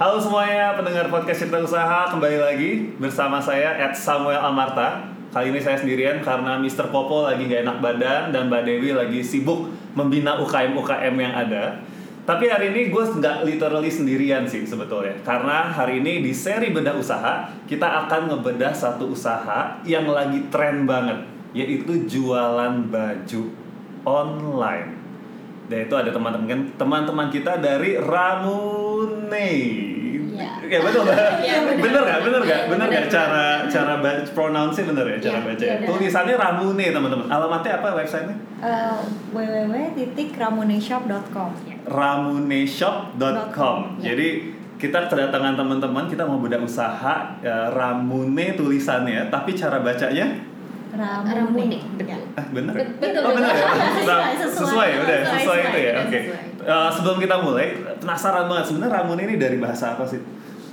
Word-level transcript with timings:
Halo 0.00 0.16
semuanya 0.16 0.72
pendengar 0.80 1.12
podcast 1.12 1.44
Cerita 1.44 1.60
Usaha 1.60 2.08
kembali 2.08 2.40
lagi 2.40 2.88
bersama 2.96 3.36
saya 3.36 3.76
Ed 3.76 3.92
Samuel 3.92 4.40
Amarta. 4.40 5.12
Kali 5.28 5.52
ini 5.52 5.60
saya 5.60 5.76
sendirian 5.76 6.24
karena 6.24 6.56
Mr. 6.56 6.88
Popo 6.88 7.28
lagi 7.28 7.44
nggak 7.44 7.68
enak 7.68 7.78
badan 7.84 8.32
dan 8.32 8.48
Mbak 8.48 8.64
Dewi 8.64 8.96
lagi 8.96 9.20
sibuk 9.20 9.68
membina 9.92 10.40
UKM 10.40 10.72
UKM 10.72 11.14
yang 11.20 11.36
ada. 11.36 11.84
Tapi 12.24 12.48
hari 12.48 12.72
ini 12.72 12.88
gue 12.88 13.04
nggak 13.20 13.44
literally 13.44 13.92
sendirian 13.92 14.48
sih 14.48 14.64
sebetulnya 14.64 15.20
karena 15.20 15.68
hari 15.68 16.00
ini 16.00 16.24
di 16.24 16.32
seri 16.32 16.72
bedah 16.72 16.96
usaha 16.96 17.52
kita 17.68 18.08
akan 18.08 18.32
ngebedah 18.32 18.72
satu 18.72 19.12
usaha 19.12 19.84
yang 19.84 20.08
lagi 20.08 20.48
tren 20.48 20.88
banget 20.88 21.28
yaitu 21.52 22.08
jualan 22.08 22.88
baju 22.88 23.42
online. 24.08 24.96
Dan 25.68 25.84
itu 25.84 25.92
ada 25.92 26.08
teman-teman 26.08 26.72
teman-teman 26.80 27.28
kita 27.28 27.60
dari 27.60 28.00
Ramune. 28.00 28.79
Iya. 30.40 30.52
Ya 30.70 30.78
betul 30.80 31.02
Mbak? 31.04 31.16
Iya, 31.44 31.54
benar. 31.66 31.82
bener 31.84 32.00
nggak? 32.00 32.20
Bener 32.24 32.40
nggak? 32.46 32.60
Bener 32.70 32.86
nggak 32.88 33.04
Benar, 33.04 33.12
cara 33.12 33.44
cara 33.68 33.94
pronounce-nya 34.32 34.84
bener 34.88 35.04
ya 35.04 35.18
cara 35.20 35.36
Iya, 35.36 35.44
baca? 35.46 35.64
iya, 35.64 35.74
ya? 35.76 35.86
Tulisannya 35.88 36.34
Ramune 36.36 36.86
teman-teman. 36.90 37.26
Alamatnya 37.28 37.72
apa 37.76 37.88
websitenya? 37.94 38.34
Uh, 38.60 39.00
www.ramuneshop.com 39.32 41.50
ramuneshop.com. 41.90 43.76
Ya. 44.00 44.04
Jadi 44.12 44.28
kita 44.80 44.98
kedatangan 45.12 45.54
teman-teman, 45.56 46.08
kita 46.08 46.24
mau 46.24 46.38
bedah 46.40 46.56
usaha 46.58 47.36
ya, 47.44 47.68
Ramune 47.68 48.56
tulisannya, 48.56 49.28
tapi 49.28 49.52
cara 49.52 49.78
bacanya 49.80 50.26
Ramune. 50.90 51.78
betul. 51.94 52.18
ah, 52.34 52.46
bener. 52.50 52.74
ya? 52.74 52.82
Betul, 52.96 53.22
oh, 53.22 53.30
bener 53.36 53.52
ya? 53.60 53.68
Sesuai, 53.68 54.32
sesuai. 54.40 54.56
sesuai, 54.56 54.88
ya? 54.88 54.96
udah 54.98 55.18
Sesuai, 55.20 55.36
sesuai, 55.36 55.60
itu 55.60 55.68
sesuai, 55.68 55.84
ya. 55.84 55.92
Oke. 56.00 56.18
sesuai. 56.24 56.42
Eh, 56.60 56.90
sebelum 56.92 57.16
kita 57.16 57.40
mulai, 57.40 57.72
penasaran 57.96 58.44
banget 58.44 58.64
sebenarnya 58.68 59.00
Ramune 59.00 59.22
ini 59.24 59.34
dari 59.40 59.56
bahasa 59.56 59.96
apa 59.96 60.04
sih? 60.04 60.20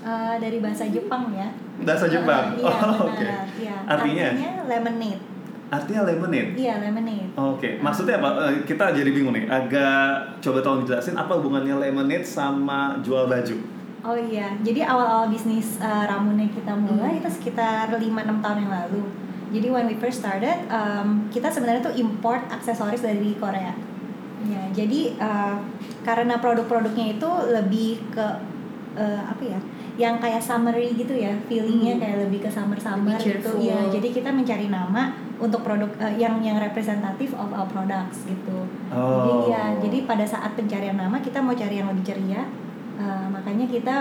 Uh, 0.04 0.36
dari 0.40 0.63
bahasa 0.63 0.88
Jepang 0.88 1.32
ya. 1.36 1.48
Bahasa 1.84 2.08
Jepang. 2.08 2.55
Uh, 2.55 2.63
iya, 2.63 2.72
oh, 2.72 3.07
oke. 3.07 3.16
benar. 3.20 3.43
Iya. 3.60 3.76
Artinya? 3.88 4.27
lemonade. 4.68 5.21
Artinya 5.68 6.02
lemonade. 6.08 6.52
Iya, 6.55 6.74
lemonade. 6.80 7.27
Oke, 7.35 7.70
maksudnya 7.80 8.15
apa? 8.20 8.30
Eh, 8.48 8.63
Kita 8.63 8.96
jadi 8.96 9.12
bingung 9.12 9.35
nih. 9.35 9.48
Agak 9.48 10.40
coba 10.40 10.60
tolong 10.63 10.88
dijelasin 10.88 11.15
apa 11.15 11.35
hubungannya 11.35 11.76
lemonade 11.76 12.24
sama 12.24 12.99
jual 13.04 13.27
baju? 13.27 13.55
Oh 14.08 14.15
iya, 14.15 14.55
jadi 14.63 14.88
awal-awal 14.88 15.27
bisnis 15.27 15.76
uh, 15.84 16.08
Ramune 16.08 16.48
kita 16.55 16.71
mulai 16.71 17.20
Hmm. 17.20 17.20
itu 17.20 17.27
sekitar 17.27 17.91
5-6 17.91 18.40
tahun 18.40 18.58
yang 18.63 18.71
lalu. 18.71 19.04
Jadi 19.52 19.68
when 19.68 19.88
we 19.88 19.96
first 19.99 20.24
started, 20.24 20.55
um, 20.68 21.27
kita 21.27 21.52
sebenarnya 21.52 21.84
tuh 21.84 21.96
import 21.99 22.48
aksesoris 22.48 23.04
dari 23.04 23.35
Korea. 23.35 23.76
Ya, 24.48 24.63
jadi 24.71 25.18
uh, 25.18 25.60
karena 26.08 26.40
produk-produknya 26.40 27.20
itu 27.20 27.30
lebih 27.52 28.00
ke 28.16 28.24
uh, 28.96 29.22
apa 29.27 29.44
ya? 29.44 29.60
Yang 29.98 30.16
kayak 30.24 30.41
summery 30.46 30.94
gitu 30.94 31.12
ya, 31.12 31.34
feelingnya 31.49 31.98
Hmm. 31.98 32.02
kayak 32.05 32.18
lebih 32.30 32.40
ke 32.46 32.49
summer-summer 32.54 33.18
Lebih 33.18 33.44
gitu. 33.44 33.49
Iya, 33.60 33.91
jadi 33.91 34.08
kita 34.14 34.30
mencari 34.30 34.70
nama 34.72 35.10
untuk 35.41 35.66
produk 35.66 35.90
uh, 35.99 36.14
yang 36.16 36.40
yang 36.40 36.62
representatif 36.62 37.34
of 37.34 37.49
our 37.52 37.66
products 37.68 38.24
gitu. 38.30 38.58
Jadi 38.94 39.32
Oh. 39.34 39.49
ya, 39.49 39.74
jadi 39.82 39.98
pada 40.08 40.24
saat 40.24 40.54
pencarian 40.55 40.96
nama 40.96 41.18
kita 41.20 41.41
mau 41.41 41.58
cari 41.58 41.82
yang 41.82 41.90
lebih 41.90 42.05
ceria, 42.08 42.46
uh, 43.02 43.26
makanya 43.27 43.66
kita 43.68 43.96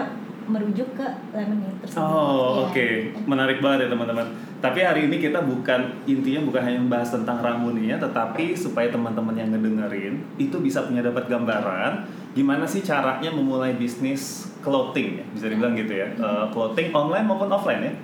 merujuk 0.46 0.88
ke 0.94 1.06
lemonade 1.30 1.78
tersebut. 1.80 2.00
Oh, 2.00 2.10
Iya. 2.10 2.62
oke. 2.64 2.86
Menarik 3.24 3.58
banget 3.58 3.78
ya, 3.84 3.88
teman-teman. 3.90 4.26
Tapi 4.56 4.78
hari 4.80 5.00
ini 5.06 5.16
kita 5.18 5.42
bukan 5.42 5.80
intinya 6.04 6.40
bukan 6.42 6.62
hanya 6.62 6.78
membahas 6.80 7.12
tentang 7.12 7.38
Ramune-nya, 7.38 7.98
tetapi 7.98 8.56
supaya 8.56 8.88
teman-teman 8.88 9.34
yang 9.34 9.52
ngedengerin 9.52 10.24
itu 10.36 10.56
bisa 10.58 10.82
punya 10.82 11.02
dapat 11.02 11.26
gambaran 11.26 12.06
gimana 12.32 12.64
sih 12.64 12.80
caranya 12.80 13.28
memulai 13.28 13.72
bisnis 13.74 14.52
clothing 14.60 15.20
ya, 15.20 15.24
bisa 15.30 15.46
dibilang 15.46 15.72
gitu 15.72 15.92
ya. 15.94 16.08
Eh, 16.08 16.46
clothing 16.50 16.90
online 16.90 17.24
maupun 17.24 17.48
offline 17.48 17.82
ya. 17.82 17.94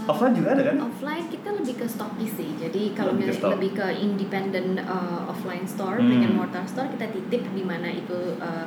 Uh, 0.00 0.10
Offline 0.10 0.34
juga 0.34 0.54
ada 0.54 0.62
kan? 0.64 0.76
Offline 0.82 1.26
kita 1.28 1.48
lebih 1.52 1.74
ke 1.76 1.86
stokis 1.86 2.32
sih. 2.34 2.50
Jadi 2.56 2.94
kalau 2.94 3.14
Lebih 3.14 3.30
ke 3.30 3.46
lebih 3.48 3.70
ke 3.74 3.86
independent 3.96 4.82
uh, 4.82 5.26
offline 5.26 5.62
store, 5.62 5.98
Hmm. 5.98 6.06
brick 6.06 6.24
and 6.24 6.34
mortar 6.34 6.64
store 6.64 6.88
kita 6.88 7.06
titip 7.10 7.42
di 7.50 7.62
mana 7.62 7.86
itu 7.86 8.34
uh, 8.38 8.66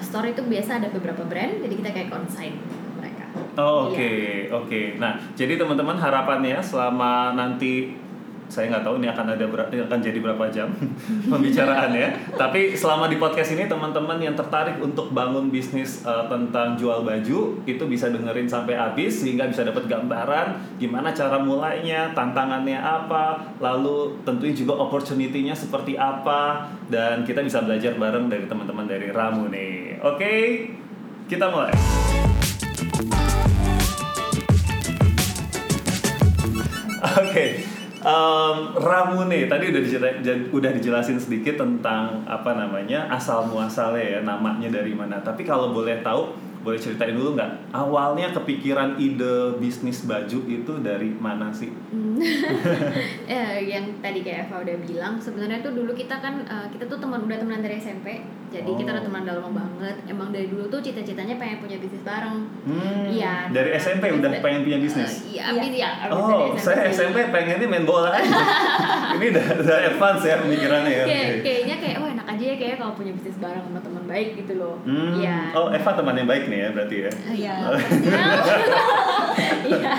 store 0.00 0.32
itu 0.32 0.42
biasa 0.42 0.80
ada 0.80 0.88
beberapa 0.88 1.22
brand, 1.22 1.60
jadi 1.60 1.74
kita 1.74 1.90
kayak 1.90 2.08
consign 2.08 2.54
mereka. 2.96 3.26
Oh, 3.54 3.90
oke, 3.90 3.98
Iya. 3.98 4.50
oke. 4.50 4.80
Nah, 4.98 5.18
jadi 5.34 5.54
teman-teman 5.54 5.94
harapannya 5.94 6.58
selama 6.58 7.34
nanti 7.34 7.94
saya 8.48 8.70
nggak 8.70 8.84
tahu 8.84 9.00
ini 9.00 9.08
akan 9.10 9.26
ada 9.34 9.44
ber- 9.48 9.70
akan 9.70 9.98
jadi 10.00 10.18
berapa 10.20 10.44
jam 10.52 10.68
pembicaraannya. 11.32 12.36
Tapi 12.36 12.76
selama 12.76 13.08
di 13.08 13.16
podcast 13.16 13.56
ini 13.56 13.66
teman-teman 13.66 14.20
yang 14.20 14.36
tertarik 14.36 14.78
untuk 14.78 15.10
bangun 15.10 15.48
bisnis 15.48 16.04
uh, 16.04 16.28
tentang 16.28 16.76
jual 16.76 17.02
baju 17.02 17.38
itu 17.64 17.84
bisa 17.88 18.12
dengerin 18.12 18.46
sampai 18.46 18.76
habis 18.76 19.24
sehingga 19.24 19.48
bisa 19.48 19.64
dapat 19.64 19.88
gambaran 19.88 20.76
gimana 20.76 21.10
cara 21.16 21.40
mulainya, 21.40 22.12
tantangannya 22.12 22.78
apa, 22.78 23.56
lalu 23.58 24.16
tentunya 24.22 24.54
juga 24.54 24.76
opportunity-nya 24.78 25.56
seperti 25.56 25.96
apa 25.96 26.68
dan 26.92 27.24
kita 27.24 27.40
bisa 27.40 27.64
belajar 27.64 27.96
bareng 27.96 28.28
dari 28.28 28.44
teman-teman 28.44 28.86
dari 28.86 29.08
Ramune. 29.10 29.98
Oke, 30.04 30.68
kita 31.26 31.48
mulai. 31.48 31.72
Oke, 37.14 37.73
em, 38.04 38.56
Ramune 38.76 39.48
tadi 39.48 39.64
udah 39.72 39.82
jan- 40.20 40.48
udah 40.52 40.70
dijelasin 40.76 41.16
sedikit 41.16 41.56
tentang 41.56 42.22
apa 42.28 42.52
namanya 42.52 43.08
asal 43.08 43.48
muasalnya 43.48 44.04
ya 44.04 44.20
namanya 44.20 44.68
dari 44.68 44.92
mana. 44.92 45.18
Tapi 45.24 45.42
kalau 45.42 45.72
boleh 45.72 46.04
tahu, 46.04 46.36
boleh 46.64 46.80
ceritain 46.80 47.12
dulu 47.12 47.36
nggak 47.36 47.76
awalnya 47.76 48.32
kepikiran 48.32 48.96
ide 48.96 49.60
bisnis 49.60 50.08
baju 50.08 50.38
itu 50.48 50.72
dari 50.80 51.12
mana 51.12 51.52
sih? 51.52 51.68
Hmm. 51.68 52.16
eh, 53.28 53.68
yang 53.68 54.00
tadi 54.00 54.24
kayak 54.24 54.48
Eva 54.48 54.64
udah 54.64 54.76
bilang 54.80 55.14
sebenarnya 55.20 55.60
tuh 55.60 55.76
dulu 55.76 55.92
kita 55.92 56.20
kan 56.24 56.40
uh, 56.48 56.66
kita 56.72 56.88
tuh 56.88 56.96
teman 56.96 57.20
udah 57.24 57.36
temenan 57.36 57.60
dari 57.60 57.76
SMP 57.76 58.24
jadi 58.54 58.70
kita 58.70 58.86
Oh. 58.86 58.94
udah 58.94 59.02
teman 59.02 59.20
udah 59.20 59.34
lama 59.36 59.50
banget 59.52 59.96
emang 60.06 60.28
dari 60.30 60.46
dulu 60.46 60.64
tuh 60.64 60.78
cita-citanya 60.78 61.34
pengen 61.34 61.58
punya 61.58 61.76
bisnis 61.76 62.02
bareng 62.02 62.46
Hmm, 62.62 63.04
Iya, 63.06 63.50
dari 63.50 63.68
nah, 63.68 63.76
SMP 63.76 64.04
udah 64.08 64.30
da- 64.30 64.40
pengen 64.40 64.60
punya 64.62 64.78
bisnis. 64.78 65.10
Eh, 65.26 65.34
iya 65.34 65.42
Iya. 65.44 65.58
abis 65.58 65.74
ya 65.74 65.90
abis 66.00 66.14
Oh, 66.14 66.28
dari 66.30 66.58
saya 66.58 66.82
sih. 66.86 66.96
SMP 66.96 67.18
pengennya 67.28 67.66
main 67.66 67.84
bola 67.84 68.10
aja. 68.10 68.24
Ini 69.14 69.26
udah, 69.28 69.44
udah 69.58 69.78
advance 69.86 70.22
ya 70.22 70.34
pemikirannya 70.38 70.90
ya. 70.92 71.04
kayak 71.04 71.26
oke. 71.28 71.42
kayaknya 71.42 71.76
kayak 71.76 71.96
oh 71.96 72.08
enak 72.08 72.26
aja 72.26 72.44
ya 72.44 72.56
kayak 72.56 72.76
kalau 72.76 72.92
punya 72.94 73.12
bisnis 73.12 73.36
bareng 73.36 73.64
sama 73.64 73.80
teman 73.80 74.04
baik 74.04 74.28
gitu 74.36 74.52
loh 74.54 74.74
Hmm. 74.82 75.12
Iya. 75.16 75.38
Oh, 75.52 75.68
Eva 75.68 75.90
teman 75.92 76.14
yang 76.14 76.26
baik 76.26 76.44
nih 76.46 76.58
ya 76.60 76.68
berarti 76.70 76.96
ya. 76.98 77.10
Iya. 77.30 77.54
Iya. 79.70 79.92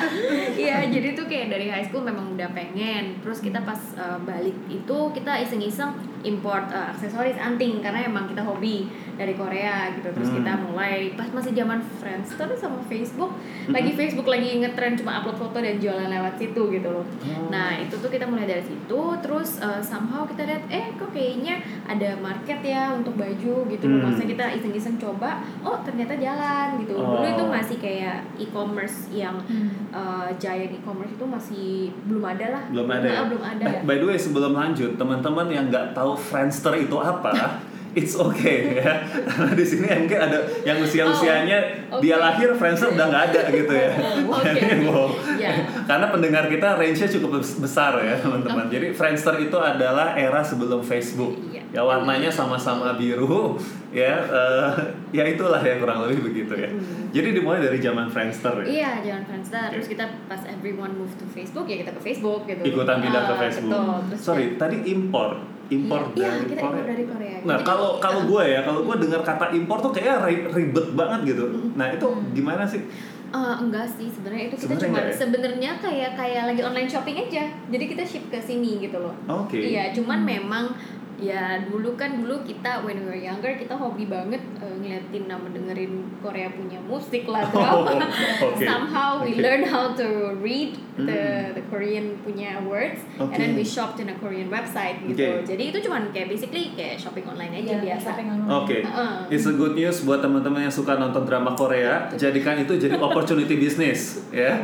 Iya. 0.55 0.77
Jadi 0.89 1.07
tuh 1.17 1.25
kayak 1.25 1.51
dari 1.51 1.67
high 1.69 1.85
school 1.85 2.05
memang 2.05 2.37
udah 2.37 2.49
pengen. 2.53 3.19
Terus 3.19 3.41
kita 3.41 3.61
pas 3.65 3.79
uh, 3.97 4.19
balik 4.23 4.55
itu 4.69 4.97
kita 5.13 5.41
iseng-iseng 5.41 5.95
import 6.25 6.69
uh, 6.73 6.93
aksesoris 6.93 7.37
anting 7.37 7.81
karena 7.81 8.05
emang 8.05 8.25
kita 8.29 8.41
hobi 8.41 8.89
dari 9.15 9.33
Korea 9.33 9.91
gitu. 9.91 10.07
Terus 10.09 10.27
Hmm. 10.27 10.37
kita 10.37 10.51
mulai 10.61 10.95
pas 11.13 11.27
masih 11.29 11.51
zaman 11.51 11.79
Friendster 11.97 12.47
sama 12.53 12.79
Facebook, 12.85 13.31
lagi 13.67 13.91
Facebook 13.91 14.25
lagi 14.25 14.59
ngetren 14.59 14.93
cuma 14.93 15.17
upload 15.17 15.37
foto 15.37 15.57
dan 15.57 15.75
jualan 15.75 16.05
lewat 16.05 16.35
situ 16.35 16.61
gitu 16.69 16.87
loh. 16.87 17.01
Oh. 17.01 17.47
Nah, 17.47 17.75
itu 17.75 17.95
tuh 17.95 18.07
kita 18.07 18.23
mulai 18.23 18.45
dari 18.45 18.61
situ, 18.61 18.99
terus 19.19 19.57
uh, 19.59 19.79
somehow 19.79 20.23
kita 20.23 20.43
lihat 20.43 20.63
eh 20.67 20.91
kok 20.93 21.09
kayaknya 21.09 21.57
ada 21.83 22.15
market 22.17 22.59
ya 22.59 22.91
untuk 22.91 23.15
baju 23.15 23.55
gitu. 23.65 23.85
Hmm. 23.85 24.01
Maksudnya 24.01 24.29
kita 24.29 24.45
iseng-iseng 24.53 24.95
coba, 24.95 25.31
oh 25.61 25.79
ternyata 25.81 26.15
jalan 26.15 26.79
gitu. 26.79 26.93
Dulu 26.93 27.17
Oh. 27.17 27.23
itu 27.25 27.43
masih 27.45 27.77
kayak 27.77 28.19
e-commerce 28.37 29.07
yang 29.09 29.35
Hmm. 29.41 29.71
uh, 29.89 30.29
giant 30.35 30.71
e-commerce 30.73 31.11
itu 31.11 31.25
masih 31.25 31.67
belum 32.05 32.23
ada 32.27 32.47
lah. 32.51 32.63
belum 32.67 32.87
ada 32.89 33.07
ya? 33.07 33.15
Nah, 33.15 33.27
belum 33.27 33.43
ada. 33.45 33.65
Eh, 33.65 33.81
by 33.83 33.95
the 33.95 34.05
way 34.05 34.17
sebelum 34.17 34.51
lanjut 34.51 34.95
teman-teman 34.95 35.47
yang 35.47 35.65
nggak 35.65 35.91
tahu 35.91 36.13
Friendster 36.13 36.75
itu 36.75 36.95
apa 36.95 37.31
it's 37.95 38.13
okay 38.13 38.75
ya 38.75 38.91
karena 39.25 39.51
di 39.57 39.65
sini 39.65 39.87
mungkin 39.87 40.19
ada 40.21 40.37
yang 40.61 40.77
usia-usianya 40.77 41.59
Oh, 41.87 41.97
dia 41.97 42.13
oke. 42.13 42.21
lahir 42.21 42.49
Friendster 42.51 42.91
udah 42.91 43.07
nggak 43.07 43.23
ada 43.29 43.41
gitu 43.49 43.71
ya 43.71 43.89
Oh, 44.27 44.35
oke. 44.35 44.51
Jadi, 44.51 44.83
wow. 44.83 45.07
Ya. 45.35 45.51
karena 45.81 46.07
pendengar 46.09 46.43
kita 46.45 46.75
range-nya 46.75 47.07
cukup 47.09 47.39
bes- 47.39 47.57
besar 47.57 47.95
ya 47.97 48.15
teman-teman 48.17 48.67
jadi 48.67 48.91
Friendster 48.91 49.39
itu 49.39 49.55
adalah 49.55 50.11
era 50.13 50.41
sebelum 50.41 50.81
Facebook 50.81 51.39
Iya. 51.45 51.61
ya 51.71 51.81
warnanya 51.81 52.27
sama-sama 52.27 52.93
biru 52.93 53.55
ya 53.89 54.11
eh, 54.21 54.71
ya 55.11 55.23
itulah 55.25 55.59
ya 55.59 55.77
kurang 55.77 56.03
lebih 56.03 56.19
begitu 56.25 56.51
ya 56.53 56.67
Hmm. 56.67 57.07
jadi 57.09 57.31
dimulai 57.31 57.59
dari 57.59 57.79
zaman 57.79 58.07
Friendster 58.07 58.59
ya 58.59 58.67
Iya, 58.67 58.91
jangan 59.01 59.23
Friendster. 59.25 59.67
Terus 59.71 59.87
kita 59.87 60.05
pas 60.25 60.41
everyone 60.45 60.91
move 60.93 61.13
to 61.13 61.23
Facebook 61.27 61.63
ya 61.65 61.79
kita 61.79 61.91
ke 61.91 62.01
Facebook 62.03 62.43
gitu. 62.43 62.59
ikutan 62.65 62.99
pindah 62.99 63.23
ke 63.23 63.31
Ah, 63.31 63.39
Facebook. 63.39 63.71
Betul. 63.71 63.99
Terus 64.09 64.19
Sorry, 64.19 64.45
tadi 64.55 64.77
impor, 64.85 65.39
impor 65.67 66.01
Iya, 66.11 66.29
dari 66.29 66.45
Korea. 66.45 66.61
impor 66.61 66.73
dari 66.83 67.03
Korea. 67.05 67.37
Nah, 67.41 67.57
kalau 67.61 67.97
kalau 67.97 68.21
uh, 68.21 68.27
gue 68.27 68.43
ya, 68.47 68.59
kalau 68.61 68.81
gue 68.81 68.95
dengar 69.01 69.21
kata 69.21 69.45
impor 69.51 69.77
tuh 69.79 69.91
kayak 69.91 70.21
ri- 70.21 70.47
ribet 70.47 70.93
banget 70.93 71.33
gitu. 71.33 71.45
Nah, 71.73 71.89
itu 71.89 72.05
gimana 72.31 72.63
sih? 72.63 72.81
Eh, 73.25 73.55
enggak 73.59 73.83
sih 73.89 74.07
sebenarnya 74.07 74.47
itu 74.47 74.55
kita 74.55 74.79
cuma 74.79 74.95
enggak 74.95 75.05
ya? 75.05 75.15
sebenarnya 75.17 75.71
kayak 75.83 76.11
kayak 76.15 76.43
lagi 76.47 76.61
online 76.63 76.87
shopping 76.87 77.19
aja 77.19 77.43
jadi 77.67 77.83
kita 77.83 78.03
ship 78.07 78.23
ke 78.31 78.39
sini 78.39 78.79
gitu 78.79 78.95
loh 78.95 79.11
Oke. 79.27 79.59
iya 79.59 79.91
cuman 79.91 80.23
memang 80.23 80.71
ya 81.15 81.63
dulu 81.63 81.95
kan 81.95 82.19
dulu 82.19 82.43
kita 82.43 82.83
when 82.83 82.99
we 82.99 83.07
were 83.07 83.15
younger 83.15 83.55
kita 83.55 83.71
hobi 83.71 84.03
banget 84.05 84.43
uh, 84.59 84.67
ngeliatin 84.75 85.25
nama 85.25 85.47
dengerin 85.47 86.11
Korea 86.19 86.51
punya 86.51 86.75
musik 86.81 87.23
lah 87.25 87.39
Oh, 87.55 87.87
drama. 87.87 88.03
oke. 88.43 88.59
somehow 88.69 89.23
we 89.23 89.31
Oke. 89.31 89.39
learn 89.39 89.63
how 89.63 89.91
to 89.91 90.07
read 90.39 90.75
the 90.95 91.15
Hmm. 91.15 91.51
the 91.51 91.63
Korean 91.67 92.15
punya 92.23 92.55
words 92.63 93.03
and 93.19 93.27
Oke. 93.27 93.35
then 93.35 93.51
we 93.51 93.63
shopped 93.63 93.99
in 93.99 94.07
a 94.07 94.15
Korean 94.15 94.47
website 94.47 95.03
gitu 95.03 95.19
Oke. 95.39 95.43
jadi 95.43 95.63
itu 95.69 95.77
cuman 95.83 96.07
kayak 96.09 96.27
basically 96.27 96.71
kayak 96.71 96.95
shopping 96.95 97.23
online 97.23 97.51
aja 97.53 97.75
Iya, 97.75 97.99
biasa. 97.99 98.09
Oke, 98.47 98.79
Heeh. 98.79 99.15
it's 99.27 99.43
a 99.43 99.51
good 99.51 99.73
news 99.73 100.03
buat 100.03 100.19
teman-teman 100.19 100.63
yang 100.63 100.71
suka 100.71 100.95
nonton 100.95 101.23
drama 101.23 101.51
Korea. 101.51 102.07
Jadikan 102.13 102.55
itu 102.57 102.75
jadi 102.75 102.95
opportunity 103.07 103.55
business, 103.55 104.23
ya. 104.29 104.63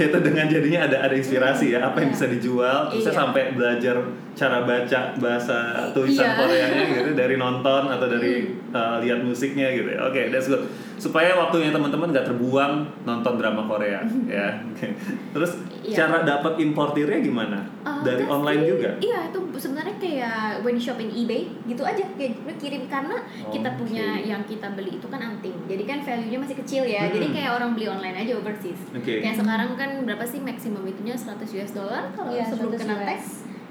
Yaitu 0.00 0.18
dengan 0.24 0.48
jadinya 0.48 0.88
ada 0.88 0.96
ada 1.04 1.12
inspirasi 1.12 1.76
ya, 1.76 1.84
apa 1.84 2.00
yang 2.00 2.08
Iya. 2.08 2.16
bisa 2.16 2.26
dijual. 2.32 2.78
Terus 2.88 3.04
saya 3.04 3.12
Iya. 3.12 3.20
sampai 3.20 3.42
belajar 3.52 3.96
cara 4.32 4.58
baca 4.64 5.00
bahasa 5.20 5.56
tulisan 5.92 6.24
Iya. 6.24 6.36
Koreanya 6.40 6.82
gitu 6.88 7.10
dari 7.12 7.36
nonton 7.36 7.82
atau 7.84 8.06
dari 8.08 8.48
uh, 8.72 8.96
lihat 8.98 9.20
musiknya 9.20 9.68
gitu. 9.70 9.92
ya. 9.92 10.08
Oke, 10.08 10.32
that's 10.32 10.48
good. 10.48 10.64
Supaya 11.00 11.32
waktunya 11.34 11.72
teman-teman 11.72 12.12
nggak 12.12 12.28
terbuang 12.28 12.72
nonton 13.02 13.34
drama 13.34 13.64
Korea, 13.64 14.04
ya. 14.28 14.60
Oke. 14.62 14.92
Terus 15.32 15.56
Iya. 15.80 15.96
cara 15.96 16.22
dapat 16.22 16.60
importirnya 16.60 17.18
gimana? 17.18 17.64
Uh, 17.80 18.04
dari 18.04 18.22
online 18.22 18.62
juga. 18.62 18.90
Iya 19.00 19.26
itu 19.26 19.40
sebenarnya 19.56 19.96
kayak 19.96 20.36
when 20.60 20.76
you 20.76 20.82
shop 20.82 20.96
in 20.96 21.08
eBay 21.08 21.48
gitu 21.64 21.80
aja 21.80 22.04
kayak 22.14 22.36
kirim 22.56 22.84
karena 22.84 23.16
kita 23.48 23.68
Oke. 23.70 23.78
punya 23.80 24.20
yang 24.20 24.44
kita 24.44 24.70
beli 24.70 24.94
itu 24.94 25.08
kan 25.08 25.18
anting 25.18 25.56
jadi 25.64 25.82
kan 25.82 25.98
value-nya 26.00 26.38
masih 26.38 26.56
kecil 26.60 26.84
ya 26.84 27.08
Hmm. 27.08 27.16
jadi 27.16 27.26
kayak 27.32 27.50
orang 27.54 27.70
beli 27.72 27.88
online 27.88 28.16
aja 28.18 28.36
overseas. 28.36 28.80
Oke. 28.92 29.18
Kayak 29.18 29.36
sekarang 29.36 29.72
kan 29.74 29.90
berapa 30.04 30.20
sih 30.22 30.38
maksimum 30.38 30.84
itunya 30.84 31.16
100 31.16 31.48
US 31.50 31.72
dollar 31.72 32.12
kalau 32.12 32.28
Iya, 32.30 32.44
sebelum 32.46 32.70
100 32.70 32.80
kena 32.84 32.94
tax. 33.02 33.20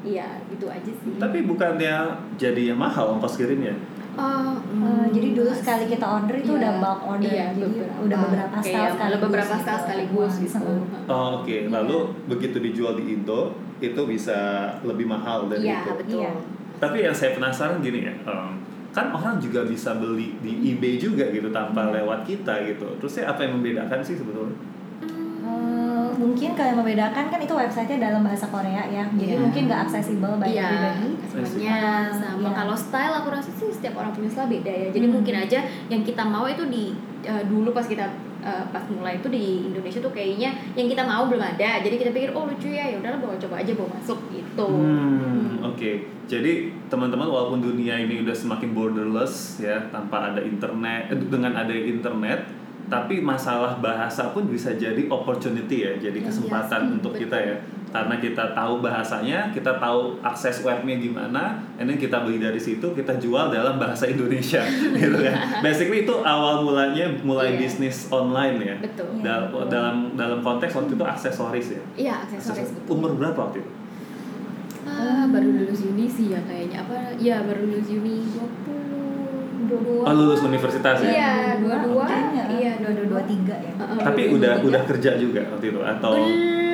Iya 0.02 0.28
gitu 0.50 0.66
aja 0.66 0.92
sih. 0.92 1.12
Tapi 1.16 1.38
bukannya 1.44 1.96
jadi 2.36 2.62
yang 2.74 2.80
mahal 2.80 3.14
ongkos 3.14 3.38
kirimnya? 3.38 3.78
Oh, 4.12 4.22
Eh, 4.22 4.54
hmm, 4.74 5.06
jadi 5.10 5.28
dulu 5.32 5.52
sekali 5.52 5.86
kita 5.86 6.04
order 6.04 6.36
itu 6.36 6.52
Iya, 6.52 6.60
udah 6.60 6.72
bulk 6.78 7.02
order, 7.08 7.30
iya, 7.30 7.46
jadi 7.50 7.62
beberapa. 7.62 7.96
udah 8.02 8.18
beberapa 8.20 8.58
style 8.60 8.92
sekaligus. 8.92 9.22
beberapa 9.22 9.56
style 9.56 9.64
gitu. 9.70 9.84
sekaligus 9.84 10.34
Wah, 10.34 10.42
gitu. 10.42 10.58
Oh, 11.06 11.28
Oke, 11.40 11.56
Iya. 11.58 11.70
lalu 11.70 11.98
begitu 12.26 12.58
dijual 12.60 12.94
di 12.94 13.04
Indo 13.12 13.42
itu 13.80 14.02
bisa 14.04 14.38
lebih 14.82 15.06
mahal 15.06 15.48
dari 15.48 15.64
Iya 15.66 15.80
itu. 15.82 15.92
betul. 15.96 16.20
Iya. 16.20 16.32
Tapi 16.78 16.98
yang 17.02 17.14
saya 17.14 17.32
penasaran 17.34 17.80
gini 17.80 18.00
ya, 18.02 18.14
em, 18.24 18.60
kan 18.90 19.06
orang 19.10 19.38
juga 19.38 19.64
bisa 19.64 19.94
beli 19.94 20.36
di 20.40 20.52
eBay 20.70 20.96
juga 20.96 21.30
gitu 21.30 21.48
tanpa 21.50 21.88
Iya. 21.88 22.02
lewat 22.02 22.20
kita 22.24 22.54
gitu. 22.66 22.88
Terusnya 22.98 23.24
apa 23.26 23.40
yang 23.42 23.56
membedakan 23.56 24.00
sih 24.00 24.16
sebetulnya? 24.16 24.56
Hmm, 26.20 26.36
mungkin 26.36 26.52
kalau 26.52 26.68
yang 26.68 26.80
membedakan 26.84 27.32
kan 27.32 27.40
itu 27.40 27.54
websitenya 27.56 28.12
dalam 28.12 28.22
bahasa 28.22 28.52
Korea 28.52 28.84
ya, 28.84 29.08
jadi 29.10 29.34
Iya. 29.34 29.40
mungkin 29.40 29.62
nggak 29.66 29.82
accessible 29.88 30.36
by 30.36 30.52
Iya, 30.52 30.68
everybody. 30.68 31.08
Ah, 31.64 32.12
sama 32.12 32.44
iya. 32.44 32.52
kalau 32.54 32.76
style 32.76 33.14
aku 33.16 33.28
rasa 33.32 33.48
sih 33.50 33.72
setiap 33.72 33.96
orang 33.96 34.12
punya 34.12 34.28
style 34.28 34.52
beda 34.52 34.68
ya. 34.70 34.88
Jadi 34.92 35.06
Hmm. 35.08 35.16
mungkin 35.16 35.36
aja 35.40 35.60
yang 35.88 36.04
kita 36.04 36.22
mau 36.22 36.44
itu 36.44 36.68
di 36.68 36.92
eh, 37.20 37.44
dulu 37.48 37.72
pas 37.72 37.84
kita 37.84 38.04
eh, 38.40 38.64
pas 38.68 38.84
mulai 38.90 39.16
itu 39.16 39.28
di 39.28 39.68
Indonesia 39.68 40.00
tuh 40.00 40.12
kayaknya 40.12 40.56
yang 40.74 40.88
kita 40.88 41.04
mau 41.04 41.24
belum 41.26 41.40
ada. 41.40 41.80
Jadi 41.80 41.96
kita 41.96 42.12
pikir 42.12 42.32
oh 42.32 42.48
lucu 42.48 42.68
ya, 42.68 42.84
ya 42.86 42.96
udahlah 42.96 43.20
bawa 43.20 43.36
coba 43.36 43.56
aja 43.58 43.72
bawa 43.74 43.90
masuk 43.96 44.20
gitu. 44.30 44.68
Hmm, 44.68 45.60
oke. 45.62 45.92
Jadi 46.24 46.52
teman-teman 46.88 47.26
walaupun 47.26 47.60
dunia 47.60 47.96
ini 47.96 48.20
udah 48.20 48.32
semakin 48.32 48.72
borderless 48.72 49.60
ya 49.60 49.88
tanpa 49.90 50.32
ada 50.32 50.40
internet 50.40 51.10
eh, 51.10 51.20
dengan 51.22 51.52
ada 51.54 51.72
internet, 51.72 52.48
tapi 52.90 53.22
masalah 53.22 53.78
bahasa 53.78 54.30
pun 54.30 54.44
bisa 54.46 54.74
jadi 54.74 55.06
opportunity 55.08 55.82
ya, 55.82 55.94
jadi 55.96 56.18
Iya, 56.18 56.26
kesempatan 56.26 56.82
yes. 56.84 56.94
untuk 56.98 57.14
Betul. 57.14 57.24
kita 57.24 57.38
ya. 57.40 57.56
Karena 57.90 58.16
kita 58.18 58.54
tahu 58.54 58.74
bahasanya, 58.80 59.50
kita 59.50 59.74
tahu 59.76 60.18
akses 60.20 60.62
webnya 60.62 60.94
gimana, 60.96 61.58
and 61.76 61.86
then 61.86 61.98
kita 61.98 62.18
beli 62.20 62.38
dari 62.38 62.58
situ, 62.58 62.86
kita 62.88 63.18
jual 63.18 63.50
dalam 63.50 63.78
bahasa 63.78 64.06
Indonesia, 64.06 64.62
gitu 64.94 65.18
kan. 65.20 65.62
Basically 65.62 66.04
itu 66.04 66.16
awal 66.20 66.62
mulanya 66.62 67.10
mulai 67.20 67.54
Iya. 67.54 67.58
bisnis 67.60 68.06
online 68.08 68.58
ya. 68.60 68.76
Betul. 68.80 69.10
Iya. 69.18 69.50
Dal- 69.50 69.68
dalam 69.68 69.96
dalam 70.14 70.40
konteks 70.40 70.74
waktu 70.76 70.94
itu 70.94 71.02
aksesoris 71.04 71.68
ya. 71.72 71.82
Iya, 71.96 72.14
aksesoris 72.24 72.66
Aksesoris. 72.66 72.70
betul. 72.78 72.94
Umur 72.94 73.12
berapa 73.16 73.40
waktu 73.40 73.58
itu? 73.60 73.72
Ah, 74.82 75.26
baru 75.28 75.50
lulus 75.54 75.86
uni 75.86 76.06
sih 76.06 76.34
ya 76.34 76.42
kayaknya 76.42 76.82
apa? 76.82 77.14
Ya 77.18 77.42
baru 77.42 77.68
lulus 77.68 77.90
uni 77.92 78.26
20 78.26 78.79
22. 79.68 80.08
Oh 80.08 80.14
lulus 80.16 80.42
universitas 80.46 80.98
ya? 81.04 81.10
Iya, 81.12 81.32
dua-dua. 81.60 82.06
Iya, 82.48 82.72
dua 82.80 82.92
dua 82.96 83.04
dua-dua. 83.04 83.22
tiga 83.28 83.56
ya. 83.60 83.72
Heeh, 83.76 84.00
Tapi 84.00 84.22
dua-dua, 84.32 84.38
udah 84.40 84.54
udah 84.64 84.82
kerja 84.88 85.12
juga 85.20 85.42
waktu 85.52 85.66
itu 85.74 85.80
atau 85.84 86.14
belum 86.16 86.30
atau 86.30 86.69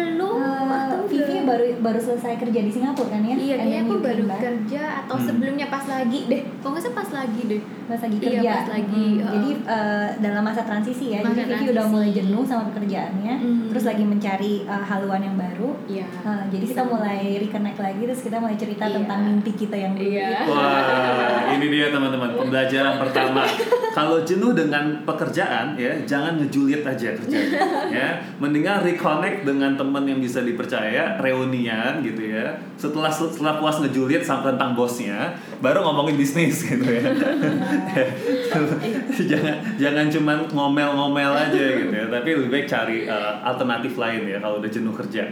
Vivi 1.18 1.24
belum? 1.34 1.46
baru 1.46 1.66
baru 1.80 2.00
selesai 2.02 2.34
kerja 2.38 2.60
di 2.60 2.70
Singapura 2.70 3.08
kan 3.08 3.22
ya? 3.22 3.36
Iya, 3.36 3.56
kayaknya 3.58 3.80
aku 3.82 3.94
baru 3.98 4.16
came 4.18 4.28
back. 4.28 4.42
kerja 4.42 4.84
atau 5.00 5.16
Hmm. 5.16 5.26
sebelumnya 5.26 5.68
pas 5.68 5.86
lagi 5.86 6.20
deh. 6.26 6.42
Kalau 6.58 6.72
nggak 6.72 6.94
pas 6.94 7.10
lagi 7.12 7.42
deh. 7.46 7.62
pas 7.86 8.02
lagi 8.02 8.18
Iya, 8.18 8.26
kerja. 8.34 8.50
pas 8.52 8.70
lagi, 8.72 9.06
Hmm, 9.06 9.22
uh, 9.22 9.30
Jadi 9.32 9.50
eh, 9.62 10.08
dalam 10.20 10.42
masa 10.44 10.62
transisi 10.64 11.06
ya. 11.08 11.20
Masa 11.22 11.38
jadi 11.38 11.54
Vivi 11.54 11.66
udah 11.68 11.74
transisi. 11.76 11.94
mulai 11.94 12.10
jenuh 12.12 12.44
sama 12.44 12.64
pekerjaannya, 12.68 13.34
Hmm. 13.38 13.66
terus 13.70 13.86
lagi 13.86 14.04
mencari 14.04 14.54
eh, 14.66 14.84
haluan 14.84 15.22
yang 15.22 15.38
baru. 15.38 15.70
Iya. 15.86 16.08
Eh, 16.10 16.44
jadi 16.50 16.66
kita 16.68 16.82
mulai 16.84 17.22
reconnect 17.38 17.78
lagi, 17.80 18.02
terus 18.04 18.22
kita 18.22 18.38
mulai 18.38 18.56
cerita 18.56 18.84
Iya. 18.84 18.96
tentang 18.98 19.20
mimpi 19.24 19.52
kita 19.54 19.78
yang 19.78 19.94
dulu. 19.94 20.10
Iya. 20.12 20.38
Wah, 20.46 21.46
ini 21.52 21.66
dia 21.70 21.88
teman-teman 21.90 22.30
pembelajaran 22.40 22.96
pertama. 22.98 23.46
Kalau 23.92 24.18
jenuh 24.20 24.52
dengan 24.52 25.06
pekerjaan 25.06 25.78
ya, 25.78 25.94
jangan 26.04 26.36
ngejuliet 26.36 26.82
aja 26.82 27.14
kerjanya. 27.14 27.60
ya, 27.88 28.08
mendingan 28.36 28.82
reconnect 28.82 29.46
dengan 29.46 29.72
teman 29.74 30.04
yang 30.04 30.18
bisa 30.20 30.42
dipercaya, 30.42 31.05
reunian 31.22 32.02
gitu 32.02 32.22
ya. 32.34 32.58
Setelah 32.76 33.10
setelah 33.10 33.58
puas 33.62 33.80
ngejuliet 33.80 34.26
sama 34.26 34.52
tentang 34.52 34.74
bosnya, 34.74 35.38
baru 35.64 35.86
ngomongin 35.86 36.18
bisnis 36.20 36.64
gitu 36.70 36.86
ya. 36.86 37.04
jangan 39.32 39.56
jangan 39.80 40.06
cuman 40.12 40.38
ngomel-ngomel 40.52 41.32
aja 41.34 41.64
gitu 41.80 41.94
ya, 41.94 42.06
tapi 42.12 42.30
lebih 42.36 42.50
baik 42.52 42.68
cari 42.68 43.08
uh, 43.08 43.42
alternatif 43.46 43.96
lain 43.96 44.28
ya 44.28 44.38
kalau 44.42 44.60
udah 44.60 44.70
jenuh 44.70 44.94
kerja. 44.94 45.24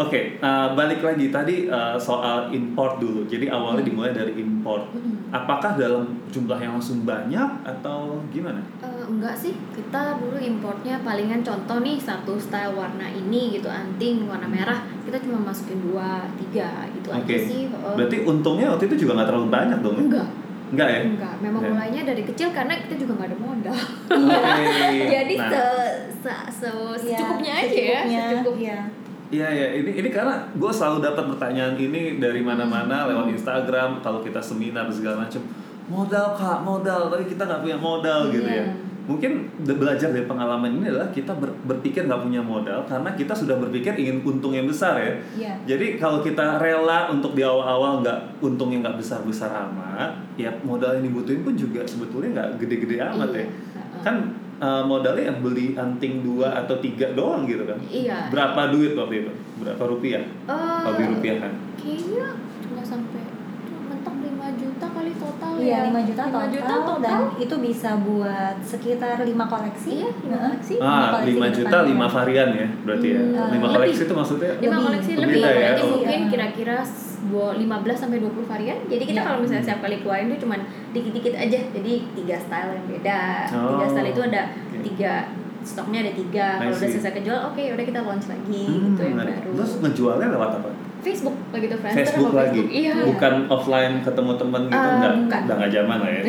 Oke, 0.00 0.40
uh, 0.40 0.72
balik 0.72 1.04
lagi 1.04 1.28
tadi 1.28 1.68
uh, 1.68 1.98
soal 2.00 2.48
import 2.54 3.02
dulu. 3.02 3.26
Jadi 3.26 3.50
awalnya 3.52 3.84
dimulai 3.84 4.14
dari 4.16 4.32
import. 4.38 4.88
Apakah 5.30 5.78
dalam 5.78 6.26
jumlah 6.30 6.58
yang 6.58 6.78
langsung 6.78 7.06
banyak 7.06 7.50
atau 7.62 8.18
gimana? 8.34 8.58
Eh, 8.80 9.04
enggak 9.06 9.36
sih, 9.36 9.54
kita 9.76 10.18
dulu 10.18 10.38
importnya 10.40 10.98
palingan 11.04 11.44
contoh 11.44 11.78
nih 11.82 12.00
satu 12.00 12.38
style 12.40 12.74
warna 12.74 13.06
ini 13.12 13.58
gitu 13.58 13.68
anting 13.70 14.26
warna 14.26 14.48
merah 14.48 14.80
kita 15.04 15.19
cuma 15.20 15.38
masukin 15.42 15.78
dua 15.80 16.08
tiga 16.36 16.70
gitu 16.90 17.08
Oke. 17.08 17.24
aja 17.26 17.36
sih. 17.42 17.62
Eh, 17.66 17.94
Berarti 17.94 18.16
untungnya 18.22 18.66
waktu 18.68 18.84
itu 18.86 18.96
juga 19.00 19.12
nggak 19.16 19.28
terlalu 19.28 19.48
banyak 19.48 19.78
dong? 19.78 19.94
ya? 19.94 20.02
enggak, 20.02 20.28
Enggak 20.70 20.88
ya? 20.88 21.00
enggak. 21.04 21.34
Memang 21.40 21.60
Ya. 21.60 21.70
mulainya 21.70 22.02
dari 22.04 22.22
kecil 22.22 22.48
karena 22.50 22.74
kita 22.78 22.94
juga 22.96 23.12
nggak 23.14 23.28
ada 23.28 23.38
modal. 23.38 23.78
Oke. 24.08 24.66
Jadi 25.16 25.34
Nah. 25.36 25.50
se, 25.50 25.64
se, 26.16 26.32
se, 26.50 26.70
Iya, 27.02 27.16
secukupnya 27.16 27.52
aja 27.54 27.64
ya, 27.64 28.00
secukupnya, 28.00 28.20
secukupnya. 28.30 28.76
iya. 28.76 28.78
Iya 29.30 29.46
ya, 29.48 29.66
ini 29.76 29.90
ini 29.94 30.08
karena 30.08 30.34
gue 30.50 30.72
selalu 30.72 30.98
dapat 31.00 31.24
pertanyaan 31.28 31.74
ini 31.76 32.18
dari 32.18 32.42
mana-mana 32.42 33.06
Hmm. 33.06 33.08
lewat 33.08 33.26
Instagram 33.30 33.90
kalau 34.00 34.18
kita 34.18 34.38
seminar 34.38 34.90
segala 34.90 35.22
macam 35.22 35.38
modal 35.86 36.34
kak 36.34 36.58
modal 36.60 37.06
tapi 37.08 37.24
kita 37.26 37.42
nggak 37.44 37.60
punya 37.60 37.78
modal 37.78 38.26
gitu 38.28 38.42
ya. 38.44 38.66
Iya. 39.00 39.08
Mungkin 39.08 39.32
belajar 39.64 40.08
dari 40.10 40.24
pengalaman 40.24 40.76
ini 40.76 40.86
adalah 40.86 41.08
kita 41.08 41.32
ber- 41.32 41.56
berpikir 41.64 42.04
nggak 42.04 42.20
punya 42.20 42.40
modal 42.40 42.84
karena 42.84 43.10
kita 43.12 43.32
sudah 43.32 43.56
berpikir 43.56 43.96
ingin 43.96 44.20
untung 44.20 44.52
yang 44.52 44.68
besar 44.68 45.00
ya. 45.00 45.12
Iya. 45.34 45.52
Jadi 45.66 45.96
kalau 45.96 46.20
kita 46.20 46.60
rela 46.60 47.08
untuk 47.08 47.32
di 47.32 47.40
awal-awal 47.40 48.00
nggak 48.00 48.40
untungnya 48.40 48.84
nggak 48.84 48.96
besar-besar 49.00 49.50
amat, 49.68 50.20
ya 50.36 50.52
modal 50.62 50.96
yang 50.96 51.04
dibutuhin 51.06 51.40
pun 51.40 51.54
juga 51.54 51.82
sebetulnya 51.82 52.30
nggak 52.36 52.48
gede-gede 52.60 52.96
amat 53.00 53.30
ya. 53.32 53.38
Iya, 53.40 53.48
heeh. 53.48 54.02
Kan 54.04 54.16
uh, 54.60 54.82
modalnya 54.84 55.32
yang 55.32 55.40
beli 55.40 55.72
anting 55.74 56.22
dua 56.22 56.52
atau 56.60 56.76
tiga 56.78 57.10
doang 57.12 57.48
gitu 57.48 57.64
kan. 57.64 57.78
Iya. 57.88 58.28
Berapa 58.28 58.70
duit 58.70 58.92
waktu 58.94 59.26
itu? 59.26 59.32
Berapa 59.60 59.82
rupiah? 59.84 60.22
Eh, 60.24 60.78
Kalau 60.84 60.96
di 60.96 61.04
rupiah 61.08 61.36
kan? 61.40 61.52
Kayaknya 61.80 62.26
nggak 62.70 62.86
sampai 62.86 63.20
mentok 63.20 63.20
5 63.20 63.20
juta 63.20 63.29
kali 65.00 65.12
total 65.14 65.52
Iya, 65.56 65.72
ya. 65.72 65.88
5 65.88 66.00
juta 66.04 66.22
5 66.22 66.28
total, 66.30 66.48
juta 66.50 66.74
total. 66.76 66.96
dan 67.00 67.20
itu 67.36 67.54
bisa 67.58 67.90
buat 67.98 68.56
sekitar 68.62 69.16
5 69.20 69.44
koleksi. 69.46 69.92
Iya, 69.96 70.08
lima 70.14 70.28
Heeh. 70.30 70.44
koleksi. 70.46 70.74
Ah, 70.78 71.08
koleksi 71.10 71.30
5 71.30 71.40
ke 71.42 71.56
juta, 71.56 71.76
depannya. 71.78 71.90
5 71.90 72.06
varian 72.10 72.48
ya 72.54 72.68
berarti 72.82 73.06
ya. 73.08 73.20
Hmm, 73.20 73.32
5 73.32 73.40
lebih. 73.50 73.70
koleksi 73.72 74.02
itu 74.02 74.14
maksudnya? 74.14 74.50
lima 74.54 74.68
Lebih. 74.70 74.84
koleksi 74.86 75.10
Lebih 75.10 75.24
lebih, 75.24 75.40
lah 75.40 75.50
ya. 75.50 75.58
berarti 75.58 75.82
Oh. 75.82 75.90
mungkin 75.90 76.20
Iya. 76.20 76.30
kira-kira 76.30 76.76
dua- 77.22 77.54
15 77.54 77.98
sampai 77.98 78.18
20 78.18 78.46
varian. 78.46 78.78
Jadi 78.86 79.02
kita 79.02 79.16
Iya. 79.16 79.26
kalau 79.26 79.38
misalnya 79.40 79.62
setiap 79.62 79.80
kali 79.80 79.96
keluarin 79.98 80.28
itu 80.28 80.38
cuman 80.40 80.60
dikit-dikit 80.90 81.34
aja. 81.34 81.58
Jadi 81.70 81.92
tiga 82.14 82.36
style 82.38 82.70
yang 82.72 82.86
beda. 82.86 83.22
Tiga 83.46 83.56
Oh, 83.78 83.90
style 83.90 84.08
itu 84.08 84.20
ada 84.22 84.42
tiga 84.80 85.12
stoknya 85.60 85.98
ada 86.00 86.12
tiga. 86.14 86.48
Kalau 86.58 86.72
udah 86.72 86.88
selesai 86.88 87.12
kejual, 87.14 87.40
oke 87.46 87.60
udah 87.60 87.84
kita 87.84 88.00
launch 88.00 88.26
lagi 88.26 88.64
Hmm, 88.64 88.80
gitu 88.86 89.00
yang 89.02 89.12
menarik. 89.14 89.34
baru. 89.38 89.52
Terus 89.54 89.72
ngejualnya 89.78 90.28
lewat 90.32 90.50
apa? 90.56 90.70
Facebook 91.00 91.36
lagi 91.50 91.66
tuh 91.66 91.78
Friendster 91.78 92.04
Facebook 92.04 92.32
lagi. 92.32 92.60
Iya. 92.66 92.94
Bukan 93.04 93.34
offline 93.46 93.94
ketemu 94.00 94.32
temen 94.34 94.62
gitu 94.66 94.76
Ah, 94.78 94.92
enggak. 94.94 95.12
bukan. 95.18 95.40
Udah 95.42 95.56
nggak 95.56 95.72
zaman 95.72 95.98
lah 95.98 96.10
ya. 96.10 96.22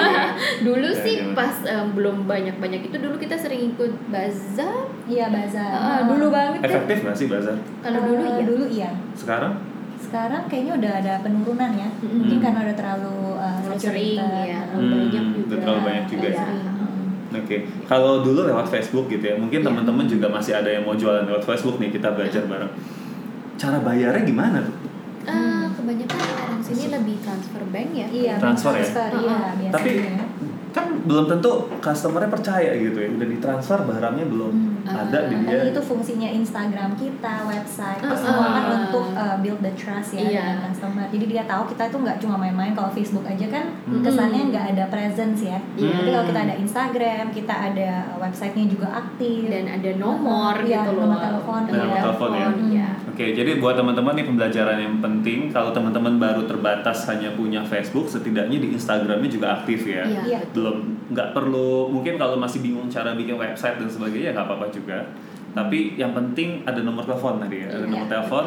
Dulu 0.66 0.88
Ya, 0.88 1.00
sih 1.00 1.14
gimana? 1.20 1.34
pas 1.34 1.54
em, 1.64 1.86
belum 1.90 2.16
banyak-banyak 2.24 2.80
itu 2.84 2.96
dulu 2.96 3.16
kita 3.16 3.34
sering 3.34 3.70
ikut 3.70 3.92
bazar. 4.08 4.86
Iya, 5.04 5.26
bazar. 5.28 5.72
Ah, 5.72 6.00
dulu 6.04 6.26
banget. 6.28 6.60
Efektif 6.62 6.96
nggak 7.00 7.16
sih 7.16 7.26
bazar? 7.26 7.56
Kalau 7.80 7.98
Eh, 7.98 8.04
dulu 8.04 8.22
iya. 8.24 8.44
dulu 8.44 8.64
iya. 8.66 8.90
Sekarang? 9.14 9.54
sekarang 9.96 10.46
kayaknya 10.46 10.72
udah 10.76 10.92
ada 10.96 11.14
penurunan 11.20 11.70
ya. 11.74 11.88
Mm-mm. 11.90 12.22
Mungkin 12.22 12.38
karena 12.38 12.60
udah 12.62 12.76
terlalu 12.76 13.16
uh, 13.34 13.58
Terlalu 13.58 13.74
saturated, 13.74 14.14
sering, 14.14 14.46
ya. 14.46 14.60
terlalu 14.62 14.78
Hmm, 14.78 14.92
banyak 14.94 15.24
udah 15.24 15.34
juga. 15.34 15.54
terlalu 15.58 15.80
banyak 15.82 16.04
juga 16.06 16.26
ya. 16.26 16.36
sering. 16.38 16.62
Hmm. 16.62 17.34
Oke, 17.34 17.56
kalau 17.84 18.14
dulu 18.22 18.40
lewat 18.44 18.66
Facebook 18.68 19.06
gitu 19.08 19.24
ya, 19.24 19.34
mungkin 19.34 19.58
Iya. 19.58 19.66
teman-teman 19.66 20.06
juga 20.06 20.26
masih 20.28 20.52
ada 20.54 20.70
yang 20.70 20.82
mau 20.82 20.94
jualan 20.94 21.24
lewat 21.24 21.42
Facebook 21.42 21.76
nih, 21.76 21.90
kita 21.90 22.08
belajar 22.10 22.46
bareng. 22.46 22.70
Cara 23.56 23.78
bayarnya 23.78 24.22
gimana 24.22 24.58
tuh? 24.60 24.76
Eh, 25.24 25.66
kebanyakan 25.72 26.18
orang 26.20 26.60
sini 26.60 26.84
lebih 26.90 27.16
transfer 27.18 27.62
bank 27.66 27.88
ya. 27.92 28.06
Iya, 28.06 28.34
Transfer 28.36 28.72
ya? 28.72 28.78
transfer, 28.78 29.10
iya 29.16 29.36
Uh-uh. 29.38 29.52
biasanya. 29.56 29.72
Tapi 29.72 29.92
kan 30.74 30.90
belum 31.00 31.30
tentu 31.30 31.50
customernya 31.78 32.26
percaya 32.28 32.74
gitu 32.74 32.98
ya, 32.98 33.06
udah 33.08 33.28
ditransfer 33.28 33.78
barangnya 33.80 34.26
belum 34.26 34.54
Hmm. 34.84 34.90
ada 35.00 35.18
di 35.24 35.38
Makanya 35.38 35.64
dia. 35.64 35.70
itu 35.70 35.80
fungsinya 35.80 36.28
Instagram 36.28 36.92
kita, 36.94 37.34
website, 37.42 38.02
itu 38.02 38.10
Uh-uh. 38.10 38.20
semua 38.20 38.48
kan 38.52 38.64
untuk 38.82 39.06
uh, 39.14 39.36
build 39.38 39.62
the 39.62 39.72
trust 39.72 40.12
ya 40.12 40.20
Iya. 40.20 40.42
dengan 40.50 40.58
customer. 40.66 41.06
Jadi 41.08 41.24
dia 41.26 41.42
tahu 41.44 41.62
kita 41.70 41.88
tuh 41.88 42.02
nggak 42.02 42.18
cuma 42.18 42.36
main-main 42.36 42.74
kalau 42.74 42.90
Facebook 42.90 43.24
aja 43.24 43.46
kan 43.48 43.64
Hmm. 43.86 44.02
kesannya 44.02 44.50
nggak 44.50 44.66
ada 44.74 44.84
presence 44.90 45.40
ya. 45.42 45.56
Iya. 45.74 45.94
Tapi 45.94 46.08
kalau 46.10 46.26
kita 46.26 46.40
ada 46.42 46.54
Instagram, 46.58 47.24
kita 47.30 47.54
ada 47.54 47.90
websitenya 48.18 48.66
juga 48.68 48.86
aktif. 48.92 49.40
Dan 49.46 49.64
ada 49.70 49.90
nomor 49.94 50.58
Iya, 50.58 50.82
gitu 50.82 50.90
loh. 50.92 51.06
nomor 51.06 51.18
telepon. 51.22 51.60
Dan 51.64 51.74
nomor 51.80 51.96
telepon 52.02 52.28
ya. 52.30 52.48
Iya. 52.52 52.88
Oke, 53.14 53.30
jadi 53.30 53.62
buat 53.62 53.78
teman-teman 53.78 54.18
nih 54.18 54.26
pembelajaran 54.26 54.74
yang 54.74 54.98
penting, 54.98 55.46
kalau 55.48 55.70
teman-teman 55.70 56.18
baru 56.18 56.50
terbatas 56.50 57.06
hanya 57.06 57.30
punya 57.30 57.62
Facebook, 57.62 58.10
setidaknya 58.10 58.58
di 58.58 58.74
Instagramnya 58.74 59.30
juga 59.30 59.62
aktif 59.62 59.86
ya. 59.86 60.02
Iya. 60.02 60.22
Iya. 60.26 60.40
belum 60.50 60.76
nggak 61.04 61.30
perlu 61.30 61.92
mungkin 61.92 62.16
kalau 62.16 62.34
masih 62.34 62.58
bingung 62.58 62.88
cara 62.88 63.12
bikin 63.12 63.36
website 63.36 63.76
dan 63.76 63.86
sebagainya 63.86 64.32
ya 64.32 64.32
nggak 64.32 64.46
apa-apa 64.48 64.66
juga 64.72 64.98
tapi 65.52 65.94
yang 65.94 66.10
penting 66.10 66.64
ada 66.64 66.80
nomor 66.80 67.04
telepon 67.04 67.36
tadi 67.38 67.60
ya 67.60 67.68
ada 67.70 67.84
Iya. 67.84 67.92
nomor 67.92 68.06
telepon 68.08 68.44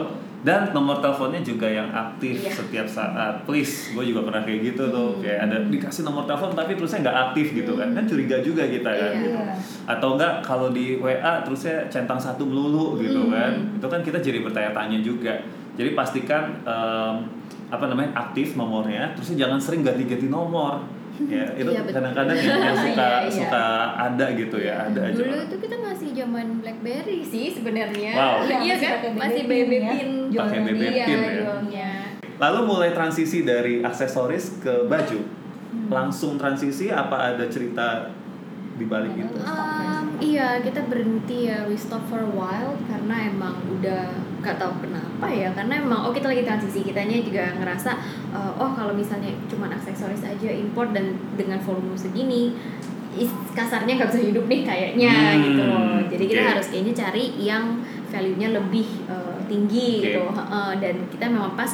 dan 0.48 0.72
nomor 0.72 0.98
teleponnya 0.98 1.44
juga 1.44 1.68
yang 1.68 1.92
aktif 1.92 2.40
Iya. 2.40 2.56
setiap 2.56 2.88
saat 2.88 3.44
please 3.44 3.92
gue 3.92 4.04
juga 4.06 4.24
pernah 4.24 4.40
kayak 4.40 4.60
gitu 4.66 4.84
tuh 4.88 5.10
Hmm. 5.10 5.20
kayak 5.20 5.40
ada 5.44 5.58
dikasih 5.68 6.02
nomor 6.02 6.24
telepon 6.24 6.56
tapi 6.56 6.72
terusnya 6.74 7.04
nggak 7.04 7.18
aktif 7.28 7.52
gitu 7.54 7.76
kan 7.76 7.92
kan 7.92 8.08
curiga 8.08 8.40
juga 8.40 8.64
kita 8.66 8.88
kan 8.88 9.12
Iya. 9.12 9.22
gitu 9.22 9.40
atau 9.86 10.10
enggak 10.16 10.34
kalau 10.42 10.72
di 10.72 10.96
WA 10.96 11.20
terusnya 11.42 11.84
centang 11.88 12.16
satu 12.18 12.42
melulu 12.42 12.96
gitu 12.98 13.20
Hmm. 13.22 13.34
kan 13.34 13.52
itu 13.76 13.86
kan 13.86 14.00
kita 14.02 14.18
jadi 14.18 14.40
bertanya-tanya 14.42 15.00
juga 15.02 15.36
jadi 15.76 15.92
pastikan 15.92 16.56
em, 16.64 17.16
apa 17.68 17.86
namanya 17.86 18.16
aktif 18.16 18.56
nomornya 18.56 19.12
terusnya 19.12 19.44
jangan 19.44 19.60
sering 19.60 19.84
ganti-ganti 19.84 20.26
nomor 20.26 20.80
ya 21.20 21.46
itu 21.60 21.70
Iya, 21.70 21.82
kadang-kadang 21.84 22.38
yang, 22.38 22.62
yang 22.62 22.78
suka 22.86 23.08
Iya, 23.08 23.20
iya. 23.20 23.32
suka 23.34 23.66
ada 23.98 24.26
gitu 24.32 24.58
ya 24.60 24.76
ada 24.86 25.00
aja 25.04 25.18
Dulu 25.18 25.36
itu 25.42 25.56
kita 25.58 25.76
masih 25.78 26.10
zaman 26.14 26.48
BlackBerry 26.62 27.20
sih 27.22 27.46
sebenarnya. 27.52 28.12
Wow. 28.14 28.36
Iya, 28.44 28.58
Iya 28.60 28.74
masih 28.76 28.88
kan? 28.88 29.14
Masih 29.18 29.42
BB 29.44 29.62
BB 29.64 29.74
pin 29.90 30.10
ya. 30.28 30.40
Pakai 30.40 30.60
BB 30.62 30.82
Iya, 30.84 31.06
pin 31.06 31.18
ya. 31.18 31.32
jualnya. 31.40 31.90
lalu 32.38 32.60
mulai 32.64 32.90
transisi 32.92 33.42
dari 33.42 33.82
aksesoris 33.82 34.62
ke 34.62 34.86
baju 34.86 35.22
Hmm. 35.68 35.92
langsung 35.92 36.40
transisi 36.40 36.88
apa 36.88 37.36
ada 37.36 37.44
cerita 37.46 38.08
di 38.78 38.86
balik 38.86 39.14
itu 39.14 39.34
Um, 39.42 40.06
iya, 40.22 40.62
kita 40.62 40.86
berhenti 40.86 41.50
ya, 41.50 41.66
we 41.66 41.74
stop 41.74 42.02
for 42.06 42.22
a 42.22 42.30
while 42.30 42.78
karena 42.86 43.30
emang 43.30 43.58
udah 43.70 44.06
gak 44.42 44.58
tahu 44.58 44.70
kenapa 44.82 45.26
ya, 45.28 45.50
karena 45.52 45.82
emang 45.82 46.06
oh 46.06 46.14
kita 46.14 46.30
lagi 46.30 46.46
transisi, 46.46 46.86
kitanya 46.86 47.18
juga 47.20 47.58
ngerasa 47.58 47.98
uh, 48.32 48.54
oh 48.56 48.70
kalau 48.74 48.94
misalnya 48.94 49.34
cuman 49.50 49.74
aksesoris 49.74 50.22
aja 50.22 50.50
import 50.50 50.94
dan 50.94 51.18
dengan 51.34 51.58
volume 51.60 51.98
segini 51.98 52.54
kasarnya 53.58 53.98
nggak 53.98 54.10
bisa 54.14 54.22
hidup 54.22 54.46
nih 54.46 54.62
kayaknya 54.62 55.10
Hmm, 55.10 55.42
gitu 55.42 55.62
loh. 55.66 55.98
Jadi 56.06 56.24
kita 56.30 56.42
oke. 56.46 56.52
harus 56.54 56.68
kayaknya 56.70 56.94
cari 56.94 57.26
yang 57.42 57.82
value-nya 58.14 58.48
lebih 58.54 58.86
uh, 59.10 59.42
tinggi 59.50 59.90
Oke. 59.98 60.06
gitu. 60.14 60.22
Heeh, 60.30 60.70
dan 60.78 60.96
kita 61.10 61.26
memang 61.26 61.58
pas 61.58 61.72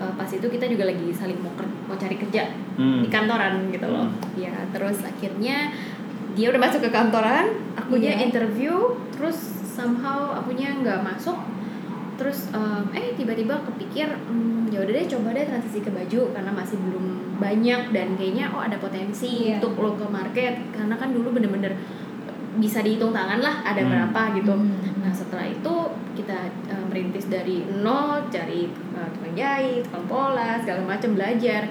uh, 0.00 0.12
pas 0.16 0.24
itu 0.24 0.46
kita 0.48 0.64
juga 0.64 0.88
lagi 0.88 1.12
saling 1.12 1.36
mau 1.44 1.52
ker- 1.52 1.76
mau 1.84 1.96
cari 1.96 2.16
kerja 2.16 2.48
Hmm. 2.76 3.00
di 3.00 3.08
kantoran 3.08 3.68
gitu 3.72 3.88
loh. 3.88 4.08
Hmm. 4.08 4.36
Ya, 4.36 4.52
terus 4.68 5.00
akhirnya 5.00 5.72
dia 6.36 6.52
udah 6.52 6.60
masuk 6.60 6.84
ke 6.84 6.90
kantoran, 6.92 7.48
akunya 7.74 8.12
Iya. 8.12 8.28
interview, 8.28 8.74
terus 9.10 9.36
somehow 9.64 10.36
akunya 10.36 10.76
nggak 10.76 11.00
masuk. 11.00 11.36
Terus 12.16 12.48
em, 12.48 12.84
eh 12.92 13.12
tiba-tiba 13.12 13.60
kepikir 13.62 14.08
hmm, 14.08 14.72
ya 14.72 14.80
udah 14.80 14.92
deh 14.94 15.06
coba 15.06 15.32
deh 15.32 15.44
transisi 15.44 15.80
ke 15.80 15.88
baju 15.88 16.32
karena 16.32 16.48
masih 16.50 16.76
belum 16.78 17.04
banyak 17.36 17.92
dan 17.92 18.16
kayaknya 18.16 18.48
oh 18.52 18.60
ada 18.60 18.76
potensi 18.76 19.48
Iya. 19.48 19.60
untuk 19.60 19.76
local 19.76 20.08
market 20.08 20.56
karena 20.72 20.96
kan 20.96 21.12
dulu 21.12 21.32
bener-bener 21.32 21.76
bisa 22.56 22.80
dihitung 22.80 23.12
tangan 23.12 23.44
lah 23.44 23.60
ada 23.62 23.84
Hmm. 23.84 23.90
berapa 23.92 24.20
gitu. 24.34 24.52
Hmm. 24.56 25.04
Nah 25.04 25.12
setelah 25.12 25.44
itu 25.44 25.74
kita 26.16 26.36
eh, 26.72 26.84
merintis 26.88 27.28
dari 27.28 27.68
nol, 27.68 28.24
cari 28.28 28.64
eh, 28.68 29.08
tukang 29.12 29.34
jahit, 29.36 29.84
tukang 29.84 30.06
pola, 30.08 30.56
segala 30.56 30.88
macam 30.88 31.12
belajar. 31.12 31.68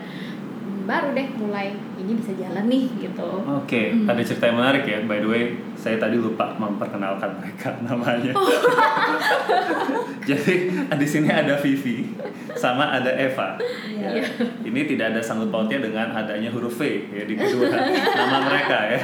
Baru 0.85 1.11
deh 1.11 1.27
mulai 1.35 1.67
ini 1.97 2.13
bisa 2.13 2.31
jalan 2.33 2.65
nih 2.65 2.85
gitu. 3.01 3.25
Oke, 3.43 3.89
Hmm. 3.89 4.05
ada 4.05 4.21
cerita 4.21 4.45
yang 4.45 4.57
menarik 4.57 4.85
ya. 4.85 5.01
By 5.01 5.17
the 5.17 5.25
way, 5.25 5.43
saya 5.73 5.97
tadi 5.97 6.15
lupa 6.15 6.53
memperkenalkan 6.55 7.41
mereka 7.41 7.73
namanya. 7.87 8.31
Jadi 10.29 10.55
di 10.73 11.07
sini 11.07 11.29
ada 11.29 11.53
Vivi 11.57 12.13
sama 12.53 12.89
ada 12.91 13.11
Eva. 13.11 13.57
Iya. 13.85 14.21
Ya. 14.21 14.23
Ini 14.61 14.79
tidak 14.85 15.13
ada 15.13 15.21
sangkut 15.21 15.49
pautnya 15.49 15.77
dengan 15.77 16.09
adanya 16.11 16.49
huruf 16.49 16.77
V 16.77 16.81
ya 17.09 17.23
di 17.23 17.33
kedua 17.33 17.69
nama 18.19 18.37
mereka 18.43 18.77
ya. 18.89 18.99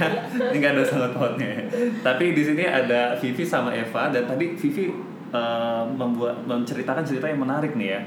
Ini 0.49 0.57
nggak 0.57 0.73
ada 0.77 0.83
sangkut 0.83 1.13
pautnya. 1.13 1.65
Tapi 2.01 2.33
di 2.33 2.41
sini 2.41 2.63
ada 2.65 3.13
Vivi 3.17 3.41
sama 3.41 3.69
Eva 3.71 4.09
dan 4.09 4.25
tadi 4.25 4.53
Vivi 4.53 4.89
eh, 5.31 5.83
membuat 5.91 6.41
menceritakan 6.43 7.01
cerita 7.01 7.25
yang 7.25 7.41
menarik 7.41 7.73
nih 7.73 7.89
ya 7.91 8.01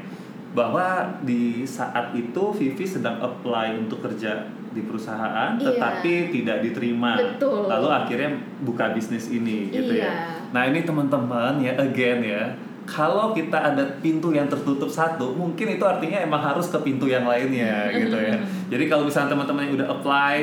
bahwa 0.54 0.86
di 1.20 1.66
saat 1.66 2.14
itu 2.14 2.54
Vivi 2.54 2.86
sedang 2.86 3.18
apply 3.18 3.74
untuk 3.76 4.00
kerja 4.00 4.46
di 4.70 4.82
perusahaan 4.82 5.54
Iya. 5.54 5.66
tetapi 5.70 6.12
tidak 6.30 6.62
diterima 6.62 7.14
Betul. 7.14 7.66
lalu 7.66 7.88
akhirnya 7.90 8.30
buka 8.62 8.90
bisnis 8.90 9.30
ini 9.30 9.70
gitu 9.70 9.94
Iya. 9.94 10.06
ya 10.06 10.12
nah 10.50 10.62
ini 10.64 10.82
teman-teman 10.82 11.58
ya 11.58 11.74
again 11.74 12.22
ya 12.22 12.42
kalau 12.84 13.32
kita 13.32 13.56
ada 13.56 13.82
pintu 13.98 14.30
yang 14.30 14.46
tertutup 14.46 14.86
satu 14.86 15.32
mungkin 15.32 15.74
itu 15.74 15.82
artinya 15.82 16.20
emang 16.20 16.42
harus 16.44 16.68
ke 16.68 16.78
pintu 16.80 17.06
yang 17.06 17.24
lainnya 17.24 17.86
gitu 18.02 18.14
ya 18.14 18.38
jadi 18.68 18.84
kalau 18.86 19.06
misalnya 19.06 19.34
teman-teman 19.34 19.66
yang 19.66 19.74
udah 19.78 19.88
apply 19.90 20.34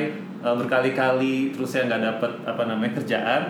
eh, 0.42 0.56
berkali-kali 0.58 1.52
terus 1.52 1.72
ya 1.72 1.88
nggak 1.88 2.02
dapet 2.02 2.32
apa 2.44 2.64
namanya 2.66 3.00
kerjaan 3.00 3.42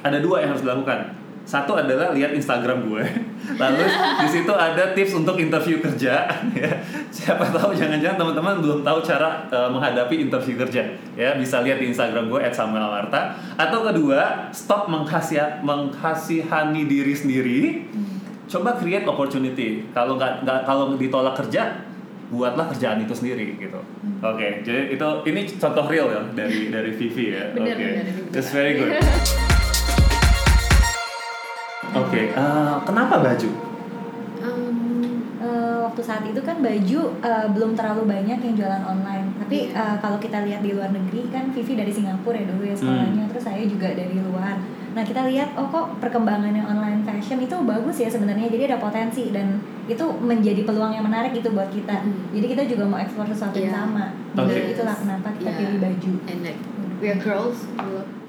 ada 0.00 0.18
dua 0.18 0.40
yang 0.40 0.52
harus 0.52 0.64
dilakukan 0.64 1.19
satu 1.50 1.74
adalah 1.74 2.14
lihat 2.14 2.30
Instagram 2.30 2.86
gue, 2.86 3.02
lalu 3.62 3.82
di 4.22 4.28
situ 4.30 4.52
ada 4.54 4.94
tips 4.94 5.18
untuk 5.18 5.34
interview 5.42 5.82
kerja. 5.82 6.14
Ya, 6.60 6.76
siapa 7.08 7.48
tahu 7.48 7.72
jangan-jangan 7.72 8.20
teman-teman 8.20 8.60
belum 8.60 8.80
tahu 8.84 9.00
cara 9.00 9.48
eh, 9.48 9.70
menghadapi 9.70 10.28
interview 10.28 10.60
kerja. 10.60 10.82
Ya, 11.16 11.34
bisa 11.34 11.64
lihat 11.64 11.80
di 11.80 11.88
Instagram 11.88 12.28
gue 12.28 12.38
@samuelamarta. 12.52 13.32
Atau 13.56 13.80
kedua, 13.82 14.52
stop 14.52 14.86
menghasi- 14.92 15.62
menghasihani 15.64 16.84
diri 16.84 17.14
sendiri. 17.16 17.60
Coba 18.44 18.76
create 18.76 19.08
opportunity. 19.08 19.88
Kalau 19.96 20.20
nggak 20.20 20.44
kalau 20.68 20.94
ditolak 21.00 21.38
kerja, 21.38 21.80
buatlah 22.28 22.70
kerjaan 22.70 23.02
itu 23.02 23.14
sendiri 23.14 23.56
gitu. 23.56 23.80
Oke, 24.20 24.62
jadi 24.62 24.92
itu 24.92 25.08
ini 25.26 25.40
contoh 25.56 25.84
real 25.88 26.12
ya 26.12 26.20
dari 26.34 26.68
dari 26.68 26.90
Vivi 26.92 27.34
ya. 27.34 27.50
Oke, 27.56 27.72
benar. 27.72 28.04
that's 28.30 28.52
very 28.52 28.76
good. 28.76 28.94
Oke, 31.90 32.30
eh, 32.30 32.74
kenapa 32.86 33.18
baju? 33.18 33.50
Eh, 35.40 35.76
waktu 35.80 36.02
saat 36.04 36.20
itu 36.22 36.36
kan 36.44 36.60
baju 36.60 37.00
eh, 37.18 37.46
belum 37.48 37.72
terlalu 37.72 38.04
banyak 38.04 38.38
yang 38.38 38.54
jualan 38.54 38.84
online 38.84 39.32
tapi 39.40 39.72
eh, 39.72 39.96
kalau 39.96 40.20
kita 40.20 40.44
lihat 40.44 40.60
di 40.60 40.76
luar 40.76 40.92
negeri 40.92 41.32
kan 41.32 41.48
Vivi 41.48 41.74
dari 41.74 41.88
Singapura 41.88 42.36
ya 42.36 42.44
dulu 42.44 42.60
ya 42.60 42.76
sekolahnya 42.76 43.24
terus 43.26 43.48
saya 43.48 43.64
juga 43.64 43.88
dari 43.88 44.20
luar 44.20 44.60
nah 44.92 45.00
kita 45.00 45.24
lihat 45.32 45.56
oh 45.56 45.64
kok 45.66 45.96
perkembangannya 45.96 46.60
online 46.60 47.00
fashion 47.02 47.40
itu 47.40 47.56
bagus 47.56 47.96
ya 47.96 48.12
sebenarnya 48.12 48.52
jadi 48.52 48.68
ada 48.68 48.78
potensi 48.78 49.32
dan 49.32 49.64
itu 49.88 50.04
menjadi 50.20 50.60
peluang 50.62 50.92
yang 50.92 51.08
menarik 51.08 51.32
gitu 51.32 51.56
buat 51.56 51.72
kita 51.72 52.04
Hmm. 52.04 52.36
jadi 52.36 52.46
kita 52.46 52.62
juga 52.68 52.84
mau 52.84 53.00
eksplor 53.00 53.24
sesuatu 53.24 53.56
yang 53.56 53.72
Iya. 53.72 53.80
sama 53.80 54.04
Oke. 54.36 54.52
jadi 54.52 54.76
itulah 54.76 54.92
kenapa 54.94 55.28
kita 55.34 55.50
Iya. 55.50 55.58
pilih 55.58 55.78
baju 55.80 56.12
and 56.28 56.40
like 56.44 56.60
we 57.00 57.06
are 57.08 57.16
girls 57.16 57.64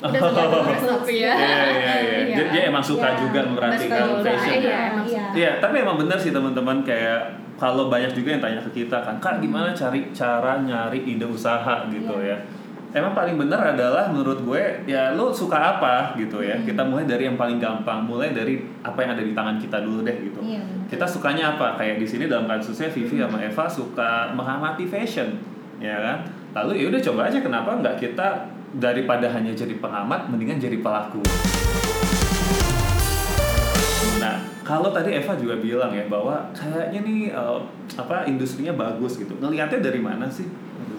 udah 0.01 0.20
Oh. 0.20 0.27
suka 0.27 0.43
dress 0.65 0.86
up 0.88 1.03
ya 1.05 1.31
Iya, 1.31 1.62
iya, 1.70 1.93
iya. 1.96 2.20
Dia, 2.31 2.46
dia 2.50 2.62
emang 2.67 2.81
suka 2.81 3.08
Iya, 3.08 3.20
juga 3.20 3.39
memperhatikan 3.43 4.01
fashion. 4.20 4.58
Iya, 4.58 4.65
ya. 4.65 4.81
iya. 5.00 5.24
Iya, 5.31 5.51
tapi 5.58 5.75
emang 5.79 5.96
benar 5.96 6.17
sih 6.17 6.29
teman-teman 6.29 6.81
kayak 6.81 7.22
kalau 7.55 7.88
banyak 7.88 8.10
juga 8.12 8.34
yang 8.34 8.41
tanya 8.41 8.60
ke 8.60 8.72
kita 8.75 8.98
kan, 8.98 9.15
kak 9.17 9.38
gimana 9.38 9.70
cari 9.72 10.10
cara 10.10 10.58
nyari 10.60 11.05
ide 11.05 11.24
usaha 11.24 11.86
gitu 11.88 12.17
Iya. 12.17 12.34
ya. 12.34 12.60
Emang 12.91 13.15
paling 13.15 13.39
benar 13.39 13.72
adalah 13.72 14.12
menurut 14.12 14.43
gue 14.43 14.60
ya 14.84 15.13
lo 15.13 15.31
suka 15.31 15.55
apa 15.55 16.12
gitu 16.13 16.43
ya. 16.43 16.58
Hmm. 16.58 16.65
Kita 16.65 16.84
mulai 16.84 17.05
dari 17.05 17.24
yang 17.24 17.39
paling 17.39 17.55
gampang, 17.55 18.03
mulai 18.03 18.36
dari 18.36 18.60
apa 18.81 19.00
yang 19.00 19.15
ada 19.15 19.24
di 19.24 19.31
tangan 19.31 19.55
kita 19.55 19.79
dulu 19.79 20.03
deh 20.03 20.17
gitu. 20.20 20.43
Iya, 20.43 20.60
benar. 20.60 20.89
Kita 20.91 21.05
sukanya 21.08 21.55
apa? 21.55 21.79
Kayak 21.79 22.01
di 22.01 22.08
sini 22.10 22.27
dalam 22.27 22.43
kasusnya 22.43 22.91
Vivi 22.91 23.15
sama 23.15 23.39
Eva 23.39 23.63
suka 23.63 24.36
mengamati 24.36 24.84
fashion, 24.84 25.39
ya 25.77 25.96
kan? 25.96 26.17
Lalu 26.51 26.84
ya 26.84 26.86
udah 26.91 27.00
coba 27.01 27.22
aja 27.31 27.39
kenapa 27.39 27.79
nggak 27.79 27.96
kita 27.96 28.27
daripada 28.74 29.28
hanya 29.30 29.51
jadi 29.51 29.75
pengamat, 29.75 30.28
mendingan 30.28 30.58
jadi 30.58 30.78
pelaku. 30.78 31.20
Nah, 34.18 34.36
kalau 34.62 34.90
tadi 34.90 35.12
Eva 35.12 35.34
juga 35.36 35.58
bilang 35.58 35.92
ya 35.92 36.06
bahwa 36.06 36.54
kayaknya 36.54 37.00
nih 37.01 37.22
eh, 37.30 37.60
apa 37.98 38.24
industrinya 38.25 38.72
bagus 38.72 39.18
gitu. 39.18 39.34
Ngelihatnya 39.36 39.82
dari 39.82 40.00
mana 40.00 40.30
sih? 40.30 40.46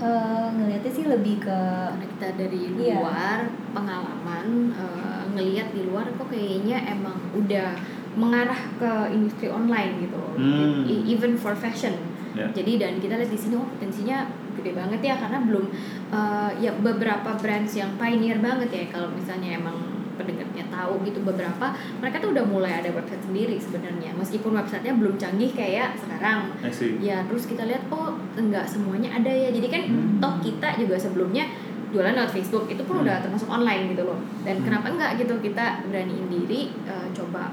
Eh, 0.02 0.46
ngelihatnya 0.50 0.90
sih 0.90 1.06
lebih 1.06 1.38
ke 1.38 1.58
karena 1.88 2.06
kita 2.08 2.28
dari 2.36 2.60
Iya. 2.74 2.98
luar 2.98 3.38
pengalaman 3.70 4.46
eh, 4.74 5.22
ngelihat 5.30 5.70
di 5.70 5.86
luar 5.86 6.10
kok 6.12 6.26
kayaknya 6.26 6.82
emang 6.90 7.14
udah 7.32 7.78
mengarah 8.12 8.58
ke 8.76 8.90
industri 9.08 9.48
online 9.48 10.02
gitu 10.02 10.20
Hmm. 10.36 10.84
E- 10.84 11.06
even 11.08 11.32
for 11.32 11.54
fashion 11.54 11.96
Ya. 12.32 12.48
jadi 12.50 12.76
dan 12.76 12.92
kita 12.96 13.14
lihat 13.14 13.28
di 13.28 13.36
sini 13.36 13.54
oh 13.54 13.64
potensinya 13.66 14.24
gede 14.62 14.72
banget 14.72 15.00
ya 15.02 15.14
karena 15.18 15.42
belum 15.42 15.66
eh, 16.08 16.50
ya 16.58 16.70
beberapa 16.72 17.34
brands 17.34 17.74
yang 17.74 17.90
pioneer 17.96 18.38
banget 18.38 18.70
ya 18.70 18.84
kalau 18.88 19.10
misalnya 19.10 19.58
emang 19.58 19.74
pendengarnya 20.12 20.68
tahu 20.68 21.00
gitu 21.02 21.24
beberapa 21.24 21.72
mereka 21.98 22.20
tuh 22.20 22.30
udah 22.30 22.44
mulai 22.44 22.78
ada 22.78 22.92
website 22.92 23.24
sendiri 23.24 23.56
sebenarnya 23.56 24.12
meskipun 24.14 24.54
websitenya 24.54 24.94
belum 24.94 25.16
canggih 25.16 25.50
kayak 25.50 25.96
sekarang 25.96 26.52
ya 27.00 27.24
terus 27.26 27.48
kita 27.48 27.64
lihat 27.64 27.88
oh 27.88 28.14
enggak 28.36 28.62
semuanya 28.64 29.08
ada 29.10 29.28
ya 29.28 29.48
jadi 29.50 29.68
kan 29.68 29.82
Hmm. 29.82 30.20
toh 30.20 30.36
kita 30.38 30.78
juga 30.78 30.94
sebelumnya 30.94 31.48
jualan 31.90 32.12
lewat 32.12 32.28
Facebook 32.30 32.68
itu 32.68 32.84
pun 32.84 33.00
Hmm. 33.00 33.04
udah 33.04 33.20
termasuk 33.20 33.48
online 33.48 33.88
gitu 33.88 34.04
loh 34.04 34.20
dan 34.44 34.56
Hmm. 34.56 34.64
kenapa 34.64 34.86
enggak 34.90 35.10
gitu 35.16 35.34
kita 35.40 35.80
beraniin 35.88 36.28
diri 36.28 36.60
eh, 36.84 37.06
coba 37.10 37.48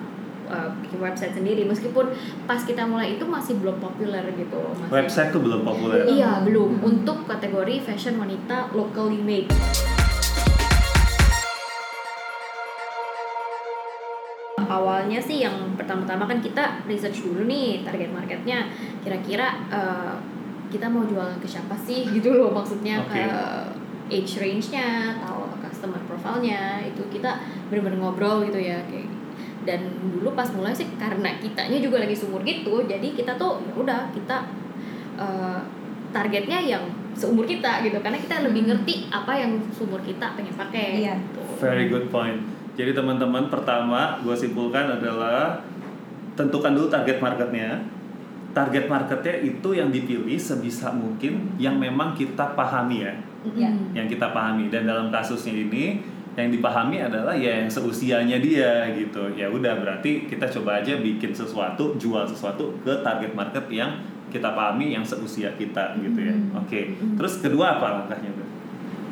eh, 0.50 0.70
bikin 0.82 1.00
website 1.00 1.34
sendiri 1.34 1.64
meskipun 1.64 2.10
pas 2.44 2.60
kita 2.60 2.84
mulai 2.84 3.16
itu 3.16 3.24
masih 3.24 3.56
belum 3.58 3.78
populer 3.78 4.26
gitu 4.34 4.60
masih 4.76 4.92
Website 4.92 5.30
tuh 5.30 5.42
belum 5.42 5.62
populer. 5.64 6.10
Iya 6.10 6.42
belum 6.42 6.82
Hmm. 6.82 6.90
untuk 6.90 7.26
kategori 7.26 7.82
fashion 7.82 8.18
wanita 8.18 8.74
locally 8.74 9.22
made 9.22 9.50
awalnya 14.70 15.18
sih 15.18 15.42
yang 15.42 15.74
pertama-tama 15.74 16.30
kan 16.30 16.38
kita 16.38 16.86
research 16.86 17.26
dulu 17.26 17.50
nih 17.50 17.82
target 17.82 18.14
marketnya 18.14 18.70
kira-kira 19.02 19.66
eh, 19.74 20.14
kita 20.70 20.86
mau 20.86 21.02
jual 21.02 21.26
ke 21.42 21.48
siapa 21.50 21.74
sih 21.74 22.06
gitu 22.14 22.38
loh 22.38 22.54
maksudnya 22.54 23.02
Oke. 23.02 23.18
ke 23.18 23.26
age 24.10 24.38
range-nya 24.38 25.18
atau 25.18 25.50
customer 25.58 25.98
profile-nya 26.06 26.86
itu 26.86 27.02
kita 27.10 27.42
bener-bener 27.70 27.98
ngobrol 27.98 28.46
gitu 28.46 28.62
ya 28.62 28.78
kayak 28.86 29.09
dan 29.70 29.86
dulu 30.02 30.34
pas 30.34 30.50
mulai 30.50 30.74
sih 30.74 30.90
karena 30.98 31.38
kitanya 31.38 31.78
juga 31.78 32.02
lagi 32.02 32.18
sumur 32.18 32.42
gitu 32.42 32.82
jadi 32.84 33.06
kita 33.14 33.38
tuh 33.38 33.62
ya 33.62 33.74
udah 33.78 34.10
kita 34.10 34.38
eh, 35.16 35.60
targetnya 36.10 36.58
yang 36.58 36.82
seumur 37.14 37.46
kita 37.46 37.84
gitu 37.84 38.02
karena 38.02 38.18
kita 38.18 38.42
lebih 38.42 38.66
ngerti 38.66 39.06
apa 39.08 39.30
yang 39.36 39.62
sumur 39.70 40.02
kita 40.02 40.34
pengen 40.34 40.56
pakai 40.56 41.04
Iya. 41.04 41.14
gitu. 41.14 41.42
Very 41.60 41.86
good 41.86 42.10
point. 42.10 42.42
Jadi 42.74 42.96
teman-teman 42.96 43.46
pertama 43.46 44.18
gue 44.20 44.32
simpulkan 44.34 44.88
adalah 44.90 45.60
tentukan 46.34 46.72
dulu 46.72 46.88
target 46.88 47.20
marketnya. 47.20 47.84
Target 48.50 48.90
marketnya 48.90 49.36
itu 49.46 49.70
yang 49.76 49.94
dipilih 49.94 50.40
sebisa 50.40 50.90
mungkin 50.90 51.54
yang 51.62 51.78
memang 51.78 52.18
kita 52.18 52.58
pahami 52.58 53.06
ya, 53.06 53.14
Iya. 53.46 53.70
Mm-mm. 53.70 53.94
yang 53.94 54.08
kita 54.08 54.34
pahami. 54.34 54.72
Dan 54.74 54.88
dalam 54.88 55.14
kasusnya 55.14 55.54
ini 55.54 56.02
yang 56.38 56.50
dipahami 56.54 57.02
adalah 57.02 57.34
ya 57.34 57.64
yang 57.66 57.70
seusianya 57.70 58.38
dia 58.42 58.90
gitu. 58.94 59.34
Ya 59.34 59.50
udah 59.50 59.80
berarti 59.80 60.30
kita 60.30 60.46
coba 60.60 60.82
aja 60.82 60.98
bikin 61.00 61.34
sesuatu, 61.34 61.98
jual 61.98 62.26
sesuatu 62.30 62.76
ke 62.86 62.94
target 63.02 63.34
market 63.34 63.66
yang 63.72 64.02
kita 64.30 64.54
pahami 64.54 64.94
yang 64.94 65.02
seusia 65.06 65.50
kita 65.58 65.98
gitu 66.02 66.20
ya. 66.22 66.36
Hmm. 66.36 66.62
Oke. 66.62 66.94
Hmm. 66.96 67.18
Terus 67.18 67.42
kedua 67.42 67.82
apa 67.82 68.02
langkahnya 68.02 68.32
tuh? 68.38 68.48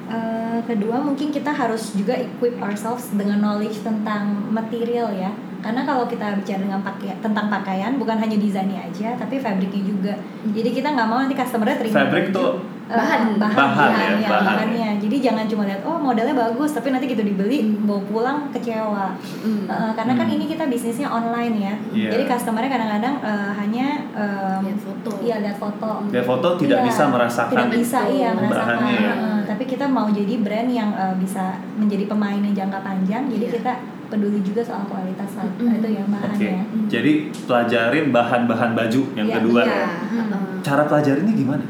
Eh, 0.08 0.60
kedua 0.64 1.04
mungkin 1.04 1.36
kita 1.36 1.52
harus 1.52 1.92
juga 1.92 2.16
equip 2.16 2.56
ourselves 2.64 3.12
dengan 3.12 3.44
knowledge 3.44 3.84
tentang 3.84 4.40
material 4.56 5.12
ya 5.12 5.28
karena 5.60 5.84
kalau 5.84 6.08
kita 6.08 6.32
bicara 6.40 6.64
dengan 6.64 6.80
pakai 6.80 7.20
tentang 7.20 7.52
pakaian 7.52 8.00
bukan 8.00 8.16
hanya 8.16 8.40
desainnya 8.40 8.88
aja 8.88 9.20
tapi 9.20 9.36
fabriknya 9.36 9.84
juga 9.84 10.14
jadi 10.56 10.70
kita 10.72 10.96
nggak 10.96 11.08
mau 11.12 11.20
nanti 11.20 11.36
customernya 11.36 11.76
terima 11.84 12.08
Fabric 12.08 12.32
baju, 12.32 12.40
tuh 12.40 12.52
bahan. 12.90 13.22
bahan, 13.36 13.56
Bahan 13.58 13.90
ya, 13.90 14.00
bahan, 14.00 14.22
bahan. 14.26 14.46
bahannya 14.48 14.90
jadi 14.98 15.16
jangan 15.22 15.46
cuma 15.46 15.64
lihat 15.64 15.82
oh 15.84 15.98
modelnya 15.98 16.32
bagus 16.34 16.72
tapi 16.72 16.90
nanti 16.90 17.06
gitu 17.06 17.22
dibeli 17.22 17.60
bawa 17.80 18.02
pulang 18.04 18.40
kecewa 18.50 19.20
Mm. 19.38 19.66
Eh, 19.66 19.92
karena 19.94 20.14
kan 20.14 20.26
Hmm. 20.26 20.36
ini 20.36 20.46
kita 20.46 20.64
bisnisnya 20.66 21.08
online 21.08 21.56
ya 21.58 21.74
Iya. 21.90 22.10
jadi 22.12 22.24
customernya 22.28 22.70
kadang-kadang 22.70 23.16
eh, 23.20 23.52
hanya 23.56 23.86
em, 24.10 24.60
lihat 24.64 24.80
foto 24.80 25.12
iya 25.20 25.36
lihat 25.40 25.58
foto 25.58 25.92
Dia 26.08 26.24
foto 26.24 26.48
tidak 26.56 26.80
Iya, 26.80 26.88
bisa 26.88 27.04
merasakan 27.06 27.52
tidak 27.54 27.70
bisa 27.74 28.00
iya 28.08 28.30
merasakan 28.32 28.78
ya. 28.86 29.12
Heeh, 29.14 29.38
tapi 29.46 29.64
kita 29.66 29.86
mau 29.86 30.08
jadi 30.10 30.34
brand 30.38 30.70
yang 30.70 30.90
eh, 30.94 31.16
bisa 31.18 31.44
menjadi 31.74 32.08
pemain 32.08 32.40
yang 32.40 32.56
jangka 32.56 32.80
panjang 32.82 33.24
jadi 33.28 33.46
Iya. 33.46 33.54
kita 33.54 33.74
peduli 34.08 34.40
juga 34.40 34.62
soal 34.62 34.84
kualitas 34.86 35.28
saat 35.30 35.52
Mm-mm. 35.54 35.78
itu 35.78 35.88
ya 35.90 36.02
Oke, 36.02 36.12
bahannya 36.14 36.64
jadi 36.88 37.12
pelajarin 37.44 38.06
bahan-bahan 38.10 38.72
baju 38.74 39.02
yang 39.14 39.28
Iya, 39.28 39.36
kedua 39.38 39.62
Iya, 39.62 39.76
ya. 39.76 39.88
heeh. 40.10 40.44
Cara 40.62 40.84
pelajarinnya 40.84 41.34
gimana? 41.34 41.64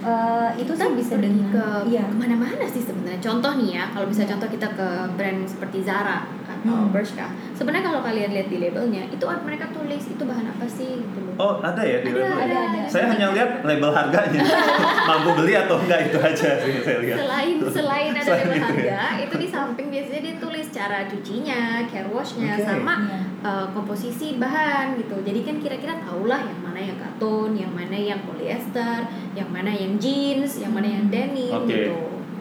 Eh, 0.00 0.50
itu 0.56 0.72
kita 0.72 0.96
sih 0.96 0.96
bisa 0.96 1.20
pergi 1.20 1.20
dengan 1.20 1.52
ke 1.52 1.92
iya. 1.92 2.08
ke 2.08 2.16
mana-mana 2.16 2.64
sih 2.64 2.80
sebenarnya. 2.80 3.20
Contoh 3.20 3.52
nih 3.60 3.68
ya 3.76 3.84
kalau 3.92 4.08
bisa 4.08 4.24
contoh 4.24 4.48
kita 4.48 4.68
ke 4.72 4.88
brand 5.12 5.44
seperti 5.44 5.84
Zara 5.84 6.24
Hmm. 6.62 6.88
Bershka 6.90 7.26
sebenarnya 7.52 7.84
kalau 7.86 8.00
kalian 8.00 8.30
lihat 8.30 8.46
di 8.46 8.58
labelnya 8.58 9.02
itu 9.06 9.24
ada 9.24 9.40
mereka 9.40 9.68
tulis 9.70 10.04
itu 10.04 10.20
bahan 10.20 10.46
apa 10.46 10.66
sih 10.66 11.00
gitu 11.00 11.18
loh 11.20 11.34
Oh, 11.36 11.56
ada 11.58 11.80
ya 11.80 12.00
di 12.00 12.10
Ada, 12.10 12.20
label? 12.20 12.36
ada, 12.38 12.58
ada. 12.68 12.80
Saya 12.84 13.04
hanya 13.08 13.32
lihat 13.32 13.50
label 13.62 13.88
harganya. 13.90 14.44
Mampu 15.08 15.30
beli 15.34 15.54
atau 15.54 15.76
enggak 15.78 16.00
itu 16.04 16.18
aja 16.20 16.50
sih 16.58 16.74
saya 16.78 16.98
lihat. 17.00 17.16
selain 17.18 17.54
selain 17.64 18.10
ada 18.12 18.20
Selain 18.22 18.44
label 18.44 18.60
itu 18.60 18.76
ya. 18.84 19.00
harga 19.00 19.24
itu 19.24 19.34
di 19.36 19.48
samping 19.48 19.86
biasanya 19.88 20.20
dia 20.20 20.34
tulis 20.36 20.66
cara 20.68 20.98
cucinya 21.04 21.60
care 21.86 22.08
washnya 22.08 22.52
Oke. 22.54 22.62
sama 22.62 22.94
Iya. 23.00 23.18
uh, 23.40 23.66
komposisi 23.72 24.36
bahan 24.36 24.94
gitu 24.96 25.16
jadi 25.18 25.40
kan 25.40 25.56
kira-kira 25.58 25.94
tahulah 25.98 26.40
yang 26.42 26.60
mana 26.60 26.80
yang 26.82 26.98
katun 26.98 27.50
yang 27.54 27.72
mana 27.72 27.96
yang 27.96 28.20
polyester 28.20 29.00
yang 29.32 29.48
mana 29.48 29.72
yang 29.72 29.96
jeans 29.96 30.58
yang 30.58 30.70
mana 30.70 30.88
yang 30.90 31.08
denim 31.08 31.56
Oke. 31.56 31.72
gitu 31.72 31.96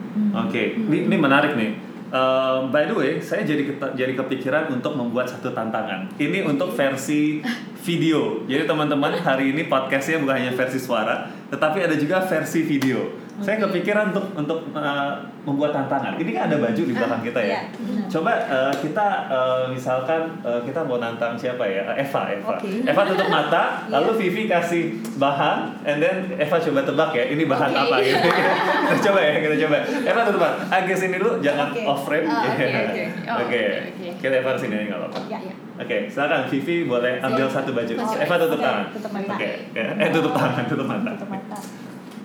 Hmm. 0.09 0.33
Oke, 0.41 0.73
ini, 0.75 1.05
ini 1.05 1.15
menarik 1.15 1.53
nih. 1.53 1.77
Eh, 2.09 2.59
by 2.73 2.89
the 2.89 2.95
way, 2.97 3.21
saya 3.21 3.45
jadi 3.45 3.69
jadi 3.93 4.13
kepikiran 4.17 4.73
untuk 4.73 4.97
membuat 4.97 5.29
satu 5.29 5.53
tantangan. 5.53 6.09
Ini 6.17 6.41
untuk 6.41 6.73
versi 6.73 7.45
video. 7.85 8.41
Jadi 8.49 8.65
teman-teman 8.65 9.13
hari 9.21 9.53
ini 9.53 9.69
podcastnya 9.69 10.17
bukan 10.17 10.41
hanya 10.41 10.53
versi 10.57 10.81
suara, 10.81 11.29
tetapi 11.53 11.85
ada 11.85 11.93
juga 11.93 12.25
versi 12.25 12.65
video. 12.65 13.28
Saya 13.39 13.55
Oke. 13.57 13.63
kepikiran 13.71 14.11
untuk 14.11 14.25
untuk 14.35 14.59
eh, 14.71 15.11
membuat 15.41 15.71
tantangan. 15.71 16.13
Ini 16.15 16.29
kan 16.31 16.43
ada 16.51 16.57
baju 16.59 16.81
di 16.81 16.91
belakang 16.91 17.21
kita 17.23 17.39
ya. 17.39 17.59
Iya. 17.71 18.03
Coba 18.07 18.31
eh, 18.35 18.73
kita 18.77 19.07
eh, 19.27 19.63
misalkan 19.69 20.21
eh, 20.41 20.59
kita 20.61 20.83
mau 20.83 20.97
nantang 20.97 21.33
siapa 21.33 21.63
ya? 21.63 21.87
Eva, 21.95 22.21
Eva. 22.29 22.55
Oke. 22.55 22.83
Eva 22.83 23.01
tutup 23.03 23.27
mata, 23.27 23.63
Iya. 23.87 23.95
lalu 23.95 24.09
Vivi 24.19 24.43
kasih 24.45 24.83
bahan, 25.15 25.79
and 25.83 25.97
then 25.97 26.27
Eva 26.35 26.59
coba 26.59 26.83
tebak 26.83 27.09
ya, 27.13 27.23
ini 27.27 27.43
bahan 27.43 27.71
Oke. 27.71 27.79
apa 27.81 27.95
gitu. 28.01 28.29
kita 28.89 28.99
coba 29.07 29.19
ya, 29.19 29.33
kita 29.39 29.55
coba. 29.63 29.77
Eva 30.03 30.21
tutup 30.27 30.41
mata. 30.41 30.55
Agak 30.69 30.97
sini 30.97 31.15
dulu, 31.17 31.31
jangan 31.39 31.67
Oke. 31.71 31.81
off 31.85 32.01
frame. 32.03 32.27
Oke, 32.27 32.65
Iya. 32.65 32.81
oke. 32.83 33.03
Oh, 33.25 33.37
Oke. 33.39 33.61
oke. 33.95 34.09
Kita 34.19 34.35
Eva 34.35 34.51
sini 34.53 34.73
aja 34.75 34.85
nggak 34.85 34.99
apa-apa. 34.99 35.19
Ya. 35.27 35.39
ya 35.39 35.53
Oke, 35.79 36.11
silakan 36.11 36.43
Vivi 36.51 36.83
boleh 36.83 37.23
ambil 37.23 37.47
satu 37.47 37.71
baju. 37.71 37.93
Eva 37.95 38.35
tutup 38.37 38.59
tangan. 38.59 38.85
tutup 38.91 39.11
mata. 39.15 39.31
Oke. 39.31 39.49
oke. 39.71 39.79
Eh 39.95 40.09
tutup 40.11 40.33
tangan, 40.35 40.63
tutup 40.67 40.83
mata. 40.85 41.09
tutup 41.15 41.29
mata 41.31 41.57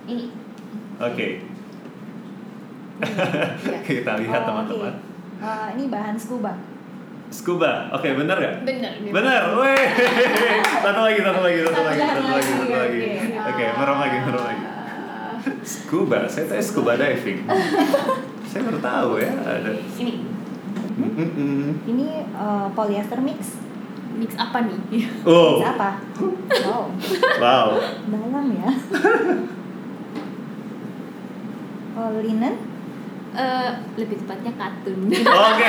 ini 0.05 0.29
Oke. 0.97 1.27
Iya. 2.95 3.79
kita 3.87 4.11
lihat 4.17 4.39
Oh, 4.39 4.47
teman-teman. 4.47 4.93
oke. 4.93 5.03
Eh, 5.37 5.67
ini 5.75 5.83
bahan 5.87 6.15
scuba 6.15 6.55
Scuba. 7.27 7.91
Oke, 7.91 8.13
bener 8.13 8.37
gak? 8.37 8.55
bener 8.63 8.91
Bener, 9.05 9.41
weh. 9.57 9.83
Satu 10.85 11.01
lagi, 11.01 11.19
satu 11.19 11.41
lagi, 11.41 11.57
satu 11.59 11.81
lagi, 11.81 11.99
Satu 11.99 12.21
lagi, 12.23 12.51
satu 12.53 12.71
lagi. 12.71 13.01
oke. 13.35 13.65
Merem 13.75 13.97
lagi, 13.97 14.17
merem 14.21 14.43
lagi. 14.45 14.63
Scuba, 15.61 16.17
saya 16.25 16.45
tahu 16.47 16.61
scuba 16.63 16.93
diving. 16.95 17.43
saya 18.47 18.61
baru 18.63 18.79
tahu 18.79 19.09
ya 19.19 19.31
ada. 19.35 19.71
ini 19.99 20.13
Mm-mm. 20.95 21.75
ini 21.83 22.07
eh, 22.23 22.67
polyester 22.71 23.19
mix 23.19 23.59
mix 24.15 24.31
apa 24.33 24.63
nih 24.63 24.79
Oh, 25.27 25.59
Mix 25.59 25.67
apa 25.67 25.99
wow 26.63 26.87
wow. 27.35 27.67
dalam 28.07 28.47
ya 28.55 28.69
oh 31.95 32.19
linen 32.19 32.55
Eh, 33.35 33.71
lebih 33.99 34.15
tepatnya 34.15 34.55
katun 34.55 35.11
Oke. 35.43 35.67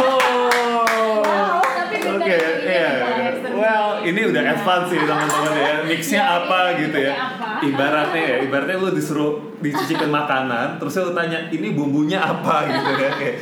Oh. 0.00 1.20
Wow, 1.20 1.60
tapi 1.60 1.96
bukan 2.00 2.24
Oke, 2.24 2.36
ini 2.40 2.72
iya. 2.72 2.88
polyester. 3.04 3.50
Well, 3.52 3.88
ini 4.00 4.20
udah 4.24 4.42
advance 4.48 4.88
sih 4.88 4.96
teman-teman 4.96 5.52
ya. 5.54 5.72
Mixnya 5.84 6.22
Iya, 6.24 6.36
apa 6.40 6.58
iya, 6.64 6.78
gitu 6.80 6.96
ya? 6.96 7.12
mixnya 7.12 7.28
apa. 7.36 7.48
Ibaratnya 7.60 8.22
ya, 8.24 8.36
ibaratnya 8.40 8.76
lu 8.80 8.90
disuruh 8.92 9.32
dicicipin 9.60 10.08
makanan, 10.08 10.80
terus 10.80 10.96
lu 10.98 11.12
tanya 11.12 11.36
ini 11.48 11.68
bumbunya 11.72 12.16
apa 12.18 12.64
gitu 12.64 12.90
ya. 12.96 13.10
Kayak, 13.12 13.36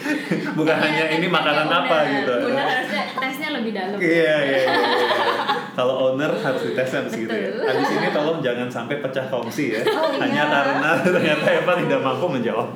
bukan 0.59 0.75
Iya, 0.75 0.83
hanya 0.83 1.05
ini 1.15 1.27
makanan 1.31 1.69
apa 1.71 1.97
gitu. 2.11 2.35
harusnya 2.51 3.03
tesnya 3.15 3.49
lebih 3.55 3.71
dalam 3.71 3.99
Iya, 4.03 4.11
iya, 4.11 4.35
iya. 4.43 4.59
iya. 4.67 5.62
Kalau 5.73 5.95
owner 6.13 6.29
harus 6.29 6.63
ditesnya 6.63 7.05
harus 7.05 7.15
gitu 7.17 7.33
ya. 7.33 7.49
Habis 7.65 7.89
ini 7.91 8.09
tolong 8.13 8.39
jangan 8.41 8.69
sampai 8.69 9.01
pecah 9.01 9.25
kongsi 9.27 9.77
ya. 9.77 9.81
Oh, 9.89 10.13
iya. 10.13 10.21
Hanya 10.21 10.43
karena 10.49 10.91
ternyata 11.01 11.47
Eva 11.49 11.73
tidak 11.81 12.01
mampu 12.01 12.27
menjawab. 12.29 12.69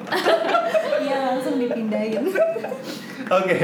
iya 1.00 1.18
langsung 1.28 1.60
dipindahin 1.60 2.24
Oke, 3.26 3.58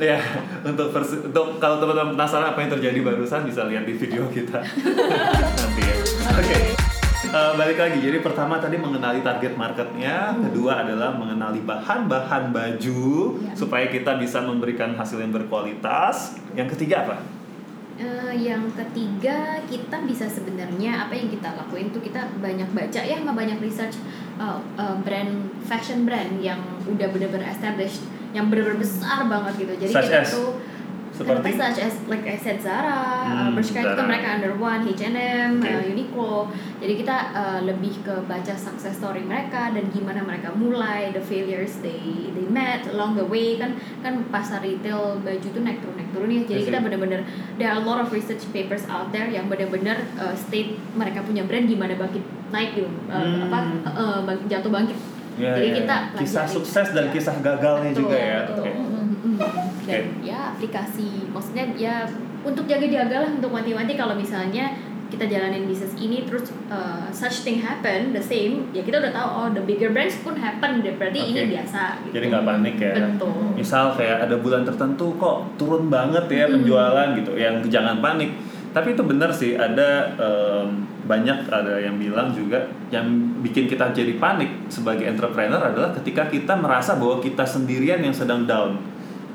Ya, 0.00 0.16
untuk 0.64 0.96
versi, 0.96 1.20
untuk 1.20 1.60
kalau 1.60 1.76
teman-teman 1.76 2.16
penasaran 2.16 2.56
apa 2.56 2.58
yang 2.64 2.72
terjadi 2.72 2.98
barusan 3.04 3.44
bisa 3.44 3.68
lihat 3.68 3.84
di 3.84 3.92
video 3.92 4.24
kita 4.32 4.64
nanti 4.64 5.82
ya. 5.84 5.96
Oke. 6.30 6.58
Eh, 7.20 7.52
balik 7.54 7.78
lagi, 7.78 8.00
jadi 8.00 8.18
pertama 8.18 8.58
tadi 8.58 8.74
mengenali 8.74 9.20
target 9.20 9.54
marketnya, 9.54 10.34
kedua 10.40 10.82
adalah 10.82 11.12
mengenali 11.12 11.60
bahan-bahan 11.60 12.48
baju 12.50 13.04
Ya. 13.38 13.52
supaya 13.54 13.86
kita 13.86 14.16
bisa 14.16 14.40
memberikan 14.40 14.96
hasil 14.96 15.20
yang 15.20 15.30
berkualitas. 15.30 16.40
Yang 16.56 16.74
ketiga 16.74 17.04
apa? 17.06 17.16
Eh, 18.00 18.32
yang 18.40 18.64
ketiga 18.72 19.60
kita 19.68 20.00
bisa 20.08 20.24
sebenarnya 20.24 21.04
apa 21.04 21.12
yang 21.12 21.28
kita 21.28 21.52
lakuin 21.52 21.92
tuh 21.92 22.00
kita 22.00 22.32
banyak 22.40 22.64
baca 22.72 22.96
ya 22.96 23.20
sama 23.20 23.36
banyak 23.36 23.60
research 23.60 24.00
uh, 24.40 24.56
uh, 24.80 24.96
brand 25.04 25.52
fashion 25.68 26.08
brand 26.08 26.40
yang 26.40 26.56
udah 26.88 27.12
bener-bener 27.12 27.44
established 27.52 28.00
yang 28.32 28.48
bener-bener 28.48 28.80
besar 28.80 29.28
banget 29.28 29.68
gitu 29.68 29.74
jadi 29.84 29.92
Such 29.92 30.08
kita 30.08 30.24
as? 30.24 30.32
tuh 30.32 30.48
Seperti? 31.22 31.50
such 31.54 31.78
as 31.80 31.94
like 32.06 32.24
I 32.24 32.34
said 32.34 32.58
Zara, 32.58 33.00
Hmm, 33.22 33.36
uh, 33.36 33.50
Bershka 33.52 33.78
itu 33.78 33.92
Zara. 33.92 34.04
mereka 34.04 34.28
under 34.34 34.52
one, 34.54 34.80
H&M, 34.82 35.52
Oke. 35.56 35.66
uh, 35.66 35.82
Uniqlo. 35.86 36.34
Jadi 36.78 36.94
kita 36.96 37.16
uh, 37.30 37.60
lebih 37.62 38.00
ke 38.00 38.14
baca 38.24 38.54
success 38.54 38.96
story 38.96 39.20
mereka 39.22 39.68
dan 39.68 39.84
gimana 39.88 40.20
mereka 40.20 40.48
mulai, 40.50 41.10
the 41.10 41.20
failures 41.20 41.76
they 41.78 42.00
they 42.30 42.46
met 42.46 42.88
along 42.88 43.14
the 43.14 43.26
way 43.26 43.54
kan 43.54 43.72
kan 44.00 44.24
pasar 44.26 44.60
retail 44.60 45.00
baju 45.18 45.46
tuh 45.46 45.60
naik 45.60 45.78
turun 45.78 45.94
naik 45.94 46.10
turun 46.10 46.28
ya. 46.30 46.40
Jadi 46.42 46.56
Yes, 46.56 46.66
kita 46.66 46.78
yes. 46.78 46.84
bener-bener 46.86 47.20
there 47.54 47.68
are 47.68 47.78
a 47.78 47.86
lot 47.86 47.98
of 47.98 48.08
research 48.08 48.44
papers 48.50 48.82
out 48.86 49.08
there 49.10 49.26
yang 49.26 49.46
bener-bener 49.46 49.96
uh, 50.16 50.32
state 50.32 50.74
mereka 50.90 51.20
punya 51.20 51.42
brand 51.42 51.64
gimana 51.64 51.94
bangkit 51.94 52.22
naik 52.48 52.74
gitu, 52.74 52.88
uh, 53.06 53.20
Hmm. 53.20 53.46
apa 53.46 53.58
uh, 53.86 54.18
bang- 54.22 54.44
jatuh 54.46 54.68
bangkit. 54.68 54.96
Ya, 55.36 55.52
Jadi 55.54 55.68
ya, 55.68 55.74
kita 55.78 55.96
ya. 56.06 56.18
kisah 56.18 56.44
sukses 56.44 56.86
dan 56.90 57.04
Ya. 57.06 57.12
kisah 57.12 57.36
gagalnya 57.38 57.90
Betul, 57.90 58.02
juga 58.02 58.16
ya. 58.16 58.38
betul. 58.42 58.64
Oke. 58.64 58.70
Dan 59.84 60.02
ya 60.24 60.56
aplikasi, 60.56 61.28
maksudnya 61.28 61.64
ya 61.76 62.08
untuk 62.40 62.64
jaga-jaga 62.64 63.20
lah 63.20 63.30
untuk 63.36 63.52
wanti-wanti 63.52 63.94
kalau 63.96 64.16
misalnya 64.16 64.72
kita 65.10 65.26
jalanin 65.26 65.66
bisnis 65.66 65.92
ini 65.98 66.22
terus 66.22 66.54
uh, 66.70 67.10
such 67.10 67.42
thing 67.42 67.58
happen 67.58 68.14
the 68.14 68.22
same 68.22 68.70
ya 68.70 68.80
kita 68.86 69.02
udah 69.02 69.10
tahu 69.10 69.28
oh 69.28 69.48
the 69.50 69.62
bigger 69.66 69.90
brands 69.90 70.14
pun 70.22 70.38
happen 70.38 70.86
deh 70.86 70.94
berarti 70.94 71.34
ini 71.34 71.40
Oke. 71.44 71.50
biasa 71.58 71.82
gitu. 72.06 72.14
Jadi 72.14 72.24
nggak 72.30 72.44
panik 72.46 72.76
ya. 72.78 72.94
Betul. 73.10 73.34
Misal 73.58 73.84
kayak 73.98 74.30
ada 74.30 74.36
bulan 74.38 74.62
tertentu 74.62 75.18
kok 75.18 75.58
turun 75.58 75.90
banget 75.90 76.30
ya 76.30 76.46
penjualan 76.46 77.08
gitu, 77.18 77.34
yang 77.34 77.58
jangan 77.66 77.98
panik. 77.98 78.30
Tapi 78.70 78.94
itu 78.94 79.02
benar 79.02 79.34
sih 79.34 79.58
ada 79.58 80.14
em, 80.14 80.86
banyak 81.10 81.50
ada 81.50 81.74
yang 81.82 81.98
bilang 81.98 82.30
juga 82.30 82.70
yang 82.94 83.02
bikin 83.42 83.66
kita 83.66 83.90
jadi 83.90 84.14
panik 84.22 84.70
sebagai 84.70 85.10
entrepreneur 85.10 85.58
adalah 85.58 85.90
ketika 85.98 86.30
kita 86.30 86.54
merasa 86.54 86.94
bahwa 86.94 87.18
kita 87.18 87.42
sendirian 87.42 87.98
yang 87.98 88.14
sedang 88.14 88.46
down 88.46 88.78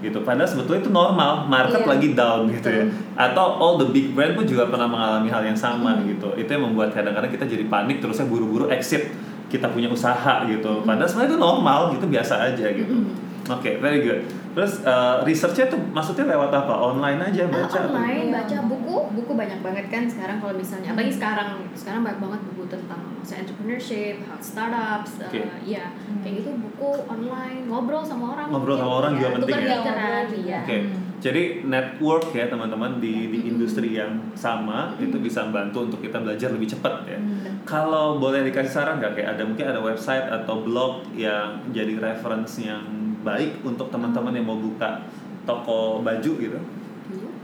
gitu. 0.05 0.21
Padahal 0.21 0.45
sebetulnya 0.45 0.85
itu 0.85 0.91
normal, 0.93 1.49
market 1.49 1.81
Iya. 1.81 1.89
lagi 1.89 2.07
down 2.13 2.41
gitu 2.47 2.69
ya. 2.69 2.85
Atau 3.17 3.45
all 3.57 3.75
the 3.75 3.89
big 3.89 4.13
brand 4.13 4.33
pun 4.33 4.45
juga 4.45 4.69
pernah 4.69 4.85
mengalami 4.85 5.27
hal 5.27 5.41
yang 5.41 5.57
sama 5.57 5.97
Hmm. 5.97 6.05
gitu. 6.05 6.29
Itu 6.37 6.49
yang 6.51 6.69
membuat 6.69 6.93
kadang-kadang 6.93 7.27
kita 7.27 7.43
jadi 7.43 7.65
panik 7.65 7.99
terusnya 7.99 8.25
buru-buru 8.25 8.69
exit 8.69 9.09
kita 9.45 9.69
punya 9.69 9.87
usaha 9.87 10.45
gitu. 10.45 10.81
Padahal 10.81 11.05
sebenarnya 11.05 11.31
itu 11.33 11.39
normal, 11.39 11.79
itu 11.91 12.05
biasa 12.05 12.33
aja 12.45 12.65
gitu. 12.69 12.91
Mm-mm. 12.91 13.24
Oke, 13.45 13.77
very 13.77 14.01
good. 14.01 14.25
Terus 14.51 14.81
uh, 14.81 15.21
researchnya 15.21 15.67
tuh 15.67 15.77
maksudnya 15.87 16.25
lewat 16.27 16.49
apa? 16.49 16.73
Online 16.73 17.19
aja 17.23 17.45
Ah, 17.45 17.53
baca? 17.53 17.77
atau- 17.77 17.91
online 17.91 18.25
Iya. 18.25 18.33
baca 18.35 18.57
buku 18.65 18.95
buku 19.13 19.31
banyak 19.33 19.59
banget 19.61 19.85
kan 19.87 20.03
sekarang 20.05 20.37
kalau 20.39 20.53
misalnya 20.53 20.89
apalagi 20.89 21.13
sekarang 21.13 21.49
sekarang 21.73 22.01
banyak 22.01 22.19
banget 22.19 22.41
buku 22.45 22.63
tentang 22.67 23.01
misalnya 23.15 23.41
entrepreneurship 23.43 24.15
how 24.23 24.37
startups 24.39 25.11
uh, 25.19 25.27
Oke. 25.27 25.45
ya 25.63 25.93
kayak 26.19 26.33
gitu 26.39 26.49
buku 26.57 26.89
online 27.05 27.65
ngobrol 27.65 28.01
sama 28.01 28.33
orang 28.33 28.47
Ngobrol 28.49 28.75
sama 28.75 28.85
mungkin, 28.87 28.99
orang 28.99 29.11
juga 29.13 29.21
ya, 29.21 29.35
penting 29.35 29.45
tukar 29.45 29.61
ya? 29.61 29.75
juga. 29.75 29.93
iya 30.35 30.59
Oke, 30.61 30.77
jadi 31.17 31.41
network 31.63 32.25
ya 32.31 32.45
teman-teman 32.47 32.91
di 32.97 33.15
di 33.29 33.39
industri 33.45 33.89
yang 33.93 34.11
sama 34.33 34.79
itu 34.97 35.15
bisa 35.17 35.43
membantu 35.43 35.77
untuk 35.85 35.99
kita 35.99 36.17
belajar 36.17 36.49
lebih 36.49 36.69
cepat 36.69 37.05
ya. 37.05 37.17
Hmm. 37.17 37.61
Kalau 37.63 38.17
boleh 38.17 38.41
dikasih 38.41 38.71
saran 38.71 38.97
nggak 38.97 39.13
kayak 39.15 39.29
ada 39.31 39.43
mungkin 39.43 39.65
ada 39.67 39.79
website 39.79 40.25
atau 40.25 40.59
blog 40.59 41.05
yang 41.13 41.61
jadi 41.69 41.93
reference 41.95 42.57
yang 42.59 42.81
baik 43.25 43.51
untuk 43.61 43.89
teman-teman 43.89 44.31
yang 44.31 44.45
mau 44.45 44.55
buka 44.55 45.01
toko 45.43 45.99
baju 45.99 46.31
gitu 46.37 46.59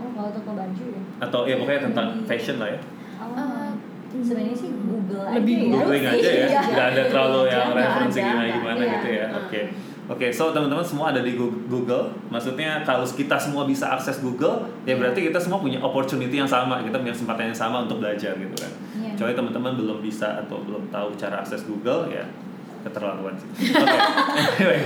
Oh, 0.02 0.10
kalau 0.14 0.30
toko 0.32 0.52
baju 0.54 0.84
ya. 0.90 1.02
atau 1.20 1.40
ya 1.46 1.56
pokoknya 1.56 1.82
tentang 1.86 2.08
fashion 2.26 2.58
lah 2.58 2.66
ya. 2.68 2.80
Oh, 3.22 3.70
sebenarnya 4.10 4.58
sih 4.58 4.74
Google 4.74 5.22
aja 5.24 5.38
Lebih 5.38 5.54
ya. 5.54 5.62
Google 5.64 5.78
Googling 5.86 6.06
aja 6.08 6.30
ya, 6.34 6.48
Iya. 6.50 6.62
nggak 6.66 6.88
ada 6.92 7.04
terlalu 7.06 7.42
yang 7.48 7.68
referensi 7.72 8.20
gimana 8.20 8.50
gimana 8.50 8.82
gitu 8.82 9.08
ya. 9.14 9.26
Hmm. 9.30 9.40
Oke, 9.46 9.62
oke. 10.10 10.28
So 10.34 10.50
teman-teman 10.50 10.82
semua 10.82 11.14
ada 11.14 11.22
di 11.22 11.38
Google. 11.38 12.10
Maksudnya 12.28 12.82
kalau 12.82 13.06
kita 13.06 13.38
semua 13.38 13.64
bisa 13.64 13.94
akses 13.94 14.18
Google, 14.20 14.66
ya 14.84 14.98
berarti 14.98 15.30
kita 15.30 15.38
semua 15.38 15.62
punya 15.62 15.78
opportunity 15.78 16.34
yang 16.34 16.50
sama, 16.50 16.82
kita 16.82 16.98
punya 16.98 17.14
kesempatan 17.14 17.54
yang 17.54 17.60
sama 17.62 17.86
untuk 17.86 18.02
belajar 18.02 18.34
gitu 18.34 18.56
kan. 18.58 18.72
Iya. 18.98 19.14
Kecuali 19.14 19.34
teman-teman 19.38 19.78
belum 19.78 20.02
bisa 20.02 20.42
atau 20.42 20.66
belum 20.66 20.90
tahu 20.90 21.14
cara 21.16 21.40
akses 21.40 21.62
Google, 21.64 22.10
ya 22.10 22.26
keterlaluan 22.82 23.34
sih. 23.36 23.48
Oke, 23.72 23.98
anyway, 24.56 24.82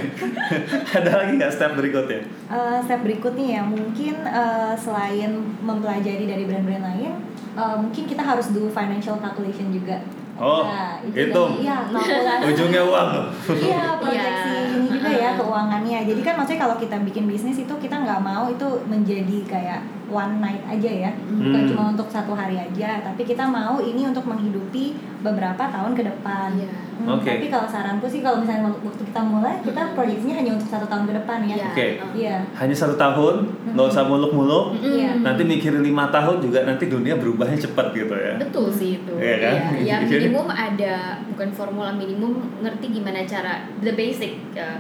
ada 0.97 1.11
lagi 1.15 1.31
nggak 1.35 1.49
step 1.49 1.73
berikutnya? 1.73 2.21
Eh, 2.45 2.77
step 2.81 3.01
berikutnya 3.01 3.47
ya 3.51 3.61
mungkin 3.63 4.15
eh, 4.21 4.73
selain 4.75 5.31
mempelajari 5.59 6.25
dari 6.25 6.43
brand-brand 6.43 6.83
lain, 6.83 7.11
eh, 7.53 7.75
mungkin 7.77 8.03
kita 8.03 8.21
harus 8.21 8.51
do 8.51 8.67
financial 8.67 9.17
calculation 9.17 9.69
juga. 9.69 9.99
Oh, 10.35 10.67
Nah, 10.67 10.99
hitung. 11.07 11.63
Iya, 11.63 11.87
kalkulasi. 11.87 12.43
Ujungnya 12.51 12.81
uang. 12.83 13.09
Iya, 13.55 13.83
proyeksi 14.03 14.51
Iya. 14.51 14.67
ini 14.67 14.87
juga 14.91 15.09
ya 15.09 15.29
keuangannya. 15.33 15.99
Jadi 16.03 16.21
kan 16.21 16.35
maksudnya 16.35 16.61
kalau 16.61 16.75
kita 16.75 16.99
bikin 17.01 17.23
bisnis 17.23 17.55
itu 17.55 17.71
kita 17.71 17.95
nggak 18.03 18.19
mau 18.19 18.51
itu 18.51 18.67
menjadi 18.83 19.37
kayak 19.47 19.79
one 20.07 20.37
night 20.37 20.61
aja 20.63 20.91
ya, 21.01 21.11
bukan 21.27 21.55
Hmm. 21.57 21.67
cuma 21.67 21.83
untuk 21.89 22.05
satu 22.05 22.31
hari 22.31 22.55
aja. 22.55 23.01
Tapi 23.01 23.21
kita 23.21 23.41
mau 23.43 23.77
ini 23.77 24.03
untuk 24.03 24.23
menghidupi 24.23 24.93
beberapa 25.19 25.65
tahun 25.65 25.91
ke 25.91 26.03
depan. 26.03 26.53
Iya. 26.53 26.69
Hmm, 26.95 27.11
Oke. 27.11 27.27
Tapi 27.29 27.47
kalau 27.47 27.65
saranku 27.65 28.05
sih 28.05 28.19
kalau 28.19 28.39
misalnya 28.39 28.71
waktu 28.71 29.03
kita 29.03 29.19
mulai, 29.19 29.59
kita 29.59 29.91
proyeksinya 29.91 30.35
hanya 30.37 30.51
untuk 30.53 30.69
satu 30.69 30.85
tahun 30.85 31.03
ke 31.05 31.13
depan 31.15 31.37
ya. 31.43 31.55
Iya. 31.55 31.67
Oke. 31.67 31.87
uh. 31.91 32.11
Iya. 32.13 32.37
Hanya 32.55 32.75
satu 32.77 32.95
tahun, 32.95 33.35
nggak 33.67 33.87
usah 33.87 34.03
muluk-muluk. 34.05 34.65
Mm-mm. 34.73 34.93
Iya. 34.95 35.11
Nanti 35.19 35.41
mikirin 35.43 35.81
lima 35.81 36.07
tahun 36.07 36.39
juga 36.39 36.63
nanti 36.63 36.85
dunia 36.85 37.15
berubahnya 37.15 37.59
cepat 37.59 37.91
gitu 37.91 38.13
ya. 38.13 38.33
Betul 38.37 38.69
sih 38.69 38.97
itu. 38.97 39.11
Iya 39.11 39.35
kan? 39.39 39.55
Ya, 39.77 39.97
Jadi- 40.01 40.11
minimum 40.23 40.47
ada 40.47 40.95
bukan 41.27 41.49
formula 41.51 41.91
minimum 41.91 42.31
ngerti 42.59 42.93
gimana 42.93 43.21
cara 43.21 43.53
the 43.79 43.91
basic 43.91 44.37
uh, 44.53 44.79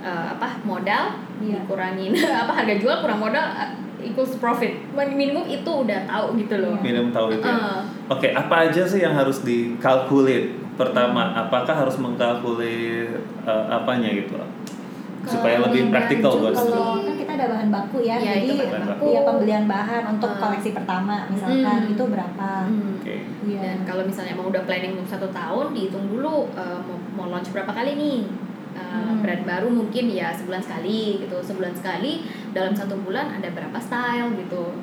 uh, 0.00 0.26
apa 0.32 0.58
modal 0.62 1.14
Iya. 1.38 1.62
dikurangin 1.62 2.12
apa 2.42 2.52
harga 2.54 2.74
jual 2.74 2.96
kurang 3.00 3.16
modal 3.18 3.40
uh, 3.46 3.70
equals 4.02 4.34
profit. 4.36 4.72
Minimum 4.92 5.44
itu 5.46 5.66
udah 5.66 6.04
tahu 6.04 6.36
gitu 6.36 6.54
loh. 6.56 6.76
minimum 6.76 7.10
tahu 7.10 7.30
itu 7.30 7.42
ya. 7.42 7.54
Uh, 7.54 7.80
Oke, 8.08 8.28
apa 8.30 8.66
aja 8.66 8.82
sih 8.82 8.98
yang 8.98 9.12
harus 9.12 9.40
dikalkulit? 9.40 10.56
Pertama, 10.74 11.36
apakah 11.36 11.76
harus 11.76 11.94
mengkalkulit 11.94 13.12
eh, 13.44 13.64
apanya 13.68 14.08
gitu 14.10 14.34
loh? 14.34 14.48
Supaya 15.20 15.60
Kalau 15.60 15.68
lebih 15.68 15.92
praktikal 15.92 16.32
buat 16.34 16.56
kalau-. 16.56 17.04
Kan 17.04 17.14
kita 17.14 17.32
ada 17.36 17.46
bahan 17.46 17.68
baku 17.68 17.98
ya, 18.00 18.16
Iya, 18.16 18.32
jadi 18.34 18.46
itu 18.48 18.54
bahan 18.58 18.84
baku. 18.88 19.04
ya 19.06 19.20
pembelian 19.22 19.64
bahan 19.66 20.02
untuk 20.10 20.30
Hmm. 20.30 20.40
koleksi 20.40 20.70
pertama 20.72 21.28
misalkan 21.28 21.80
Hmm. 21.82 21.92
itu 21.92 22.04
berapa? 22.06 22.48
hmm. 22.64 22.96
Oke. 22.96 23.16
Iya. 23.44 23.60
Dan 23.60 23.76
kalau 23.84 24.02
misalnya 24.02 24.32
emang 24.32 24.48
udah 24.48 24.62
planning 24.64 24.96
untuk 24.96 25.06
satu 25.06 25.28
tahun, 25.30 25.66
dihitung 25.70 26.08
dulu 26.08 26.48
uh, 26.50 26.80
mau, 26.80 26.96
mau 27.14 27.26
launch 27.28 27.52
berapa 27.52 27.68
kali 27.68 27.92
nih. 27.94 28.20
Uh, 28.70 28.80
Hmm. 28.80 29.20
brand 29.20 29.44
baru 29.44 29.68
mungkin 29.68 30.08
ya 30.08 30.32
sebulan 30.32 30.58
sekali 30.58 31.20
gitu 31.20 31.36
sebulan 31.36 31.74
sekali 31.74 32.24
dalam 32.50 32.72
satu 32.72 32.94
bulan 32.98 33.30
ada 33.32 33.48
berapa 33.48 33.78
style 33.78 34.30
gitu 34.36 34.74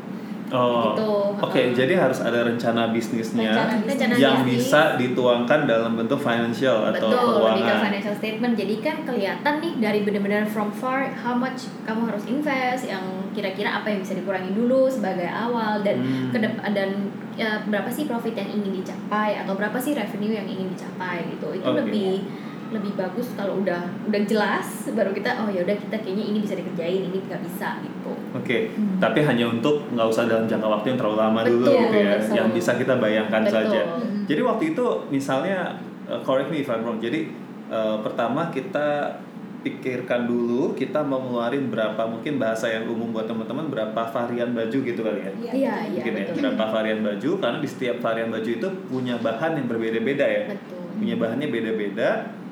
Oh. 0.48 0.96
Gitu. 0.96 1.12
Oke, 1.44 1.60
Uh. 1.62 1.76
jadi 1.76 2.00
harus 2.00 2.24
ada 2.24 2.40
rencana 2.42 2.88
bisnisnya 2.88 3.52
Rencana 3.52 3.74
bisnis. 3.76 3.92
Rencana 3.92 4.14
yang 4.16 4.38
bisnis. 4.40 4.64
bisa 4.64 4.82
dituangkan 4.96 5.60
dalam 5.68 5.92
bentuk 5.94 6.16
financial 6.18 6.88
atau 6.88 7.12
Betul, 7.12 7.20
ke 7.20 7.36
keuangan. 7.36 7.80
financial 7.84 8.16
statement. 8.16 8.54
Jadi 8.56 8.76
kan 8.80 9.04
kelihatan 9.04 9.54
nih 9.60 9.74
dari 9.76 10.00
benar-benar 10.02 10.48
from 10.48 10.72
far 10.72 11.12
how 11.18 11.36
much 11.36 11.68
kamu 11.84 12.08
harus 12.08 12.24
invest, 12.26 12.88
yang 12.88 13.04
kira-kira 13.30 13.76
apa 13.76 13.92
yang 13.92 14.00
bisa 14.00 14.16
dikurangi 14.16 14.56
dulu 14.56 14.88
sebagai 14.88 15.28
awal 15.28 15.84
dan 15.84 16.00
Hmm. 16.00 16.32
ke 16.32 16.40
dep- 16.40 16.64
dan 16.66 16.90
ya, 17.36 17.60
berapa 17.62 17.92
sih 17.92 18.08
profit 18.08 18.32
yang 18.34 18.48
ingin 18.50 18.72
dicapai 18.74 19.36
atau 19.38 19.52
berapa 19.52 19.76
sih 19.76 19.94
revenue 19.94 20.32
yang 20.32 20.48
ingin 20.48 20.72
dicapai 20.72 21.28
gitu. 21.28 21.52
Itu 21.52 21.68
Oke. 21.68 21.84
lebih 21.84 22.24
lebih 22.68 22.94
bagus 22.94 23.32
kalau 23.34 23.60
udah 23.60 23.80
udah 24.04 24.22
jelas 24.24 24.92
baru 24.92 25.12
kita 25.12 25.40
oh 25.40 25.48
ya 25.48 25.64
udah 25.64 25.78
kita 25.78 25.96
kayaknya 25.98 26.26
ini 26.28 26.40
bisa 26.42 26.54
dikerjain 26.54 27.08
ini 27.08 27.18
nggak 27.24 27.42
bisa 27.42 27.80
gitu. 27.80 28.12
Oke, 28.36 28.70
Hmm. 28.72 29.00
tapi 29.00 29.24
hanya 29.24 29.48
untuk 29.48 29.88
nggak 29.90 30.08
usah 30.08 30.28
dalam 30.28 30.46
jangka 30.46 30.68
waktu 30.68 30.86
yang 30.92 31.00
terlalu 31.00 31.18
lama 31.18 31.40
dulu 31.42 31.64
Betul, 31.64 31.80
gitu 31.80 31.98
ya, 31.98 32.12
betul. 32.16 32.36
yang 32.36 32.48
bisa 32.52 32.72
kita 32.76 32.94
bayangkan 32.98 33.42
Betul. 33.44 33.56
saja. 33.56 33.82
Hmm. 33.88 34.24
Jadi 34.28 34.42
waktu 34.44 34.64
itu 34.72 34.86
misalnya 35.08 35.58
uh, 36.06 36.20
correct 36.22 36.50
me 36.50 36.60
if 36.60 36.68
I'm 36.68 36.84
wrong. 36.84 37.00
Jadi 37.00 37.32
uh, 37.68 38.04
pertama 38.04 38.52
kita 38.52 39.16
pikirkan 39.58 40.30
dulu 40.30 40.72
kita 40.72 41.02
mau 41.02 41.20
ngeluarin 41.20 41.68
berapa 41.68 42.00
mungkin 42.06 42.38
bahasa 42.38 42.70
yang 42.70 42.88
umum 42.88 43.12
buat 43.12 43.26
teman-teman 43.26 43.68
berapa 43.68 44.02
varian 44.06 44.54
baju 44.54 44.78
gitu 44.80 45.02
kali 45.02 45.20
ya. 45.20 45.32
Iya. 45.34 45.52
Iya 45.52 45.52
iya 45.52 45.76
Mungkin 45.98 46.14
ya 46.14 46.24
betul. 46.24 46.36
berapa 46.40 46.66
varian 46.70 47.00
baju 47.04 47.32
karena 47.42 47.58
di 47.60 47.68
setiap 47.68 47.98
varian 48.00 48.30
baju 48.30 48.50
itu 48.50 48.68
punya 48.88 49.16
bahan 49.18 49.52
yang 49.56 49.68
berbeda-beda 49.68 50.26
ya. 50.26 50.44
Betul. 50.52 50.84
Punya 50.98 51.16
bahannya 51.18 51.48
beda-beda. 51.50 52.10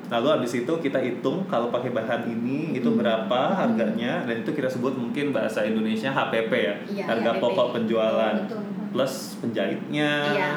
Lalu 0.08 0.28
abis 0.32 0.52
itu 0.56 0.72
kita 0.76 0.98
hitung 0.98 1.42
kalau 1.44 1.68
pakai 1.68 1.90
bahan 1.90 2.22
ini 2.24 2.72
itu 2.72 2.86
Hmm. 2.86 2.98
berapa 2.98 3.40
harganya 3.52 4.22
dan 4.22 4.40
itu 4.40 4.50
kita 4.50 4.66
sebut 4.66 4.94
mungkin 4.94 5.30
bahasa 5.30 5.62
Indonesia 5.62 6.08
HPP 6.08 6.52
ya 6.52 6.74
Iya, 6.86 7.04
harga 7.06 7.30
HPP. 7.32 7.42
pokok 7.42 7.66
penjualan 7.72 8.34
Betul. 8.40 8.62
plus 8.90 9.14
penjahitnya 9.40 10.10
Iya. 10.28 10.50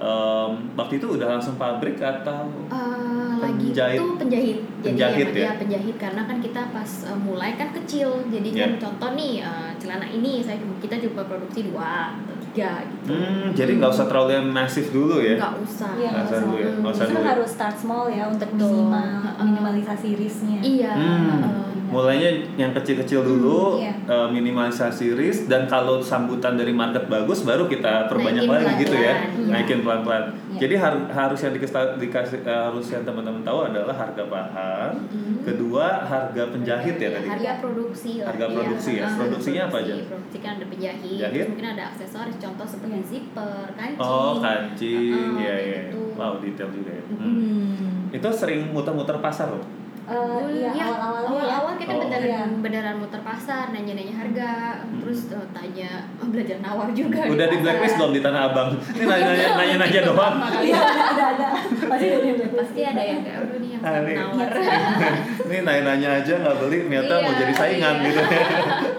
Em, 0.00 0.52
waktu 0.74 0.96
itu 0.96 1.06
udah 1.10 1.28
langsung 1.30 1.56
pabrik 1.56 1.96
atau 1.98 2.48
Eh, 2.66 3.32
lagi 3.38 3.68
Penjahit. 3.68 3.96
itu 3.96 4.06
penjahit 4.16 4.58
jadi 4.80 4.84
Penjahit 4.86 5.20
yang- 5.22 5.32
ya? 5.34 5.42
iya, 5.42 5.52
penjahit 5.54 5.96
karena 5.98 6.22
kan 6.24 6.38
kita 6.38 6.62
pas 6.70 6.90
eh, 7.04 7.18
mulai 7.18 7.52
kan 7.54 7.68
kecil 7.70 8.08
jadi 8.26 8.48
Ya. 8.48 8.60
kan 8.62 8.72
contoh 8.80 9.10
nih 9.12 9.40
eh, 9.40 9.70
celana 9.76 10.06
ini 10.06 10.40
saya 10.40 10.56
kita 10.78 10.96
coba 11.02 11.24
produksi 11.26 11.68
dua 11.68 12.16
tiga 12.50 12.82
gitu. 12.82 13.14
Hmm, 13.14 13.54
jadi 13.54 13.72
nggak 13.78 13.90
usah 13.90 14.06
terlalu 14.06 14.30
yang 14.34 14.46
masif 14.50 14.90
dulu 14.90 15.22
ya? 15.22 15.38
Nggak 15.38 15.54
usah. 15.62 15.90
Iya, 15.94 16.10
Nggak 16.10 16.24
usah 16.26 16.38
dulu 16.40 16.56
ya, 16.58 16.70
nggak 16.74 16.92
usah 16.92 17.06
dulu 17.06 17.18
ya. 17.18 17.28
harus 17.30 17.48
start 17.48 17.76
small 17.78 18.04
ya 18.10 18.24
untuk 18.26 18.48
minimal 18.50 19.06
minimalisasi 19.40 20.08
risknya. 20.14 20.58
iya. 20.60 20.92
Hmm. 20.92 21.30
eh, 21.46 21.69
mulainya 21.90 22.30
yang 22.56 22.70
kecil-kecil 22.70 23.20
dulu 23.20 23.60
Hmm, 23.72 23.82
iya. 23.82 23.92
eh, 24.06 24.28
minimalisasi 24.30 25.12
risk 25.12 25.46
dan 25.46 25.66
kalau 25.66 25.98
sambutan 26.00 26.54
dari 26.54 26.70
market 26.70 27.06
bagus 27.06 27.42
baru 27.42 27.66
kita 27.66 28.06
perbanyak 28.06 28.42
Naikin 28.42 28.54
lagi 28.56 28.72
gitu 28.80 28.96
ya 28.96 29.14
iya. 29.28 29.50
naikin 29.50 29.80
pelan-pelan 29.80 30.24
Iya. 30.50 30.60
jadi 30.60 30.74
har- 30.76 31.08
harus 31.08 31.38
yang 31.40 31.54
dikasih, 31.96 32.38
eh, 32.40 32.62
harus 32.64 32.86
yang 32.88 33.02
teman-teman 33.02 33.42
tahu 33.42 33.58
adalah 33.64 33.92
harga 33.92 34.24
bahan 34.24 34.92
mm. 35.04 35.42
kedua 35.42 35.86
harga 36.02 36.42
penjahit 36.48 36.96
ya 36.96 37.08
tadi 37.12 37.26
harga 37.28 37.52
produksi 37.58 38.12
lah, 38.18 38.26
Harga 38.30 38.44
iya. 38.44 38.54
produksi 38.54 38.90
ya. 38.92 39.02
Ah, 39.02 39.14
Produksinya 39.16 39.62
apa 39.66 39.76
aja? 39.80 39.94
produksi 40.00 40.36
kan 40.38 40.50
ada 40.52 40.66
penjahit, 40.66 41.18
terus 41.20 41.48
mungkin 41.48 41.68
ada 41.68 41.84
aksesoris 41.88 42.36
contoh 42.36 42.66
seperti 42.66 42.92
Iya. 42.92 43.02
zipper 43.04 43.66
kancing 43.72 44.00
oh 44.00 44.32
kancing 44.38 45.32
Heeh, 45.32 45.40
ya 45.40 45.54
kayak 45.54 45.66
ya 45.66 45.80
gitu. 45.86 46.00
wow 46.14 46.32
detail 46.38 46.68
juga 46.70 46.90
ya 46.92 47.04
Hmm. 47.10 47.18
Hmm. 47.20 47.98
itu 48.10 48.28
sering 48.30 48.60
muter-muter 48.68 49.16
pasar 49.18 49.48
loh 49.48 49.62
Eh, 50.10 50.16
iya, 50.52 50.70
Iya, 50.74 50.86
ya. 50.90 50.96
awal-awal 51.22 51.74
kita 51.78 51.92
Oh. 51.92 52.02
beneran 52.02 52.26
Iya. 52.26 52.42
beneran 52.58 52.96
muter 52.98 53.22
pasar, 53.22 53.70
nanya-nanya 53.70 54.10
harga, 54.12 54.50
Hmm. 54.82 54.98
terus 54.98 55.30
eh, 55.30 55.46
tanya 55.50 55.90
oh, 56.18 56.26
belajar 56.26 56.58
nawar 56.58 56.90
juga. 56.90 57.22
udah 57.24 57.46
di 57.46 57.54
pasar. 57.54 57.62
blacklist 57.62 57.94
belum 57.94 58.10
di 58.10 58.20
tanah 58.20 58.42
abang 58.44 58.70
ini 58.74 59.04
nanya-nanya 59.04 59.48
nanya-nanya 59.54 60.00
doang 60.04 60.34
Iya, 60.60 60.80
ada 60.82 61.24
ada. 61.30 61.48
Pasti 61.86 62.06
ada 62.08 62.26
yang 62.26 62.38
Pasti 62.52 62.80
ada 62.82 63.00
yang 63.00 63.20
kayak 63.22 63.38
aduh 63.40 63.56
nih 63.56 63.70
yang 63.70 63.82
Ah, 63.82 64.00
nawar. 64.02 64.50
ini 65.46 65.58
nanya-nanya 65.62 66.08
aja 66.18 66.34
nggak 66.36 66.56
beli 66.58 66.78
ternyata 66.82 67.14
mau 67.16 67.30
Iya, 67.30 67.38
jadi 67.38 67.52
saingan 67.54 67.94
iya. 67.94 68.04
gitu 68.04 68.20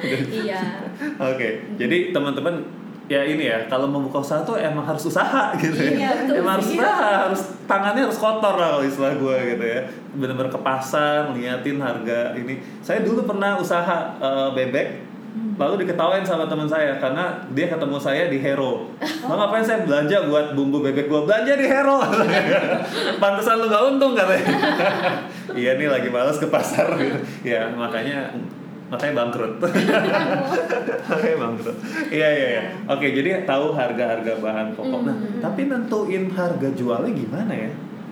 iya. 0.47 0.61
Oke, 1.19 1.49
jadi 1.75 1.97
teman-teman 2.09 2.55
ya 3.11 3.27
ini 3.27 3.43
ya 3.43 3.67
kalau 3.67 3.91
membuka 3.91 4.23
usaha 4.23 4.39
tuh 4.47 4.55
emang 4.55 4.87
harus 4.87 5.03
usaha 5.03 5.51
gitu 5.59 5.75
ya. 5.75 5.91
Iya, 5.91 6.09
betul 6.23 6.35
emang 6.39 6.53
harus 6.55 6.69
usaha, 6.71 7.09
harus 7.27 7.41
tangannya 7.67 8.01
harus 8.07 8.15
kotor 8.15 8.55
lah 8.55 8.79
kalau 8.79 8.83
istilah 8.87 9.13
gue 9.19 9.37
gitu 9.51 9.65
ya. 9.67 9.79
Bener-bener 10.15 10.47
ke 10.47 10.59
pasar, 10.63 11.35
liatin 11.35 11.83
harga 11.83 12.31
ini. 12.39 12.63
Saya 12.79 13.03
dulu 13.03 13.27
pernah 13.27 13.59
usaha 13.59 14.15
eh, 14.15 14.49
bebek, 14.55 14.87
lalu 15.59 15.83
diketawain 15.83 16.23
sama 16.23 16.47
teman 16.47 16.71
saya 16.71 16.95
karena 17.03 17.43
dia 17.51 17.67
ketemu 17.67 17.99
saya 17.99 18.31
di 18.31 18.39
Hero. 18.39 18.87
Mau 19.27 19.35
ngapain 19.35 19.63
saya 19.67 19.83
belanja 19.83 20.31
buat 20.31 20.55
bumbu 20.55 20.79
bebek 20.79 21.11
gua 21.11 21.27
belanja 21.27 21.59
di 21.59 21.67
Hero. 21.67 21.99
Pantesan 23.21 23.59
lu 23.59 23.67
gak 23.67 23.83
untung 23.91 24.15
katanya. 24.15 24.47
iya 25.59 25.75
nih 25.75 25.91
lagi 25.91 26.07
males 26.07 26.39
ke 26.39 26.47
pasar 26.47 26.95
gitu. 26.95 27.19
Ya 27.43 27.67
makanya 27.75 28.31
makanya 28.91 29.13
bangkrut. 29.17 29.53
Makanya 31.07 31.37
bangkrut. 31.39 31.77
Iya 32.09 32.27
iya 32.29 32.47
iya. 32.49 32.63
Oke, 32.85 33.07
jadi 33.09 33.43
tahu 33.43 33.71
harga-harga 33.71 34.33
bahan 34.37 34.67
pokok. 34.73 34.99
Nah, 35.01 35.15
Hmm. 35.15 35.39
tapi 35.39 35.61
nentuin 35.65 36.27
harga 36.29 36.69
jualnya 36.71 37.11
gimana 37.11 37.53
ya? 37.53 37.71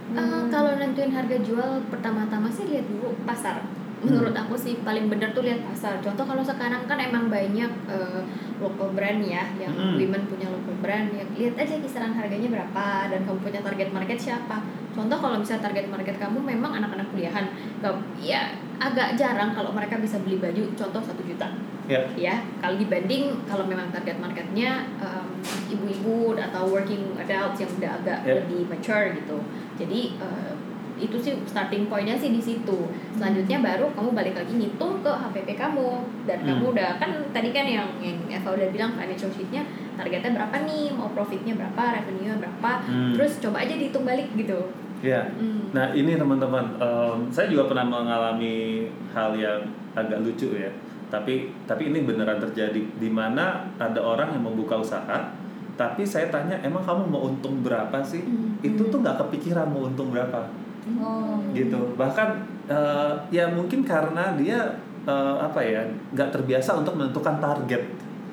Eh, 0.10 0.42
kalau 0.48 0.72
nentuin 0.74 1.12
harga 1.12 1.38
jual 1.39 1.84
pertama-tama 1.88 2.50
sih 2.50 2.65
lihat 2.65 2.88
dulu 2.88 3.13
pasar. 3.24 3.62
Menurut 4.00 4.32
aku 4.32 4.56
sih 4.56 4.80
paling 4.80 5.06
benar 5.06 5.36
tuh 5.36 5.44
lihat 5.44 5.60
pasar. 5.62 6.00
Contoh 6.00 6.24
kalau 6.24 6.39
sekarang 6.39 6.88
kan 6.88 6.96
emang 6.98 7.28
banyak 7.28 7.68
eh, 7.86 8.22
local 8.58 8.89
brand 8.89 9.20
ya, 9.22 9.44
yang 9.56 9.72
Mm. 9.72 10.00
women 10.00 10.24
punya 10.26 10.48
local 10.48 10.76
brand. 10.80 11.12
Ya 11.12 11.28
lihat 11.30 11.60
aja 11.60 11.76
kisaran 11.78 12.15
harganya 12.15 12.48
berapa 12.50 12.86
dan 13.08 13.20
kamu 13.22 13.39
punya 13.39 13.60
target 13.60 13.92
market 13.92 14.15
siapa. 14.18 14.63
Contoh 14.89 15.15
kalau 15.15 15.36
misalnya 15.38 15.68
target 15.68 15.88
market 15.88 16.15
kamu 16.15 16.39
memang 16.39 16.72
anak-anak 16.74 17.12
kuliahan, 17.12 17.52
gak- 17.78 18.04
ya 18.18 18.56
agak 18.80 19.13
jarang 19.13 19.52
kalau 19.52 19.70
mereka 19.70 19.96
bisa 19.96 20.18
beli 20.20 20.36
baju. 20.36 20.63
Contoh 20.74 21.02
satu 21.02 21.22
juta 21.22 21.48
Ya. 21.89 22.06
ya 22.13 22.36
kalau 22.62 22.78
dibanding 22.78 23.34
kalau 23.44 23.65
memang 23.65 23.89
target 23.89 24.22
marketnya 24.22 24.86
em, 25.02 25.26
ibu-ibu 25.68 26.38
atau 26.38 26.70
working 26.70 27.18
adults 27.18 27.58
yang 27.58 27.72
udah 27.74 27.92
agak 27.98 28.20
Ya. 28.22 28.38
lebih 28.38 28.70
mature 28.70 29.10
gitu 29.12 29.42
jadi 29.74 30.13
eh, 30.15 30.54
itu 31.00 31.18
sih 31.18 31.34
starting 31.44 31.89
pointnya 31.89 32.13
sih 32.13 32.30
di 32.30 32.38
situ 32.38 32.78
selanjutnya 33.15 33.58
baru 33.60 33.89
kamu 33.89 34.13
balik 34.13 34.38
lagi 34.38 34.54
ngitung 34.54 35.02
ke 35.02 35.10
HPP 35.10 35.58
kamu 35.58 35.89
dan 36.30 36.38
Hmm. 36.38 36.48
kamu 36.54 36.78
udah 36.78 36.89
kan 37.02 37.10
tadi 37.34 37.50
kan 37.50 37.65
yang 37.65 37.89
yang 37.98 38.22
Eva 38.30 38.54
udah 38.54 38.70
bilang 38.70 38.94
financial 38.94 39.34
sheetnya 39.34 39.65
targetnya 39.98 40.38
berapa 40.38 40.70
nih 40.70 40.94
mau 40.94 41.10
profitnya 41.10 41.58
berapa 41.58 41.84
revenue 41.98 42.38
berapa 42.38 42.72
Hmm. 42.86 43.18
terus 43.18 43.42
coba 43.42 43.65
aja 43.65 43.74
dihitung 43.74 44.06
balik 44.06 44.30
gitu 44.38 44.62
Ya. 44.99 45.31
Hmm. 45.31 45.71
Nah 45.71 45.95
ini 45.95 46.19
teman-teman, 46.19 46.75
em, 46.75 47.17
saya 47.31 47.47
juga 47.47 47.71
pernah 47.71 47.88
mengalami 47.88 48.88
hal 49.15 49.31
yang 49.35 49.63
agak 49.95 50.19
lucu 50.19 50.51
ya. 50.59 50.67
Tapi 51.09 51.49
tapi 51.65 51.89
ini 51.89 52.03
beneran 52.05 52.38
terjadi 52.38 52.83
di 52.99 53.09
mana 53.09 53.65
ada 53.79 53.97
orang 53.97 54.35
yang 54.35 54.43
membuka 54.45 54.77
usaha, 54.77 55.31
tapi 55.73 56.03
saya 56.03 56.27
tanya 56.29 56.59
emang 56.62 56.83
kamu 56.83 57.07
mau 57.07 57.31
untung 57.31 57.63
berapa 57.63 57.97
sih? 58.03 58.21
Hmm. 58.21 58.59
Itu 58.59 58.91
tuh 58.91 58.99
nggak 59.01 59.17
kepikiran 59.27 59.71
mau 59.71 59.88
untung 59.88 60.12
berapa, 60.12 60.51
Oh. 60.99 61.38
gitu. 61.53 61.95
Bahkan 61.95 62.29
eh, 62.67 63.13
ya 63.29 63.45
mungkin 63.49 63.81
karena 63.88 64.35
dia 64.35 64.77
eh, 65.07 65.35
apa 65.39 65.59
ya 65.63 65.81
nggak 66.13 66.29
terbiasa 66.33 66.75
untuk 66.77 66.99
menentukan 66.99 67.39
target 67.39 67.83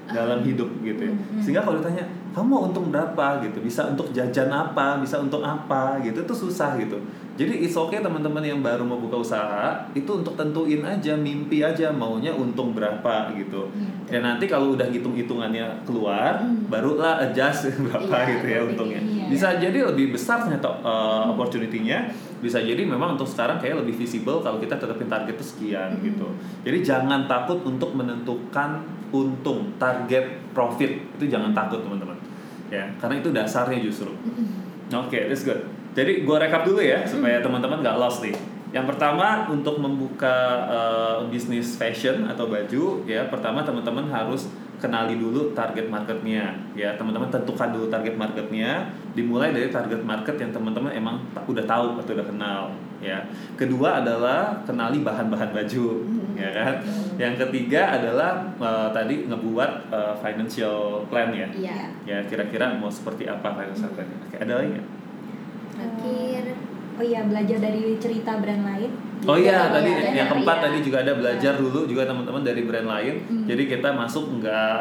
dalam 0.08 0.38
hidup 0.40 0.70
gitu 0.80 1.02
ya. 1.02 1.12
Hmm. 1.12 1.40
Sehingga 1.40 1.60
kalau 1.60 1.78
ditanya 1.78 2.04
kamu 2.30 2.46
mau 2.46 2.62
untung 2.64 2.88
berapa 2.88 3.40
gitu, 3.40 3.58
bisa 3.58 3.88
untuk 3.88 4.12
jajan 4.12 4.46
apa, 4.46 5.00
bisa 5.00 5.16
untuk 5.16 5.40
apa 5.40 5.96
gitu 6.00 6.20
itu 6.20 6.34
susah 6.36 6.76
gitu. 6.76 7.00
Jadi 7.36 7.64
it's 7.64 7.76
okay 7.76 8.00
teman-teman 8.00 8.40
yang 8.40 8.60
baru 8.60 8.80
mau 8.80 8.96
buka 8.96 9.16
usaha 9.18 9.84
itu 9.92 10.08
untuk 10.08 10.32
tentuin 10.34 10.80
aja 10.80 11.12
mimpi 11.12 11.60
aja 11.60 11.88
maunya 11.90 12.32
untung 12.32 12.72
berapa 12.72 13.28
gitu. 13.34 13.68
Iya. 14.08 14.16
Ya 14.16 14.18
nanti 14.22 14.44
kalau 14.44 14.72
udah 14.72 14.84
hitung-hitungannya 14.86 15.84
keluar, 15.84 16.38
Hmm. 16.38 16.64
barulah 16.66 17.20
adjust 17.20 17.68
berapa 17.84 18.08
Iya, 18.14 18.28
gitu 18.30 18.46
ya 18.46 18.60
untungnya. 18.64 19.00
iya. 19.02 19.24
Bisa 19.28 19.48
jadi 19.56 19.84
lebih 19.84 20.12
besar 20.12 20.40
ternyata 20.40 20.80
uh, 20.80 21.28
opportunity-nya. 21.30 22.08
Bisa 22.36 22.60
jadi 22.60 22.84
memang 22.84 23.16
untuk 23.16 23.26
sekarang 23.26 23.56
kayak 23.56 23.80
lebih 23.80 23.96
visible 23.96 24.40
kalau 24.40 24.56
kita 24.56 24.76
tetapin 24.76 25.08
target 25.08 25.36
itu 25.36 25.44
sekian 25.46 25.88
Hmm. 25.92 26.04
gitu. 26.04 26.28
Jadi 26.64 26.78
jangan 26.82 27.24
takut 27.24 27.60
untuk 27.62 27.92
menentukan 27.92 28.80
untung, 29.24 29.72
target, 29.80 30.40
profit 30.52 31.00
itu 31.16 31.24
jangan 31.30 31.56
takut 31.56 31.80
teman-teman. 31.80 32.16
Ya, 32.68 32.90
karena 32.98 33.22
itu 33.22 33.30
dasarnya 33.30 33.78
justru. 33.78 34.10
Oke, 34.90 35.30
that's 35.30 35.46
good. 35.46 35.62
Jadi 35.96 36.28
gue 36.28 36.36
rekap 36.36 36.68
dulu 36.68 36.82
ya 36.84 37.06
supaya 37.08 37.40
teman-teman 37.40 37.80
nggak 37.80 37.96
lost 37.96 38.20
nih. 38.20 38.36
Yang 38.74 38.92
pertama 38.92 39.48
untuk 39.48 39.80
membuka 39.80 40.68
uh, 40.68 41.18
bisnis 41.32 41.80
fashion 41.80 42.28
atau 42.28 42.50
baju 42.50 43.06
ya 43.08 43.24
pertama 43.32 43.64
teman-teman 43.64 44.04
harus 44.12 44.52
kenali 44.76 45.16
dulu 45.18 45.52
target 45.56 45.88
marketnya. 45.88 46.54
Ya 46.76 46.94
teman-teman 46.94 47.28
tentukan 47.32 47.72
dulu 47.72 47.86
target 47.88 48.14
marketnya. 48.14 48.92
Dimulai 49.16 49.52
dari 49.52 49.72
target 49.72 50.04
market 50.04 50.36
yang 50.36 50.52
teman-teman 50.52 50.92
emang 50.92 51.16
udah 51.34 51.64
tahu 51.64 52.00
atau 52.00 52.12
udah 52.12 52.26
kenal 52.26 52.60
ya. 53.00 53.20
Kedua 53.56 54.04
adalah 54.04 54.60
kenali 54.68 55.00
bahan-bahan 55.00 55.50
baju 55.52 55.84
ya 56.36 56.50
kan? 56.52 56.74
Yang 57.16 57.48
ketiga 57.48 57.96
adalah 57.96 58.44
uh, 58.60 58.88
tadi 58.92 59.24
ngebuat 59.24 59.88
uh, 59.88 60.14
financial 60.20 61.04
plan 61.08 61.32
ya. 61.32 61.48
Iya. 61.52 61.78
Ya 62.04 62.18
kira-kira 62.28 62.76
mau 62.76 62.92
seperti 62.92 63.24
apa 63.24 63.56
financial 63.56 63.92
plan 63.96 64.08
oke 64.08 64.36
ada 64.36 64.54
lagi 64.60 64.70
nggak? 64.76 64.88
terakhir 65.76 66.44
Oh 66.96 67.04
iya, 67.04 67.20
belajar 67.22 67.58
dari 67.58 67.96
cerita 67.96 68.36
brand 68.36 68.64
lain. 68.64 68.90
Oh 69.24 69.36
iya, 69.36 69.68
Iya, 69.68 69.72
tadi 69.72 69.90
iya, 69.92 70.12
yang 70.14 70.28
keempat 70.28 70.56
iya. 70.56 70.64
tadi 70.64 70.78
juga 70.80 70.98
ada 71.00 71.12
belajar 71.12 71.52
dulu 71.54 71.84
juga 71.84 72.02
teman-teman 72.04 72.40
dari 72.40 72.62
brand 72.64 72.88
lain. 72.88 73.14
Hmm. 73.28 73.44
Jadi 73.44 73.62
kita 73.66 73.88
masuk 73.92 74.40
nggak 74.40 74.78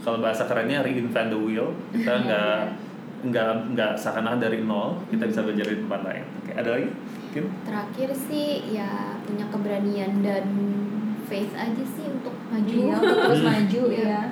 kalau 0.00 0.20
bahasa 0.20 0.44
kerennya 0.44 0.84
reinvent 0.84 1.32
the 1.32 1.38
wheel. 1.38 1.72
Kita 1.90 2.04
Iya, 2.04 2.20
nggak 2.26 2.56
nggak 3.24 3.48
nggak 3.72 3.92
seakan-akan 3.96 4.38
dari 4.38 4.60
nol. 4.60 5.00
Kita 5.08 5.24
bisa 5.24 5.40
belajar 5.40 5.66
di 5.66 5.76
tempat 5.80 6.00
lain. 6.04 6.24
Oke, 6.38 6.52
ada 6.52 6.70
lagi? 6.70 6.88
Kim? 7.32 7.50
terakhir 7.66 8.14
sih 8.14 8.70
ya 8.70 9.18
punya 9.26 9.42
keberanian 9.50 10.22
dan 10.22 10.46
faith 11.26 11.50
aja 11.50 11.82
sih 11.82 12.06
untuk 12.06 12.30
maju 12.46 12.70
Iya, 12.70 12.94
untuk 12.94 13.18
terus 13.26 13.42
maju 13.42 13.82
Iya. 13.90 14.04
ya. 14.06 14.22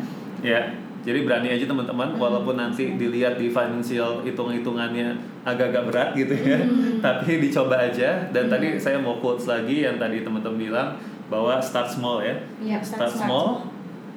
Ya, 0.42 0.62
jadi 1.02 1.26
berani 1.26 1.48
aja 1.50 1.66
teman-teman. 1.66 2.14
Hmm. 2.14 2.22
Walaupun 2.22 2.54
nanti 2.54 2.94
dilihat 2.94 3.36
di 3.36 3.50
financial 3.50 4.22
hitung-hitungannya 4.22 5.18
agak-agak 5.42 5.82
berat 5.90 6.08
gitu 6.14 6.34
ya. 6.34 6.62
Hmm. 6.62 7.02
Tapi 7.02 7.42
dicoba 7.42 7.76
aja. 7.78 8.30
Dan 8.30 8.46
Hmm. 8.46 8.52
tadi 8.54 8.66
saya 8.78 9.02
mau 9.02 9.18
quotes 9.18 9.50
lagi 9.50 9.82
yang 9.82 9.98
tadi 9.98 10.22
teman-teman 10.22 10.58
bilang 10.58 10.88
bahwa 11.26 11.58
start 11.58 11.90
small 11.90 12.22
ya. 12.22 12.38
Iya, 12.62 12.78
start, 12.84 13.08
start 13.08 13.24
small, 13.24 13.48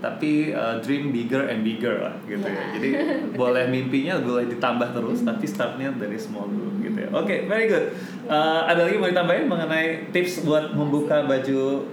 tapi 0.03 0.51
uh, 0.51 0.77
dream 0.83 1.09
bigger 1.09 1.47
and 1.47 1.63
bigger 1.63 2.03
lah 2.03 2.13
gitu 2.27 2.43
ya. 2.43 2.53
Ya. 2.53 2.65
Jadi 2.75 2.89
boleh 3.39 3.65
mimpinya 3.71 4.19
boleh 4.19 4.45
ditambah 4.51 4.91
terus, 4.93 5.23
tapi 5.23 5.47
startnya 5.47 5.89
dari 5.95 6.19
small 6.19 6.45
dulu 6.51 6.83
gitu 6.83 6.99
ya. 7.01 7.09
Oke, 7.15 7.47
very 7.47 7.65
good. 7.65 7.95
Uh, 8.27 8.67
ada 8.67 8.85
lagi 8.85 8.99
mau 8.99 9.07
ditambahin 9.07 9.47
mengenai 9.47 10.11
tips 10.11 10.43
buat 10.43 10.75
membuka 10.75 11.23
baju 11.25 11.87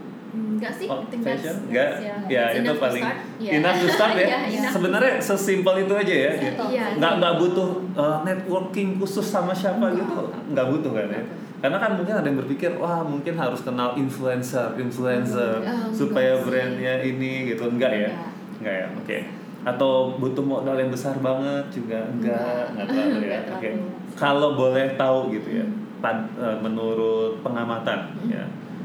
Enggak 0.62 0.79
sih, 0.79 0.87
Oh, 0.87 1.03
fashion? 1.03 1.55
Enggak? 1.66 1.90
that's, 1.98 2.31
Ya, 2.31 2.44
It's 2.48 2.62
itu 2.62 2.72
paling 2.79 3.03
start. 3.03 3.18
Yeah. 3.37 3.59
enough 3.59 3.77
to 3.77 3.88
start 3.90 4.12
ya. 4.14 4.22
Yeah, 4.22 4.42
enough. 4.55 4.72
Sebenarnya 4.72 5.12
sesimpel 5.18 5.75
itu 5.83 5.92
aja 5.92 6.14
ya. 6.16 6.33
Iya. 6.38 6.85
Nggak 6.96 7.12
nggak 7.18 7.35
butuh 7.37 7.68
uh, 7.92 8.18
networking 8.22 8.94
khusus 8.94 9.27
sama 9.27 9.51
siapa 9.51 9.90
gitu. 9.90 10.31
Nggak 10.48 10.66
butuh 10.70 10.92
kan 10.94 11.07
ya. 11.11 11.22
Karena 11.59 11.79
kan 11.79 11.90
mungkin 11.94 12.14
ada 12.14 12.22
yang 12.25 12.38
berpikir, 12.38 12.70
wah 12.75 13.03
mungkin 13.03 13.35
harus 13.35 13.61
kenal 13.61 13.94
influencer, 13.94 14.75
influencer 14.77 15.59
Hmm. 15.59 15.66
Oh, 15.83 15.90
supaya 15.90 16.35
enggak 16.37 16.46
brandnya 16.46 16.94
ini 17.01 17.33
gitu. 17.48 17.66
Enggak 17.66 17.90
ya? 17.92 18.07
Enggak. 18.09 18.31
Enggak 18.59 18.75
ya. 18.75 18.87
Oke. 18.96 19.18
Atau 19.62 19.90
butuh 20.16 20.42
modal 20.42 20.75
yang 20.75 20.90
besar 20.90 21.18
banget 21.18 21.66
juga 21.70 22.07
enggak, 22.09 22.70
enggak 22.70 22.87
terlalu 22.88 23.18
ya. 23.20 23.38
Enggak 23.40 23.42
Oke. 23.53 23.66
terlalu. 23.68 23.87
Kalau 24.12 24.48
boleh 24.55 24.87
tahu 24.94 25.18
gitu 25.31 25.48
ya, 25.55 25.66
pad- 25.98 26.31
eh, 26.37 26.57
menurut 26.59 27.38
pengamatan 27.40 27.98
ya, 28.27 28.42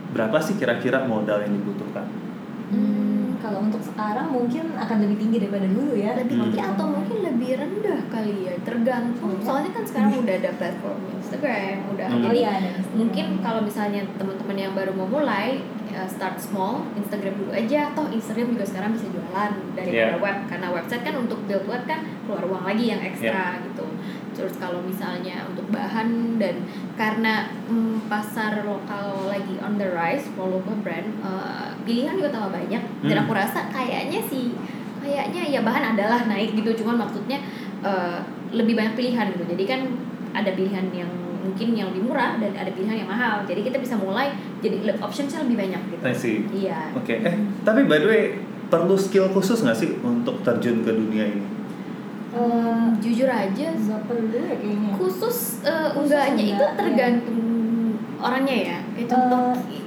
berapa 0.09 0.37
sih 0.37 0.55
kira-kira 0.55 1.03
modal 1.03 1.39
yang 1.39 1.53
dibutuhkan? 1.53 2.07
Hmm, 2.67 3.39
kalau 3.39 3.63
untuk 3.63 3.79
sekarang 3.79 4.27
mungkin 4.27 4.75
akan 4.75 4.97
lebih 4.99 5.17
tinggi 5.17 5.37
daripada 5.39 5.63
dulu 5.65 5.95
ya. 5.95 6.11
lebih 6.13 6.35
Hmm. 6.35 6.43
tinggi 6.45 6.59
atau 6.59 6.85
mungkin 6.85 7.17
lebih 7.23 7.49
rendah 7.55 7.99
kali 8.07 8.33
ya 8.43 8.53
tergantung 8.61 9.31
Iya. 9.31 9.45
soalnya 9.45 9.71
kan 9.71 9.83
sekarang 9.83 10.11
udah 10.17 10.35
ada 10.35 10.51
platform 10.53 10.99
Instagram 11.15 11.75
udah 11.87 12.05
Hmm. 12.05 12.17
Oh 12.17 12.23
jadi 12.25 12.37
iya 12.37 12.49
ada 12.53 12.69
Instagram. 12.73 12.97
mungkin 12.97 13.25
kalau 13.39 13.61
misalnya 13.61 14.01
teman-teman 14.13 14.57
yang 14.57 14.73
baru 14.73 14.91
mau 14.91 15.07
mulai 15.07 15.63
ya 15.87 16.03
start 16.05 16.35
small 16.37 16.73
Instagram 16.93 17.33
dulu 17.37 17.51
aja 17.53 17.87
toh 17.93 18.07
Instagram 18.09 18.51
juga 18.51 18.65
sekarang 18.65 18.91
bisa 18.91 19.07
jualan 19.07 19.51
daripada 19.73 19.95
Yeah. 20.11 20.19
web 20.19 20.37
karena 20.45 20.67
website 20.69 21.01
kan 21.01 21.15
untuk 21.15 21.39
build 21.45 21.63
web 21.65 21.83
kan 21.85 21.99
keluar 22.21 22.43
uang 22.43 22.63
lagi 22.65 22.85
yang 22.85 22.99
ekstra 23.01 23.63
gitu 23.63 23.87
terus 24.37 24.53
kalau 24.55 24.79
misalnya 24.79 25.41
untuk 25.43 25.65
bahan 25.67 26.37
dan 26.37 26.61
karena 26.93 27.33
mm, 27.65 28.05
pasar 28.05 28.61
lokal 28.61 29.25
lagi 29.25 29.57
on 29.59 29.75
the 29.75 29.89
rise 29.89 30.29
for 30.31 30.45
local 30.45 30.77
brand 30.79 31.09
eh, 31.19 31.69
pilihan 31.81 32.13
juga 32.13 32.29
tambah 32.29 32.53
banyak 32.53 32.83
dan 33.01 33.11
Hmm. 33.11 33.23
aku 33.25 33.33
rasa 33.33 33.65
kayaknya 33.67 34.21
sih 34.23 34.53
kayaknya 34.97 35.41
ya 35.49 35.61
bahan 35.61 35.97
adalah 35.97 36.21
naik 36.25 36.53
gitu 36.53 36.85
cuman 36.85 37.01
maksudnya 37.01 37.41
eh, 37.81 38.19
lebih 38.53 38.73
banyak 38.73 38.93
pilihan 38.93 39.33
gitu 39.33 39.43
jadi 39.49 39.63
kan 39.67 39.81
ada 40.31 40.53
pilihan 40.53 40.85
yang 40.93 41.09
mungkin 41.37 41.73
yang 41.73 41.87
lebih 41.89 42.05
murah 42.05 42.35
dan 42.37 42.51
ada 42.53 42.69
pilihan 42.69 43.01
yang 43.01 43.09
mahal 43.09 43.41
jadi 43.43 43.63
kita 43.63 43.79
bisa 43.79 43.95
mulai 43.95 44.29
jadi 44.59 44.83
optionsnya 44.93 45.41
lebih 45.41 45.57
banyak 45.57 45.81
gitu 45.89 46.03
I 46.03 46.13
see. 46.13 46.37
iya 46.53 46.91
Oke, 46.93 47.17
eh 47.17 47.35
tapi 47.63 47.83
by 47.83 47.97
the 47.97 48.05
way 48.05 48.23
perlu 48.67 48.93
skill 48.93 49.31
khusus 49.31 49.63
nggak 49.63 49.73
sih 49.73 49.95
untuk 50.03 50.43
terjun 50.43 50.83
ke 50.83 50.91
dunia 50.91 51.23
ini? 51.25 51.43
Eh, 52.37 52.85
jujur 53.01 53.25
aja 53.25 53.65
nggak 53.73 54.01
perlu 54.05 54.29
ya 54.29 54.53
kayaknya. 54.53 54.91
khusus 54.93 55.37
eh, 55.65 55.89
Khusus 55.89 56.05
enggaknya 56.05 56.43
itu 56.43 56.53
enggak, 56.53 56.69
ya. 56.69 56.77
tergantung 56.77 57.39
orangnya 58.17 58.55
ya 58.55 58.77
kayak 58.93 59.07
contoh 59.09 59.45
Eh, 59.57 59.86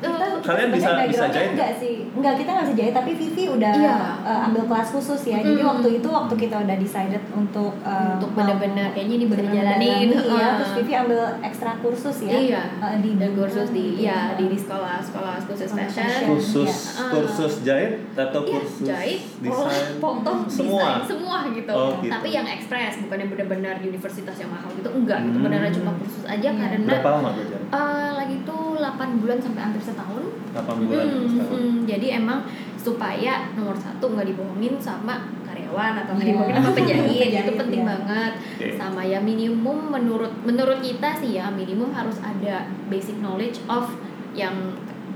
eh, 0.00 0.30
Kalian 0.38 0.68
bisa- 0.70 0.94
bisa 1.04 1.26
jahit 1.26 1.50
enggak 1.52 1.72
sih 1.74 1.94
enggak 2.10 2.34
kita 2.34 2.50
nggak 2.50 2.64
bisa 2.64 2.76
jahit 2.76 2.94
tapi 2.94 3.10
Vivi 3.12 3.44
udah 3.48 3.72
Iya. 3.74 3.96
eh, 4.22 4.40
ambil 4.44 4.62
kelas 4.64 4.88
khusus 4.90 5.20
ya 5.24 5.38
jadi 5.38 5.58
Mm. 5.58 5.68
waktu 5.68 5.88
itu 5.96 6.08
waktu 6.08 6.34
kita 6.36 6.56
udah 6.58 6.76
decided 6.76 7.22
untuk 7.30 7.72
eh, 7.80 8.10
untuk 8.14 8.30
benar-benar 8.32 8.90
kayaknya 8.90 9.14
ini 9.16 9.26
benar 9.26 9.46
jalanin 9.48 10.08
mendalami, 10.08 10.36
ya 10.36 10.48
terus 10.54 10.70
Vivi 10.74 10.92
ambil 10.94 11.20
ekstra 11.40 11.72
kursus 11.78 12.16
ya 12.20 12.30
Iya. 12.32 12.62
eh, 12.78 12.94
di 12.98 13.10
dan 13.14 13.30
kursus 13.32 13.68
di 13.70 13.84
Iya. 13.98 14.06
ya 14.08 14.36
di, 14.36 14.44
di 14.46 14.58
sekolah 14.58 14.96
sekolah 15.00 15.34
khusus 15.44 15.70
fashion. 15.70 16.06
Khusus 16.28 16.72
Iya. 16.94 17.06
kursus 17.10 17.52
jahit 17.62 17.92
atau 18.14 18.40
Iya, 18.40 18.50
kursus 18.52 18.84
jahit, 18.84 19.20
desain? 19.38 19.86
foto, 19.98 20.32
semua. 20.46 20.80
desain, 20.80 21.02
semua 21.08 21.36
gitu. 21.48 21.70
Oh, 21.70 21.90
gitu. 21.98 22.10
Tapi 22.10 22.28
yang 22.30 22.46
ekspres, 22.46 22.94
bukan 23.00 23.16
yang 23.16 23.30
benar-benar 23.30 23.74
universitas 23.80 24.36
yang 24.36 24.48
mahal 24.48 24.70
gitu, 24.70 24.88
enggak. 24.88 25.18
Itu 25.20 25.34
Hmm. 25.34 25.44
benar-benar 25.44 25.72
cuma 25.72 25.92
kursus 25.94 26.24
aja 26.24 26.48
Iya. 26.48 26.58
karena 26.58 26.88
Berapa 26.88 27.10
lama 27.12 27.28
belajar? 27.32 27.58
eh, 27.68 28.10
lagi 28.14 28.36
tuh 28.42 28.62
8 28.76 29.18
bulan 29.18 29.38
sampai 29.38 29.60
hampir 29.60 29.82
setahun. 29.88 30.22
8 30.52 30.84
bulan 30.84 31.06
Hmm, 31.06 31.26
setahun. 31.26 31.58
hmm. 31.58 31.76
jadi 31.84 32.06
emang 32.16 32.40
supaya 32.78 33.32
nomor 33.52 33.74
satu 33.74 34.04
nggak 34.06 34.28
dibohongin 34.28 34.74
sama 34.78 35.14
karyawan 35.42 35.92
atau 35.98 36.12
nggak 36.12 36.24
Iya. 36.24 36.32
dibohongin 36.32 36.56
sama 36.56 36.70
penjahit, 36.78 37.04
Penjahit, 37.04 37.44
itu 37.44 37.52
penting 37.56 37.82
iya. 37.82 37.88
banget. 37.88 38.32
Oke. 38.54 38.66
Sama 38.74 39.02
ya 39.02 39.18
minimum 39.20 39.78
menurut 39.88 40.32
menurut 40.42 40.78
kita 40.78 41.10
sih 41.14 41.30
ya 41.34 41.48
minimum 41.50 41.90
harus 41.90 42.16
ada 42.20 42.56
basic 42.86 43.18
knowledge 43.18 43.60
of 43.66 43.88
yang 44.32 44.54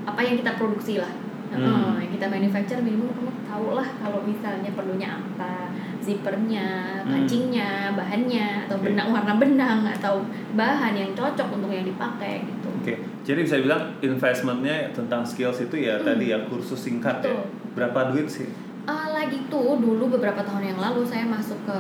apa 0.02 0.20
yang 0.20 0.34
kita 0.34 0.56
produksi 0.56 0.98
lah. 0.98 1.12
Hmm. 1.48 1.60
Heeh, 1.60 1.92
yang 2.02 2.12
kita 2.12 2.26
manufacture 2.26 2.80
minimum 2.80 3.12
kamu 3.12 3.30
tahu 3.44 3.66
lah 3.72 3.88
kalau 3.96 4.20
misalnya 4.22 4.72
perlunya 4.72 5.08
apa 5.12 5.68
zippernya, 6.02 6.68
Hmm. 7.00 7.08
kancingnya, 7.08 7.70
bahannya 7.92 8.66
atau 8.66 8.76
benang 8.76 9.08
warna 9.08 9.34
benang 9.36 9.80
atau 9.88 10.22
bahan 10.52 10.92
yang 10.92 11.10
cocok 11.12 11.48
untuk 11.52 11.70
yang 11.70 11.84
dipakai 11.84 12.42
gitu. 12.42 12.61
Oke, 12.82 12.94
jadi 13.22 13.40
bisa 13.40 13.56
bilang 13.56 13.94
investmentnya 14.02 14.90
tentang 14.90 15.22
skills 15.22 15.62
itu 15.62 15.76
ya 15.78 15.96
Hmm. 15.96 16.04
tadi 16.04 16.24
ya 16.28 16.42
kursus 16.44 16.76
singkat 16.76 17.22
ya. 17.22 17.30
Betul. 17.30 17.46
Berapa 17.72 18.10
duit 18.10 18.26
sih? 18.26 18.50
Ah, 18.82 19.08
lagi 19.08 19.46
tuh 19.46 19.78
dulu 19.78 20.10
beberapa 20.10 20.42
tahun 20.42 20.66
yang 20.66 20.78
lalu 20.78 21.06
saya 21.06 21.22
masuk 21.22 21.56
ke 21.62 21.78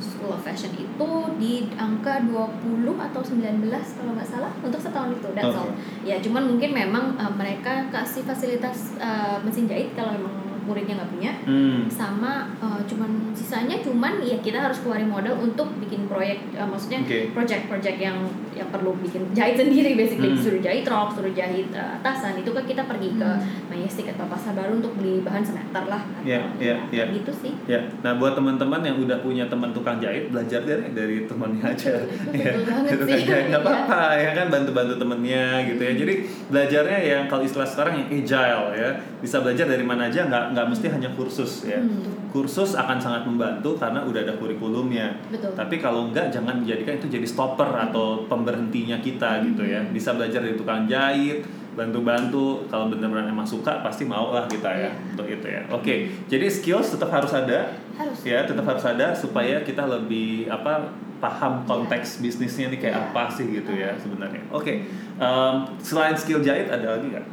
School 0.00 0.32
of 0.32 0.40
Fashion 0.40 0.72
itu 0.72 1.10
di 1.36 1.68
angka 1.76 2.24
20 2.24 2.96
atau 2.96 3.20
19 3.20 3.68
kalau 3.70 4.16
nggak 4.16 4.26
salah 4.26 4.50
untuk 4.58 4.80
setahun 4.80 5.12
itu 5.12 5.28
that's 5.30 5.52
Oke. 5.52 5.60
all. 5.60 5.70
Ya 6.02 6.16
cuman 6.18 6.48
mungkin 6.48 6.72
memang 6.72 7.14
uh, 7.14 7.30
mereka 7.30 7.86
kasih 7.92 8.24
fasilitas 8.24 8.96
uh, 8.96 9.38
mesin 9.44 9.68
jahit 9.68 9.92
kalau 9.92 10.10
memang 10.10 10.34
muridnya 10.62 10.94
nggak 10.94 11.10
punya 11.10 11.32
Hmm. 11.42 11.86
sama 11.86 12.46
uh, 12.58 12.78
cuman 12.82 13.34
sisanya 13.34 13.78
cuman 13.78 14.22
ya 14.22 14.38
kita 14.38 14.62
harus 14.62 14.78
keluarin 14.78 15.06
modal 15.06 15.34
untuk 15.36 15.66
bikin 15.78 16.06
proyek 16.06 16.38
uh, 16.54 16.64
maksudnya 16.64 17.02
Oke. 17.02 17.30
project-project 17.30 17.98
yang 17.98 18.18
yang 18.62 18.70
perlu 18.70 18.94
bikin 18.96 19.22
jahit 19.32 19.54
sendiri 19.54 19.92
basically 19.92 20.30
Hmm. 20.30 20.38
suruh 20.38 20.60
jahit 20.60 20.84
rok 20.84 21.10
suruh 21.10 21.30
jahit 21.30 21.68
uh, 21.70 21.98
atasan 21.98 22.34
itu 22.36 22.48
kan 22.48 22.62
kita 22.62 22.82
pergi 22.84 23.10
ke 23.12 23.30
Hmm. 23.32 23.68
Majestic 23.68 24.06
atau 24.08 24.26
pasar 24.26 24.52
baru 24.52 24.76
untuk 24.76 24.94
beli 24.94 25.20
bahan 25.20 25.40
semeter 25.40 25.84
lah 25.84 25.98
atau 26.00 26.22
Iya, 26.22 26.40
iya, 26.56 26.76
iya. 26.88 27.04
gitu 27.10 27.32
sih 27.32 27.52
Ya, 27.64 27.80
nah 28.00 28.14
buat 28.14 28.32
teman-teman 28.32 28.80
yang 28.80 28.96
udah 28.98 29.18
punya 29.18 29.46
teman 29.46 29.70
tukang 29.70 29.96
jahit 29.96 30.28
belajar 30.28 30.60
dari 30.60 30.92
dari 30.92 31.16
temannya 31.24 31.62
aja. 31.64 31.94
Ya, 32.32 32.52
tukang 32.54 32.86
sih. 33.08 33.24
jahit 33.24 33.46
nggak 33.48 33.58
Iya. 33.58 33.68
apa-apa 33.68 34.00
ya 34.14 34.30
kan 34.32 34.46
bantu-bantu 34.48 34.94
temennya 34.96 35.44
gitu 35.64 35.80
ya. 35.80 35.92
Jadi 35.94 36.14
belajarnya 36.46 36.98
yang 37.00 37.22
kalau 37.26 37.42
istilah 37.42 37.64
sekarang 37.64 37.94
yang 37.96 38.08
agile 38.12 38.66
ya, 38.72 38.90
bisa 39.18 39.40
belajar 39.40 39.66
dari 39.66 39.82
mana 39.82 40.06
aja 40.06 40.20
nggak 40.22 40.44
nggak 40.52 40.66
mesti 40.68 40.86
hanya 40.88 41.10
kursus 41.10 41.64
ya. 41.64 41.78
Hmm. 41.78 42.28
Kursus 42.28 42.72
akan 42.74 42.96
sangat 42.96 43.22
membantu 43.24 43.74
karena 43.74 44.00
udah 44.02 44.20
ada 44.20 44.34
kurikulumnya. 44.34 45.16
betul 45.26 45.52
Tapi 45.52 45.74
kalau 45.76 46.06
enggak 46.06 46.28
jangan 46.28 46.58
menjadikan 46.58 46.96
itu 46.96 47.08
jadi 47.10 47.24
stopper 47.24 47.68
atau 47.68 48.24
pemberhentinya 48.52 49.00
kita 49.00 49.40
gitu 49.42 49.64
ya. 49.64 49.80
Bisa 49.88 50.12
belajar 50.12 50.44
dari 50.44 50.52
tukang 50.52 50.84
jahit, 50.84 51.40
bantu-bantu. 51.72 52.68
Kalau 52.68 52.92
benar-benar 52.92 53.24
emang 53.24 53.48
suka 53.48 53.80
pasti 53.80 54.04
mau 54.04 54.28
lah 54.30 54.44
kita 54.44 54.68
ya 54.68 54.80
Iya. 54.82 54.90
untuk 55.10 55.26
itu 55.26 55.46
ya. 55.48 55.62
Oke, 55.72 55.94
jadi 56.28 56.44
skills 56.46 56.92
tetap 56.92 57.08
harus 57.08 57.32
ada 57.32 57.72
harus 57.96 58.18
ya, 58.22 58.44
tetap 58.44 58.62
harus 58.62 58.84
ada 58.84 59.16
supaya 59.16 59.64
kita 59.64 59.80
lebih 59.82 60.46
apa 60.46 60.92
paham 61.16 61.62
konteks 61.64 62.20
bisnisnya 62.20 62.68
nih 62.68 62.80
kayak 62.82 62.92
Iya. 62.94 63.04
apa 63.08 63.24
sih 63.30 63.46
gitu 63.48 63.72
ya 63.72 63.96
sebenarnya. 63.96 64.42
Oke, 64.50 64.84
em, 65.16 65.54
selain 65.78 66.12
skill 66.12 66.44
jahit 66.44 66.68
ada 66.68 66.98
lagi 66.98 67.08
nggak? 67.08 67.26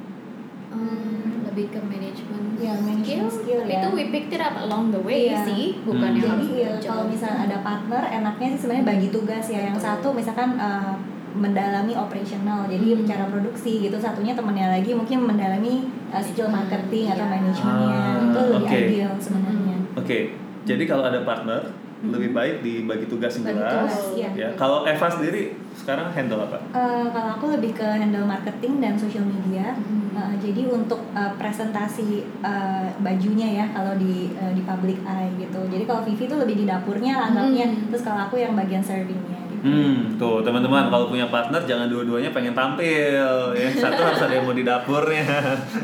Hmm, 0.69 1.43
lebih 1.43 1.67
ke 1.67 1.79
manajemen 1.81 2.37
Ya, 2.59 2.75
management 2.75 3.31
skill 3.31 3.63
Tapi 3.63 3.71
ya. 3.71 3.79
itu 3.79 3.89
we 3.89 4.03
picked 4.11 4.29
it 4.29 4.37
up 4.37 4.51
along 4.59 4.91
the 4.91 4.99
way 4.99 5.31
Iya. 5.31 5.41
sih 5.41 5.79
bukan 5.81 6.11
Hmm. 6.11 6.19
yang 6.19 6.37
Jadi 6.37 6.59
ya, 6.59 6.71
jauh. 6.75 6.91
kalau 6.91 7.03
misalnya 7.07 7.39
ada 7.47 7.57
partner, 7.63 8.03
enaknya 8.05 8.47
sih 8.53 8.59
sebenarnya 8.59 8.85
bagi 8.85 9.07
tugas 9.09 9.45
ya. 9.47 9.59
Yang 9.63 9.77
Betul. 9.79 9.87
satu 9.89 10.07
misalkan 10.13 10.49
eh, 10.59 10.93
mendalami 11.31 11.93
operational, 11.93 12.65
jadi 12.65 12.87
Hmm. 12.95 13.05
cara 13.05 13.25
produksi 13.25 13.81
gitu. 13.81 13.95
Satunya 13.95 14.33
temennya 14.33 14.71
lagi 14.71 14.91
mungkin 14.91 15.25
mendalami 15.25 15.85
eh, 16.09 16.23
skill 16.23 16.47
marketing 16.47 17.09
atau 17.09 17.21
Iya. 17.21 17.31
manajemennya. 17.31 17.93
Ah, 17.93 18.17
itu 18.19 18.39
lebih 18.49 18.65
oke. 18.65 18.77
ideal 18.83 19.13
sebenarnya. 19.19 19.75
Oke, 19.93 20.19
jadi 20.63 20.83
kalau 20.85 21.03
ada 21.03 21.21
partner 21.21 21.61
lebih 21.99 22.31
baik 22.31 22.63
dibagi 22.63 23.05
tugas 23.05 23.35
yang 23.35 23.51
jelas. 23.51 23.91
iya. 24.15 24.31
Ya, 24.31 24.49
kalau 24.55 24.87
Eva 24.87 25.03
sendiri 25.05 25.51
sekarang 25.75 26.07
handle 26.09 26.39
apa? 26.39 26.55
Eh, 26.71 27.05
kalau 27.11 27.29
aku 27.35 27.45
lebih 27.51 27.75
ke 27.75 27.83
handle 27.83 28.23
marketing 28.23 28.79
dan 28.79 28.95
social 28.95 29.23
media. 29.23 29.75
Hmm. 29.75 29.97
Uh, 30.09 30.35
jadi 30.35 30.67
untuk 30.67 30.99
uh, 31.13 31.31
presentasi 31.37 32.03
uh, 32.41 32.91
bajunya 32.99 33.63
ya 33.63 33.65
kalau 33.69 33.95
di 33.95 34.27
uh, 34.33 34.51
di 34.51 34.59
public 34.61 34.99
eye 35.05 35.31
gitu. 35.37 35.59
Jadi 35.69 35.83
kalau 35.85 36.03
Vivi 36.03 36.25
tuh 36.25 36.39
lebih 36.39 36.55
di 36.57 36.65
dapurnya 36.65 37.31
anaknya, 37.31 37.67
Hmm. 37.67 37.87
terus 37.87 38.03
kalau 38.03 38.19
aku 38.21 38.35
yang 38.35 38.51
bagian 38.51 38.83
servingnya. 38.83 39.38
Hmm, 39.59 40.15
tuh 40.15 40.39
teman-teman 40.39 40.87
kalau 40.87 41.07
punya 41.07 41.27
partner 41.27 41.59
jangan 41.63 41.91
dua-duanya 41.91 42.31
pengen 42.31 42.55
tampil 42.55 43.19
ya. 43.51 43.67
Satu 43.83 43.99
harus 43.99 44.21
ada 44.23 44.33
yang 44.33 44.45
mau 44.47 44.55
di 44.55 44.63
dapurnya 44.63 45.27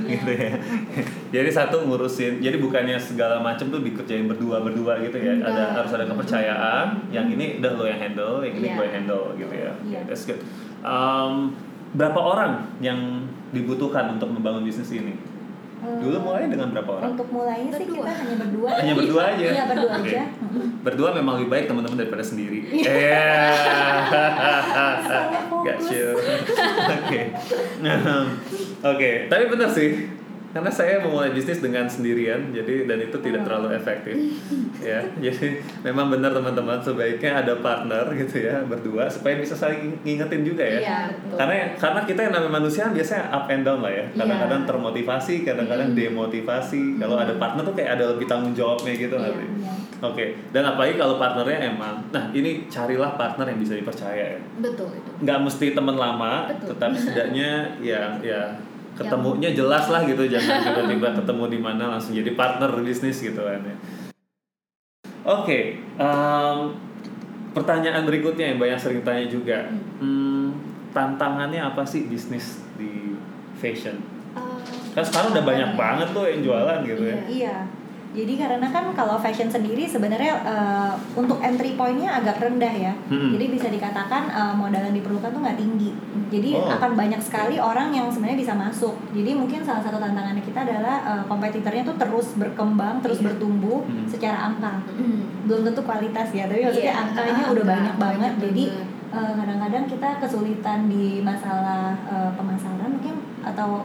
gitu 0.07 0.31
ya. 0.31 0.55
Jadi 1.35 1.49
satu 1.51 1.83
ngurusin. 1.83 2.39
Jadi 2.39 2.55
bukannya 2.57 2.95
segala 2.95 3.43
macam 3.43 3.67
tuh 3.67 3.83
dikerjain 3.83 4.31
berdua-berdua 4.31 5.03
gitu 5.03 5.19
ya. 5.19 5.35
Ada 5.39 5.51
Enggak. 5.51 5.69
harus 5.75 5.91
ada 5.91 6.05
kepercayaan. 6.07 6.87
Yang 7.11 7.25
ini 7.35 7.45
udah 7.59 7.71
lo 7.75 7.83
yang 7.83 7.99
handle, 7.99 8.35
yang 8.39 8.55
ini 8.55 8.67
Iya. 8.71 8.75
gue 8.79 8.87
handle 8.87 9.23
gitu 9.35 9.53
ya. 9.53 9.71
Iya. 9.83 9.99
That's 10.07 10.23
good. 10.23 10.39
Um, 10.79 11.51
berapa 11.91 12.19
orang 12.19 12.51
yang 12.79 13.27
dibutuhkan 13.51 14.15
untuk 14.15 14.31
membangun 14.31 14.63
bisnis 14.63 14.91
ini? 14.95 15.34
Eh, 15.85 16.01
Dulu 16.01 16.17
mulai 16.19 16.49
dengan 16.49 16.67
berapa 16.73 16.91
orang? 16.91 17.09
Untuk 17.13 17.27
mulainya 17.29 17.71
sih 17.71 17.85
Berdua. 17.85 18.01
kita 18.01 18.11
hanya 18.17 18.35
berdua. 18.35 18.69
Hanya 18.73 18.93
berdua 18.95 19.21
aja. 19.27 19.47
Iya 19.47 19.63
berdua 19.69 19.91
Oke. 19.93 20.09
aja. 20.09 20.23
Berdua 20.81 21.09
memang 21.13 21.33
lebih 21.37 21.49
baik 21.51 21.65
teman-teman 21.67 21.97
daripada 21.97 22.23
sendiri. 22.23 22.59
Iya. 22.71 23.29
Got 25.61 25.79
you. 25.87 26.07
Oke. 26.97 27.21
Oke, 28.83 29.11
tapi 29.27 29.43
benar 29.47 29.69
sih. 29.69 30.09
Karena 30.55 30.71
saya 30.71 31.03
memulai 31.03 31.35
bisnis 31.35 31.59
dengan 31.59 31.83
sendirian, 31.83 32.55
jadi 32.55 32.87
dan 32.87 33.03
itu 33.03 33.19
tidak 33.19 33.43
terlalu 33.43 33.75
efektif, 33.75 34.15
ya. 34.79 35.03
Jadi 35.27 35.59
memang 35.83 36.07
benar 36.07 36.31
teman-teman 36.31 36.79
sebaiknya 36.79 37.43
ada 37.43 37.59
partner 37.59 38.07
gitu 38.15 38.39
ya 38.39 38.63
berdua 38.63 39.11
supaya 39.11 39.35
bisa 39.35 39.51
saling 39.51 39.99
ngingetin 40.07 40.47
juga 40.47 40.63
ya. 40.63 40.79
Iya, 40.79 40.99
betul. 41.11 41.35
Karena 41.35 41.55
karena 41.75 42.01
kita 42.07 42.19
yang 42.23 42.33
namanya 42.39 42.53
manusia 42.63 42.87
biasanya 42.87 43.35
up 43.35 43.51
and 43.51 43.67
down 43.67 43.83
lah 43.83 43.91
ya. 43.91 44.07
Kadang-kadang 44.15 44.61
Iya. 44.63 44.69
termotivasi, 44.71 45.33
kadang-kadang 45.43 45.89
demotivasi. 45.91 47.03
Kalau 47.03 47.19
ada 47.19 47.35
partner 47.35 47.61
tuh 47.61 47.75
kayak 47.75 47.99
ada 47.99 48.15
lebih 48.15 48.23
tanggung 48.23 48.55
jawabnya 48.55 48.95
gitu 48.95 49.11
Iya, 49.11 49.23
nanti. 49.27 49.45
iya. 49.59 49.73
Oke, 50.03 50.25
dan 50.51 50.63
apalagi 50.65 50.95
kalau 50.95 51.15
partnernya 51.15 51.71
emang, 51.71 51.99
nah 52.11 52.31
ini 52.31 52.67
carilah 52.67 53.15
partner 53.15 53.47
yang 53.47 53.59
bisa 53.59 53.75
dipercaya 53.75 54.35
ya. 54.35 54.39
betul 54.59 54.87
itu 54.91 55.09
Nggak 55.19 55.39
mesti 55.41 55.65
teman 55.71 55.95
lama, 55.95 56.47
Betul. 56.47 56.75
tetapi 56.75 56.95
setidaknya 56.95 57.49
ya 57.91 58.01
ya 58.19 58.55
ketemunya 58.95 59.51
jelas 59.51 59.91
lah 59.91 60.01
gitu, 60.03 60.23
jangan 60.25 60.59
tiba-tiba 60.65 61.11
ketemu 61.13 61.43
di 61.51 61.59
mana 61.59 61.83
langsung 61.95 62.15
jadi 62.15 62.31
partner 62.33 62.71
bisnis 62.81 63.19
gitu 63.19 63.39
kan 63.39 63.61
ya. 63.61 63.75
Oke, 65.25 65.81
em, 65.97 66.57
pertanyaan 67.51 68.05
berikutnya 68.05 68.53
yang 68.53 68.59
banyak 68.61 68.79
sering 68.79 69.01
tanya 69.01 69.25
juga, 69.25 69.67
Hmm, 69.97 70.53
tantangannya 70.91 71.59
apa 71.59 71.81
sih 71.81 72.05
bisnis 72.05 72.61
di 72.77 73.17
fashion? 73.57 73.99
Eh, 74.35 74.93
Kan 74.93 75.03
sekarang 75.03 75.35
udah 75.35 75.43
banyak 75.43 75.69
banget 75.75 76.07
tuh 76.15 76.25
yang 76.29 76.41
jualan 76.45 76.79
gitu 76.85 77.03
ya. 77.03 77.19
Iya. 77.25 77.57
Jadi 78.15 78.33
karena 78.35 78.63
kan 78.65 78.95
kalau 78.95 79.19
fashion 79.19 79.45
sendiri 79.45 79.83
sebenarnya 79.83 80.33
eh, 80.41 80.93
untuk 81.13 81.37
entry 81.39 81.75
pointnya 81.75 82.15
agak 82.15 82.39
rendah 82.39 82.71
ya. 82.71 82.93
Hmm. 83.11 83.35
Jadi 83.35 83.45
bisa 83.49 83.67
dikatakan 83.67 84.31
eh, 84.31 84.53
modal 84.55 84.81
yang 84.81 84.95
diperlukan 84.95 85.29
tuh 85.29 85.41
nggak 85.43 85.59
tinggi. 85.59 85.91
Jadi 86.25 86.49
Oh. 86.55 86.71
akan 86.71 86.95
banyak 86.95 87.19
sekali 87.19 87.59
orang 87.59 87.91
yang 87.91 88.07
sebenarnya 88.07 88.39
bisa 88.39 88.53
masuk. 88.55 88.95
Jadi 89.11 89.35
mungkin 89.35 89.59
salah 89.61 89.83
satu 89.83 89.99
tantangannya 89.99 90.41
kita 90.41 90.63
adalah 90.63 90.95
eh, 91.05 91.23
kompetitornya 91.27 91.83
tuh 91.83 91.95
terus 91.95 92.33
berkembang, 92.33 93.03
terus 93.03 93.19
Iya. 93.19 93.25
bertumbuh 93.29 93.83
Hmm. 93.83 94.07
secara 94.07 94.47
angka. 94.47 94.79
mm. 94.87 95.45
Belum 95.45 95.61
tentu 95.61 95.83
kualitas 95.83 96.31
ya, 96.31 96.47
tapi 96.47 96.63
maksudnya 96.63 96.89
Iya, 96.89 97.03
angkanya 97.03 97.43
angka, 97.43 97.53
udah 97.53 97.65
banyak 97.67 97.95
banget. 97.99 98.31
banyak 98.33 98.33
Jadi 98.41 98.63
kadang-kadang 99.15 99.85
kita 99.87 100.09
kesulitan 100.19 100.79
di 100.87 101.19
masalah 101.19 101.95
eh, 102.07 102.31
pemasaran 102.33 102.89
mungkin 102.89 103.15
atau 103.41 103.83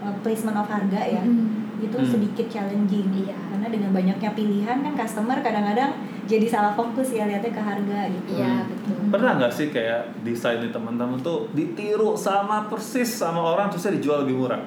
eh, 0.00 0.14
placement 0.20 0.56
of 0.56 0.66
harga 0.66 1.00
ya 1.02 1.22
Mm. 1.22 1.65
Itu 1.78 1.92
Hmm. 1.94 2.08
sedikit 2.08 2.46
challenging 2.46 3.08
Iya. 3.12 3.36
karena 3.48 3.66
dengan 3.66 3.90
banyaknya 3.90 4.30
pilihan 4.32 4.78
kan 4.80 4.94
customer 4.94 5.38
kadang-kadang 5.38 5.92
jadi 6.24 6.46
salah 6.46 6.72
fokus 6.72 7.10
ya 7.10 7.24
lihatnya 7.24 7.50
ke 7.50 7.60
harga 7.60 8.00
gitu 8.08 8.30
Iya 8.34 8.52
Hmm. 8.56 8.68
betul. 8.68 8.96
Pernah 9.06 9.32
nggak 9.36 9.52
sih 9.52 9.66
kayak 9.68 10.02
desain 10.20 10.58
di 10.58 10.68
teman-teman 10.68 11.18
tuh 11.18 11.46
ditiru 11.52 12.14
sama 12.14 12.66
persis 12.66 13.06
sama 13.06 13.38
orang 13.38 13.68
terusnya 13.68 13.94
dijual 13.94 14.22
lebih 14.22 14.36
murah? 14.36 14.62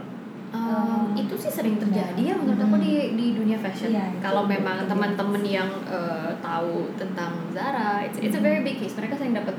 Um, 0.49 1.13
itu 1.13 1.37
sih 1.37 1.45
sering 1.47 1.77
terjadi 1.77 2.17
ya 2.17 2.33
menurut 2.33 2.57
aku 2.57 2.81
di 2.81 3.13
di 3.13 3.25
dunia 3.33 3.53
fashion. 3.55 3.93
Iya, 3.93 4.09
itu 4.09 4.17
Kalau 4.19 4.43
memang 4.43 4.81
teman-teman 4.83 5.45
yang 5.45 5.69
uh, 5.85 6.33
tahu 6.39 6.89
tentang 6.95 7.37
Zara, 7.53 8.01
it's, 8.01 8.17
it's 8.17 8.33
a 8.33 8.41
very 8.41 8.65
big 8.65 8.81
case. 8.81 8.97
Mereka 8.97 9.13
sering 9.13 9.37
dapat 9.37 9.53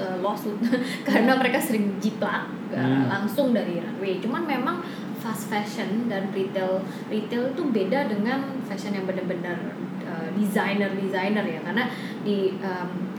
uh, 0.00 0.16
lawsuit 0.24 0.56
karena 1.08 1.36
mereka 1.36 1.60
sering 1.60 2.00
jiplak 2.00 2.48
uh, 2.72 2.80
Hmm. 2.80 3.04
langsung 3.06 3.52
dari 3.52 3.76
runway. 3.78 4.16
Cuman 4.16 4.48
memang 4.48 4.80
fast 5.24 5.48
fashion 5.48 6.12
dan 6.12 6.28
retail 6.36 6.84
retail 7.08 7.48
itu 7.56 7.62
beda 7.72 8.12
dengan 8.12 8.60
fashion 8.68 8.92
yang 8.92 9.08
benar-benar 9.08 9.56
uh, 10.04 10.28
designer 10.36 10.92
designer 10.92 11.48
ya 11.48 11.64
karena 11.64 11.88
di 12.20 12.60
um, 12.60 13.14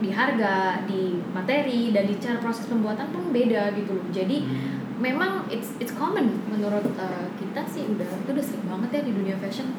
di 0.00 0.10
harga, 0.10 0.82
di 0.88 1.20
materi 1.30 1.94
dan 1.94 2.08
di 2.08 2.18
cara 2.18 2.42
proses 2.42 2.66
pembuatan 2.66 3.06
pun 3.14 3.30
beda 3.30 3.70
gitu 3.78 3.94
loh. 3.94 4.06
Jadi 4.10 4.42
memang 4.98 5.46
it's 5.46 5.76
it's 5.78 5.94
common 5.94 6.42
menurut 6.50 6.84
uh, 6.98 7.26
kita 7.38 7.62
sih 7.68 7.86
udah 7.86 8.08
itu 8.08 8.30
udah 8.34 8.44
sering 8.44 8.66
banget 8.66 8.90
ya 8.98 9.00
di 9.06 9.12
dunia 9.14 9.36
fashion 9.38 9.72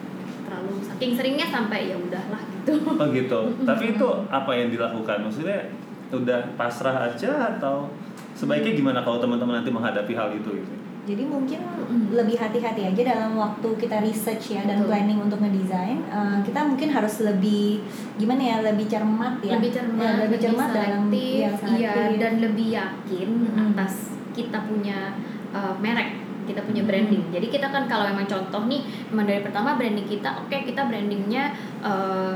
terlalu 0.47 0.81
saking 0.83 1.13
seringnya 1.15 1.47
sampai 1.47 1.91
ya 1.91 1.97
udahlah 1.99 2.41
gitu 2.59 2.73
Oh 2.87 3.07
gitu. 3.11 3.39
Tapi 3.69 3.83
itu 3.97 4.07
apa 4.31 4.51
yang 4.55 4.69
dilakukan? 4.71 5.17
Maksudnya 5.27 5.59
udah 6.11 6.39
pasrah 6.59 7.11
aja 7.11 7.55
atau 7.57 7.87
sebaiknya 8.35 8.75
gimana 8.75 8.99
kalau 9.03 9.19
teman-teman 9.19 9.63
nanti 9.63 9.71
menghadapi 9.71 10.13
hal 10.15 10.31
itu 10.35 10.49
gitu? 10.59 10.73
Jadi 11.01 11.25
mungkin 11.25 11.57
lebih 12.13 12.37
hati-hati 12.37 12.93
aja 12.93 13.01
dalam 13.01 13.33
waktu 13.33 13.69
kita 13.73 14.05
research 14.05 14.53
ya 14.53 14.61
dan 14.63 14.85
Betul. 14.85 14.89
planning 14.93 15.19
untuk 15.19 15.41
ngedesain 15.41 15.97
Eh, 16.11 16.37
kita 16.45 16.61
mungkin 16.61 16.93
harus 16.93 17.25
lebih 17.25 17.81
gimana 18.19 18.41
ya 18.43 18.57
lebih 18.61 18.85
cermat 18.85 19.41
ya 19.41 19.57
lebih 19.57 19.71
cermat, 19.73 19.97
Ya, 20.05 20.21
lebih 20.27 20.37
cermat 20.37 20.69
dalam 20.69 21.03
ya, 21.09 21.17
iya 21.17 21.49
selektif. 21.57 22.19
dan 22.21 22.33
lebih 22.37 22.67
yakin 22.69 23.29
Mm-mm. 23.33 23.67
atas 23.73 23.93
kita 24.31 24.61
punya 24.63 25.17
uh, 25.49 25.73
merek 25.81 26.21
kita 26.45 26.61
punya 26.61 26.83
branding 26.85 27.31
jadi 27.31 27.47
kita 27.47 27.67
kan 27.69 27.87
kalau 27.87 28.05
memang 28.11 28.27
contoh 28.27 28.67
nih 28.67 28.81
memang 29.09 29.25
dari 29.25 29.41
pertama 29.41 29.73
branding 29.73 30.05
kita 30.05 30.29
oke 30.37 30.57
kita 30.67 30.85
brandingnya 30.85 31.49
uh, 31.81 32.35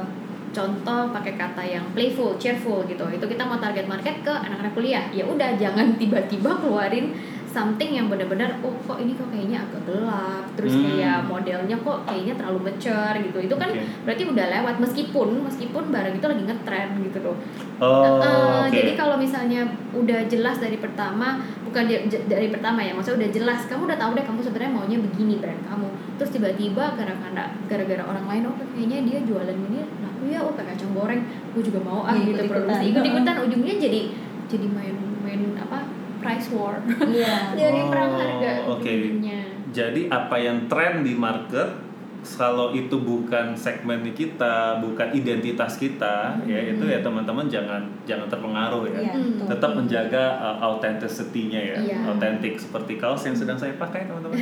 contoh 0.55 1.11
pakai 1.11 1.35
kata 1.35 1.63
yang 1.67 1.83
playful, 1.91 2.39
cheerful 2.39 2.87
gitu 2.87 3.03
itu 3.11 3.25
kita 3.27 3.43
mau 3.43 3.59
target 3.59 3.91
market 3.91 4.23
ke 4.23 4.31
anak-anak 4.31 4.71
kuliah 4.71 5.03
ya 5.11 5.27
udah 5.27 5.59
jangan 5.59 5.99
tiba-tiba 5.99 6.47
keluarin 6.57 7.11
something 7.55 7.87
yang 7.89 8.05
benar-benar 8.05 8.59
oh 8.59 8.75
kok 8.81 8.99
ini 8.99 9.15
kok 9.15 9.31
kayaknya 9.31 9.63
agak 9.63 9.81
gelap 9.85 10.43
terus 10.53 10.75
Hmm. 10.75 10.83
kayak 10.85 11.19
modelnya 11.23 11.75
kok 11.77 11.97
kayaknya 12.03 12.33
terlalu 12.35 12.59
mature 12.61 13.15
gitu 13.17 13.37
itu 13.39 13.55
kan 13.55 13.69
Oke. 13.71 13.83
berarti 14.03 14.23
udah 14.25 14.45
lewat 14.51 14.75
meskipun 14.77 15.27
meskipun 15.41 15.83
barang 15.87 16.13
itu 16.13 16.25
lagi 16.25 16.43
ngetren 16.43 16.89
gitu 17.01 17.19
loh 17.21 17.37
Oh, 17.75 18.07
Uh, 18.15 18.63
oke. 18.63 18.71
Jadi 18.71 18.95
kalau 18.95 19.15
misalnya 19.15 19.67
udah 19.91 20.23
jelas 20.25 20.55
dari 20.57 20.79
pertama, 20.79 21.43
bukan 21.61 21.83
dari 22.23 22.47
pertama 22.47 22.79
ya, 22.79 22.95
maksudnya 22.95 23.19
udah 23.19 23.31
jelas, 23.35 23.67
kamu 23.67 23.83
udah 23.85 23.99
tahu 23.99 24.15
deh 24.15 24.23
kamu 24.23 24.39
sebenarnya 24.39 24.71
maunya 24.71 24.95
begini 24.97 25.35
brand 25.37 25.59
kamu. 25.61 25.87
Terus 26.15 26.31
tiba-tiba 26.31 26.95
gara-gara 26.95 27.51
gara-gara 27.67 28.03
orang 28.05 28.25
lain, 28.25 28.47
oh 28.47 28.55
kayaknya 28.71 29.03
dia 29.03 29.19
jualan 29.21 29.51
ini 29.51 29.83
laku 29.99 30.23
ya, 30.25 30.39
oh 30.39 30.55
pakai 30.55 30.71
kacang 30.71 30.95
goreng, 30.95 31.19
gue 31.51 31.61
juga 31.61 31.79
mau 31.81 31.99
ah 32.01 32.15
Iya, 32.15 32.23
gitu 32.23 32.31
ikut-ikutan. 32.31 32.63
produksi. 32.63 32.85
Ikut-ikutan 32.95 33.35
ujungnya 33.43 33.75
jadi 33.77 33.99
jadi 34.47 34.67
main 34.71 34.95
main 35.19 35.39
apa 35.57 35.77
price 36.25 36.49
war. 36.49 36.75
iya 37.05 37.33
jadi 37.61 37.79
Oh, 37.79 37.87
perang 37.87 38.11
harga 38.11 38.51
oke. 38.67 38.89
ujungnya. 38.89 39.39
Jadi 39.69 40.01
apa 40.07 40.35
yang 40.35 40.65
tren 40.65 40.99
di 41.01 41.13
market 41.13 41.85
kalau 42.27 42.73
itu 42.73 42.97
bukan 42.97 43.53
segmen 43.53 44.01
kita, 44.09 44.81
bukan 44.81 45.13
identitas 45.13 45.77
kita, 45.77 46.33
ya 46.41 46.57
itu 46.65 46.81
ya 46.83 46.97
teman-teman 46.99 47.45
jangan 47.45 47.85
jangan 48.01 48.25
terpengaruh 48.25 48.89
ya. 48.89 48.97
Iya, 48.99 49.13
Hmm. 49.13 49.29
betul. 49.35 49.47
Tetap 49.53 49.71
menjaga 49.75 50.23
uh, 50.35 50.57
authenticity-nya 50.65 51.61
ya, 51.63 51.77
Iya. 51.77 51.97
autentik 52.07 52.57
seperti 52.57 52.97
kaos 52.97 53.21
yang 53.21 53.37
sedang 53.37 53.53
saya 53.55 53.77
pakai 53.77 54.09
teman-teman. 54.09 54.41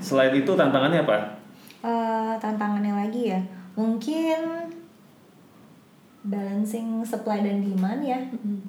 Selain 0.00 0.32
itu 0.32 0.50
tantangannya 0.50 1.04
apa? 1.04 1.16
Eh, 1.80 2.32
tantangannya 2.36 2.92
lagi 2.94 3.32
ya 3.32 3.40
mungkin 3.74 4.38
balancing 6.20 7.00
supply 7.00 7.40
dan 7.40 7.64
demand 7.64 8.04
ya 8.04 8.20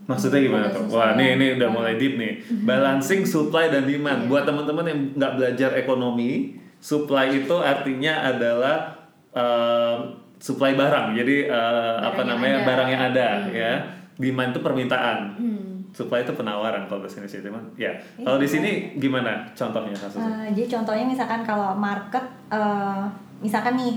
Maksudnya 0.08 0.39
gimana 0.39 0.68
tuh? 0.72 0.88
Wah, 0.88 1.16
nih 1.16 1.36
ini 1.36 1.45
udah 1.60 1.70
mulai 1.72 1.95
deep 1.95 2.16
nih. 2.16 2.39
Balancing 2.64 3.24
supply 3.24 3.68
dan 3.68 3.84
demand. 3.84 4.24
Iya. 4.24 4.28
Buat 4.28 4.43
teman-teman 4.43 4.86
yang 4.88 4.99
nggak 5.16 5.34
belajar 5.39 5.70
ekonomi, 5.76 6.56
supply 6.80 7.32
itu 7.32 7.56
artinya 7.56 8.28
adalah 8.28 8.91
eh, 9.32 9.95
supply 10.36 10.76
barang. 10.76 11.16
Jadi 11.16 11.47
eh, 11.47 11.95
apa 11.97 12.20
yang 12.24 12.30
namanya 12.36 12.56
ada. 12.60 12.68
barang 12.68 12.89
yang 12.89 13.04
ada 13.08 13.28
Hmm. 13.39 13.52
ya. 13.52 13.74
Demand 14.16 14.49
itu 14.52 14.60
permintaan. 14.60 15.18
Hmm. 15.39 15.68
Supply 15.91 16.24
itu 16.24 16.32
penawaran 16.32 16.88
kalau 16.88 17.04
bahasa 17.04 17.20
Indonesia 17.20 17.39
teman. 17.41 17.64
Ya. 17.76 17.91
Kalau 18.18 18.36
di 18.36 18.47
sini 18.47 18.72
gimana 18.95 19.43
contohnya 19.52 19.95
kasusnya? 19.95 20.28
Eh, 20.47 20.47
jadi 20.56 20.68
contohnya 20.80 21.04
misalkan 21.04 21.43
kalau 21.43 21.72
market 21.76 22.24
eh, 22.47 23.04
misalkan 23.39 23.76
nih 23.76 23.95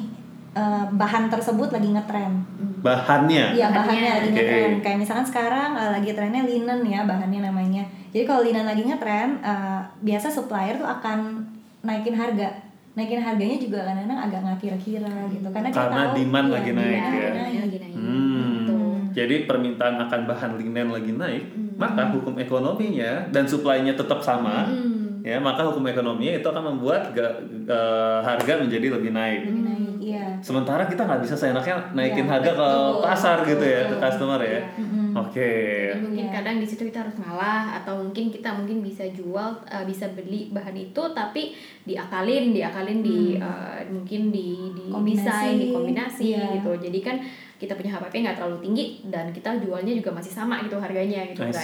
eh, 0.55 0.85
bahan 0.91 1.27
tersebut 1.29 1.69
lagi 1.69 1.89
ngetren 1.89 2.33
Bahannya. 2.81 3.57
Iya 3.57 3.73
Bahannya. 3.73 4.11
lagi 4.13 4.29
Oke. 4.29 4.37
ngetren. 4.37 4.73
Kayak 4.79 4.99
misalkan 5.01 5.25
sekarang 5.25 5.73
uh, 5.73 5.91
lagi 5.91 6.13
trennya 6.13 6.45
linen 6.45 6.85
ya 6.85 7.01
bahannya 7.03 7.41
namanya. 7.41 7.81
Jadi 8.13 8.25
kalau 8.25 8.45
linen 8.45 8.63
lagi 8.63 8.85
ngetren, 8.85 9.41
uh, 9.41 9.81
biasa 9.99 10.29
supplier 10.29 10.77
tuh 10.77 10.85
akan 10.85 11.41
naikin 11.81 12.13
harga. 12.13 12.53
Naikin 12.93 13.19
harganya 13.19 13.57
juga 13.57 13.83
kadang-kadang 13.83 14.21
agak 14.21 14.41
nggak 14.45 14.59
kira-kira 14.61 15.09
gitu. 15.33 15.49
Karena, 15.49 15.69
Karena 15.73 16.03
tahu, 16.05 16.15
demand 16.15 16.47
iya, 16.47 16.55
lagi 16.55 16.71
demand 16.71 16.85
naik 16.85 17.01
lagi 17.01 17.17
ya. 17.17 17.31
naik. 17.33 17.57
lagi 17.59 17.77
naik. 17.81 17.95
Hmm. 17.97 18.45
Gitu. 18.45 18.77
Jadi 19.15 19.35
permintaan 19.45 19.97
akan 20.03 20.21
bahan 20.29 20.51
linen 20.55 20.89
lagi 20.91 21.13
naik, 21.15 21.45
Hmm. 21.49 21.75
maka 21.75 22.03
hukum 22.13 22.35
ekonominya 22.37 23.13
dan 23.31 23.49
supply-nya 23.49 23.97
tetap 23.97 24.21
sama. 24.21 24.69
Hmm. 24.69 24.93
ya 25.25 25.41
maka 25.41 25.65
hukum 25.65 25.81
ekonominya 25.83 26.37
itu 26.37 26.45
akan 26.45 26.77
membuat 26.77 27.09
ga- 27.11 27.33
eh, 27.65 28.19
harga 28.21 28.61
menjadi 28.61 28.93
lebih 28.93 29.09
naik. 29.11 29.49
Lebih 29.49 29.65
naik, 29.65 29.84
iya. 30.05 30.27
Sementara 30.39 30.85
kita 30.85 31.03
nggak 31.03 31.21
bisa 31.21 31.33
seenaknya 31.33 31.81
naikin 31.91 32.25
Iya, 32.25 32.33
harga 32.33 32.53
ke 32.53 32.61
betul, 32.61 33.01
pasar 33.01 33.37
gitu 33.43 33.65
ya, 33.65 33.81
ke 33.83 33.89
betul. 33.89 34.03
customer 34.03 34.39
ya. 34.39 34.51
Iya. 34.51 34.61
Mm-mm. 34.77 35.07
Oke. 35.17 35.51
Jadi 35.89 36.01
mungkin 36.03 36.27
Iya. 36.27 36.35
kadang 36.35 36.57
di 36.57 36.67
situ 36.67 36.83
kita 36.85 36.99
harus 37.01 37.17
ngalah 37.17 37.63
atau 37.75 37.95
mungkin 37.97 38.25
kita 38.29 38.51
mungkin 38.53 38.79
bisa 38.81 39.05
jual 39.09 39.33
uh, 39.65 39.85
bisa 39.85 40.05
beli 40.11 40.51
bahan 40.51 40.77
itu 40.77 41.03
tapi 41.11 41.55
diakalin 41.83 42.51
diakalin 42.51 43.01
di 43.01 43.19
uh, 43.37 43.81
mungkin 43.87 44.29
di 44.29 44.49
di 44.71 44.83
Hmm. 44.85 45.01
Kombinasi. 45.01 45.25
desain 45.25 45.55
di 45.57 45.67
kombinasi 45.71 46.25
Iya. 46.31 46.45
gitu 46.55 46.71
jadi 46.79 46.99
kan 47.01 47.17
kita 47.57 47.73
punya 47.73 47.95
HPP 47.95 48.15
nggak 48.21 48.37
terlalu 48.37 48.59
tinggi 48.61 48.85
dan 49.05 49.31
kita 49.31 49.57
jualnya 49.57 49.95
juga 49.95 50.11
masih 50.13 50.29
sama 50.29 50.61
gitu 50.61 50.77
harganya 50.77 51.25
gitu 51.25 51.41
yang 51.41 51.55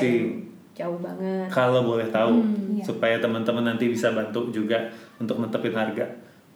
jauh 0.73 0.97
banget 0.97 1.45
Kalau 1.51 1.85
boleh 1.85 2.09
tahu 2.09 2.41
iya. 2.73 2.81
supaya 2.81 3.17
teman-teman 3.19 3.67
nanti 3.67 3.91
bisa 3.91 4.11
bantu 4.11 4.49
juga 4.49 4.81
untuk 5.19 5.37
netepin 5.37 5.75
harga. 5.75 6.07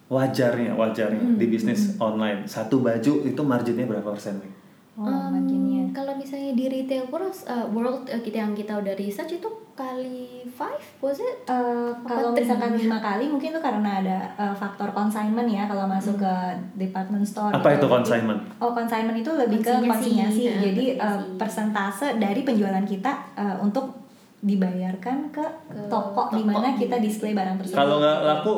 Wajarnya, 0.07 0.73
wajarnya 0.73 1.17
Hmm, 1.19 1.37
di 1.37 1.47
bisnis 1.47 1.97
online 1.97 2.45
satu 2.45 2.79
baju 2.79 3.13
itu 3.23 3.41
marginnya 3.43 3.85
berapa 3.85 4.05
persen? 4.07 4.37
nih? 4.37 4.53
Oh, 4.95 5.03
Um, 5.03 5.33
marginnya. 5.33 5.91
kalau 5.91 6.15
misalnya 6.15 6.53
di 6.53 6.69
retail 6.69 7.09
world, 7.09 7.35
uh, 7.45 7.67
world 7.67 8.07
uh, 8.07 8.21
kita 8.21 8.39
yang 8.39 8.53
kita 8.53 8.77
udah 8.77 8.95
research 8.95 9.35
itu 9.35 9.49
kali 9.75 10.47
five 10.49 10.79
was 11.01 11.19
it 11.19 11.35
Eh, 11.45 11.91
kalau 12.05 12.31
misalkan 12.31 12.79
lima 12.79 13.01
kali 13.01 13.27
mungkin 13.27 13.51
itu 13.51 13.59
karena 13.59 13.91
ada 13.99 14.19
eh, 14.37 14.55
faktor 14.55 14.93
consignment 14.93 15.49
ya 15.49 15.67
kalau 15.67 15.89
masuk 15.89 16.15
ke 16.17 16.33
department 16.77 17.25
store. 17.25 17.51
Apa 17.51 17.75
gitu. 17.75 17.79
itu 17.81 17.87
consignment? 17.91 18.39
Oh 18.57 18.71
consignment 18.71 19.17
itu 19.17 19.31
lebih 19.33 19.59
ke 19.59 19.73
Konsinyasi. 19.83 20.43
Ya, 20.45 20.55
Jadi 20.63 20.85
eh, 20.91 20.97
konsinyasi. 20.97 21.35
persentase 21.35 22.07
dari 22.17 22.41
penjualan 22.41 22.85
kita 22.85 23.13
eh, 23.35 23.57
untuk 23.59 23.99
dibayarkan 24.39 25.33
ke, 25.33 25.43
Ke 25.43 25.89
toko, 25.89 26.23
toko. 26.23 26.37
di 26.37 26.43
mana 26.45 26.77
kita 26.77 27.01
display 27.01 27.33
barang 27.33 27.57
tersebut. 27.59 27.75
Kalau 27.75 27.99
nggak 27.99 28.19
laku 28.23 28.55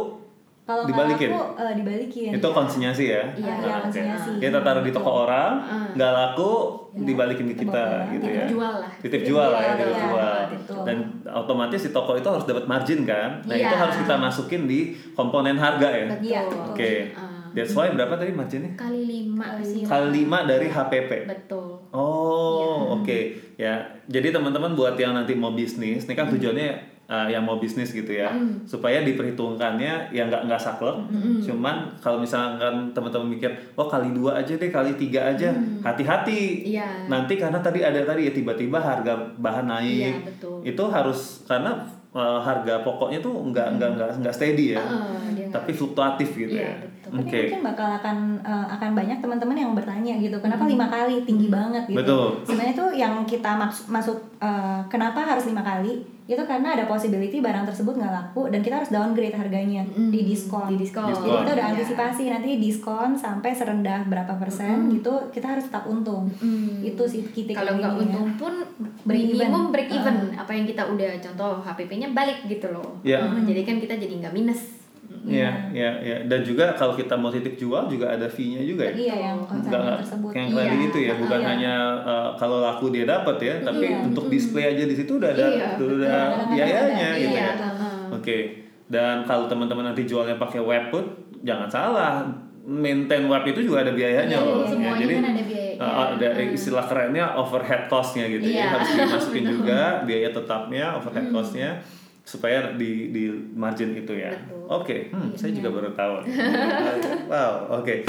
Kalau 0.66 0.82
dibalikin? 0.82 1.30
laku, 1.30 1.54
eh, 1.56 1.72
dibalikin. 1.78 2.30
itu 2.34 2.48
konsinyasi 2.50 3.04
ya? 3.06 3.22
Iya, 3.32 3.54
Iya, 3.56 3.70
Oke. 3.70 3.82
konsinyasi. 3.86 4.30
Kita 4.42 4.58
taruh 4.60 4.82
di 4.82 4.90
toko 4.90 5.10
orang, 5.22 5.52
Ah. 5.62 5.86
nggak 5.94 6.12
laku 6.12 6.52
Ya, 6.90 7.06
dibalikin 7.06 7.46
ke 7.46 7.62
kita 7.62 7.84
gitu 8.10 8.26
titip 8.26 8.34
ya. 8.34 8.46
jual 8.48 8.74
lah 8.76 8.90
Titip 8.98 9.20
jual 9.22 9.46
lah 9.46 9.60
ya, 9.60 9.64
Iya, 9.64 9.74
titip 9.76 9.86
iya, 9.88 10.02
jual. 10.02 10.38
betul. 10.50 10.80
Dan 10.82 10.96
otomatis 11.24 11.80
di 11.80 11.90
toko 11.90 12.12
itu 12.12 12.26
harus 12.26 12.42
dapat 12.42 12.64
margin 12.66 13.06
kan? 13.06 13.38
Nah 13.40 13.54
Iya. 13.54 13.62
itu 13.64 13.74
harus 13.78 13.94
kita 13.96 14.14
masukin 14.18 14.62
di 14.64 14.80
komponen 15.14 15.54
harga 15.54 15.86
ya. 15.86 16.06
Iya, 16.18 16.40
Oke. 16.66 17.14
Ah. 17.14 17.30
That's 17.52 17.72
why 17.72 17.88
berapa 17.88 18.12
tadi 18.12 18.34
marginnya? 18.34 18.74
kali 18.74 19.00
lima 19.06 19.56
sih 19.62 19.80
Kali 19.80 20.26
5 20.26 20.44
dari 20.44 20.66
HPP. 20.66 21.24
betul 21.24 21.78
Oh, 21.88 23.00
oke. 23.00 23.18
Ya, 23.54 23.72
jadi 24.04 24.28
teman-teman 24.28 24.74
buat 24.74 24.92
yang 24.94 25.14
nanti 25.14 25.32
mau 25.32 25.52
bisnis, 25.52 26.04
ini 26.04 26.12
kan 26.12 26.28
tujuannya 26.28 26.95
uh, 27.06 27.26
yang 27.26 27.42
mau 27.42 27.56
bisnis 27.56 27.90
gitu 27.90 28.10
ya, 28.10 28.30
supaya 28.62 29.00
diperhitungkannya 29.00 30.10
yang 30.10 30.26
nggak 30.26 30.42
nggak 30.44 30.58
saklek. 30.58 30.96
Cuman 31.40 31.86
kalau 31.96 32.18
misalkan 32.18 32.58
teman-teman 32.90 33.30
mikir, 33.30 33.48
oh 33.74 33.86
kali 33.86 34.10
dua 34.10 34.36
aja 34.36 34.52
deh, 34.52 34.68
kali 34.68 34.94
tiga 34.94 35.22
aja, 35.28 35.50
hati-hati. 35.80 36.66
Iya. 36.66 37.06
Nanti 37.06 37.34
karena 37.34 37.58
tadi 37.58 37.80
ada 37.80 38.02
tadi 38.02 38.26
ya 38.26 38.32
tiba-tiba 38.32 38.76
harga 38.76 39.14
bahan 39.36 39.66
naik, 39.66 40.12
Iya, 40.12 40.26
betul. 40.26 40.56
itu 40.62 40.82
harus 40.86 41.42
karena 41.44 41.78
uh, 42.10 42.38
harga 42.38 42.82
pokoknya 42.82 43.18
tuh 43.18 43.32
nggak 43.46 43.78
nggak 43.78 43.90
nggak 43.94 44.08
nggak 44.20 44.34
steady 44.34 44.74
ya, 44.74 44.82
nggak- 44.82 45.52
tapi 45.52 45.70
fluktuatif 45.70 46.34
gitu 46.34 46.58
Iya, 46.58 46.66
ya. 46.66 46.74
betul. 46.82 46.94
Tapi 47.06 47.22
Oke. 47.22 47.38
mungkin 47.38 47.62
bakal 47.62 47.88
akan 48.02 48.16
eh, 48.42 48.66
akan 48.66 48.90
banyak 48.92 49.18
teman-teman 49.22 49.54
yang 49.54 49.72
bertanya 49.78 50.18
gitu, 50.18 50.42
kenapa 50.42 50.66
lima 50.66 50.90
kali 50.90 51.22
tinggi 51.22 51.46
banget 51.46 51.86
gitu? 51.86 52.02
Betul. 52.02 52.26
Sebenarnya 52.42 52.74
tuh 52.74 52.90
yang 52.90 53.14
kita 53.22 53.54
maks- 53.54 53.86
masuk 53.86 54.18
eh, 54.42 54.80
kenapa 54.90 55.22
harus 55.22 55.46
lima 55.46 55.62
kali? 55.62 56.02
Itu 56.26 56.42
karena 56.42 56.74
ada 56.74 56.84
possibility 56.84 57.38
barang 57.38 57.64
tersebut 57.64 57.94
nggak 57.94 58.10
laku 58.10 58.46
dan 58.46 58.58
kita 58.58 58.76
harus 58.76 58.90
downgrade 58.90 59.32
harganya 59.32 59.86
Mm, 59.86 60.10
di 60.10 60.20
diskon. 60.24 60.66
di 60.66 60.76
diskon. 60.76 61.06
Jadi 61.06 61.22
kita 61.22 61.52
udah 61.52 61.56
Iya. 61.56 61.72
antisipasi 61.72 62.22
nanti 62.26 62.50
diskon 62.56 63.14
sampai 63.14 63.50
serendah 63.50 64.02
berapa 64.04 64.34
persen 64.34 64.90
gitu, 64.90 65.10
kita 65.30 65.46
harus 65.48 65.64
tetap 65.64 65.86
untung. 65.86 66.26
Mm. 66.36 66.82
Itu 66.84 67.02
sih 67.04 67.22
kita 67.24 67.54
kalau 67.54 67.78
nggak 67.78 67.94
untung 67.96 68.28
pun 68.36 68.54
Break 69.02 69.22
minimum 69.24 69.46
even. 69.62 69.72
break 69.72 69.88
even 69.88 70.16
apa 70.34 70.50
yang 70.50 70.66
kita 70.66 70.82
udah 70.84 71.10
contoh 71.20 71.62
HPP-nya 71.62 72.10
balik 72.10 72.42
gitu 72.44 72.66
loh 72.68 72.98
Iya. 73.00 73.22
Eh, 73.24 73.42
jadi 73.46 73.62
kan 73.62 73.76
kita 73.78 73.94
jadi 73.94 74.14
nggak 74.18 74.34
minus 74.34 74.75
Iya, 75.26 75.50
iya, 75.74 75.90
iya. 76.00 76.16
Dan 76.22 76.40
juga 76.40 76.70
kalau 76.72 76.94
kita 76.94 77.12
mau 77.12 77.28
titip 77.28 77.54
jual 77.56 77.84
juga 77.86 78.06
ada 78.08 78.24
fee-nya 78.24 78.62
juga 78.62 78.86
ya. 78.86 78.94
Iya 78.94 79.14
yang 79.26 79.36
konsignment 79.42 79.98
tersebut. 79.98 80.30
yang 80.32 80.48
Iya. 80.48 80.86
itu 80.86 80.98
ya, 81.02 81.14
bukan 81.16 81.40
Iya. 81.40 81.48
hanya 81.48 81.74
uh, 82.00 82.28
kalau 82.32 82.58
laku 82.60 82.88
dia 82.88 83.02
dapat 83.04 83.36
ya, 83.40 83.54
tapi 83.60 83.90
Iya. 83.90 84.06
untuk 84.06 84.30
display 84.30 84.64
aja 84.68 84.82
di 84.82 84.94
situ 84.94 85.18
udah 85.18 85.26
ada 85.28 85.46
Iya, 85.48 85.66
udah 85.76 86.22
biayanya 86.48 87.08
gitu 87.16 87.34
Iya, 87.34 87.42
ya. 87.42 87.68
Oke. 88.08 88.38
Dan 88.86 89.22
kalau 89.22 89.44
teman-teman 89.44 89.82
nanti 89.84 90.06
jualnya 90.06 90.34
pakai 90.36 90.62
web 90.62 90.84
pun 90.88 91.02
jangan 91.42 91.66
salah, 91.66 92.22
maintain 92.62 93.22
web 93.24 93.42
itu 93.44 93.62
juga 93.62 93.82
ada 93.82 93.90
biayanya 93.90 94.30
Iya, 94.32 94.46
loh. 94.46 94.62
semuanya 94.62 94.90
ya, 94.92 95.00
jadi 95.00 95.14
kan 95.16 95.26
ada 95.26 95.42
biayanya. 95.42 95.82
uh, 95.82 96.06
ada 96.12 96.28
Hmm. 96.32 96.54
istilah 96.54 96.84
kerennya 96.84 97.24
overhead 97.34 97.82
cost-nya 97.86 98.24
gitu 98.28 98.42
ya, 98.44 98.54
Iya. 98.56 98.66
harus 98.72 98.88
dimasukin 98.92 99.44
juga 99.54 99.80
biaya 100.02 100.30
tetapnya, 100.30 100.94
overhead 100.94 101.26
cost-nya 101.30 101.70
supaya 102.26 102.74
di 102.74 103.14
di 103.14 103.30
margin 103.54 103.94
itu 103.94 104.10
ya. 104.18 104.34
Oke, 104.66 105.14
hmm, 105.14 105.38
saya 105.38 105.54
juga 105.54 105.70
baru 105.70 105.94
tahu. 105.94 106.14
wow, 107.30 107.78
oke. 107.78 108.02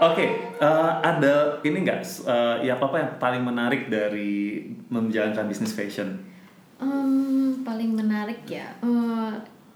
Oke, 0.00 0.26
eh, 0.40 0.92
ada 1.04 1.60
ini 1.60 1.84
nggak 1.84 2.00
eh, 2.24 2.56
ya 2.64 2.80
apa 2.80 2.96
yang 2.96 3.10
paling 3.20 3.44
menarik 3.44 3.92
dari 3.92 4.64
menjalankan 4.88 5.44
bisnis 5.44 5.76
fashion? 5.76 6.16
Em, 6.80 7.60
paling 7.62 7.92
menarik 7.94 8.40
ya 8.48 8.72
eh, 8.80 9.32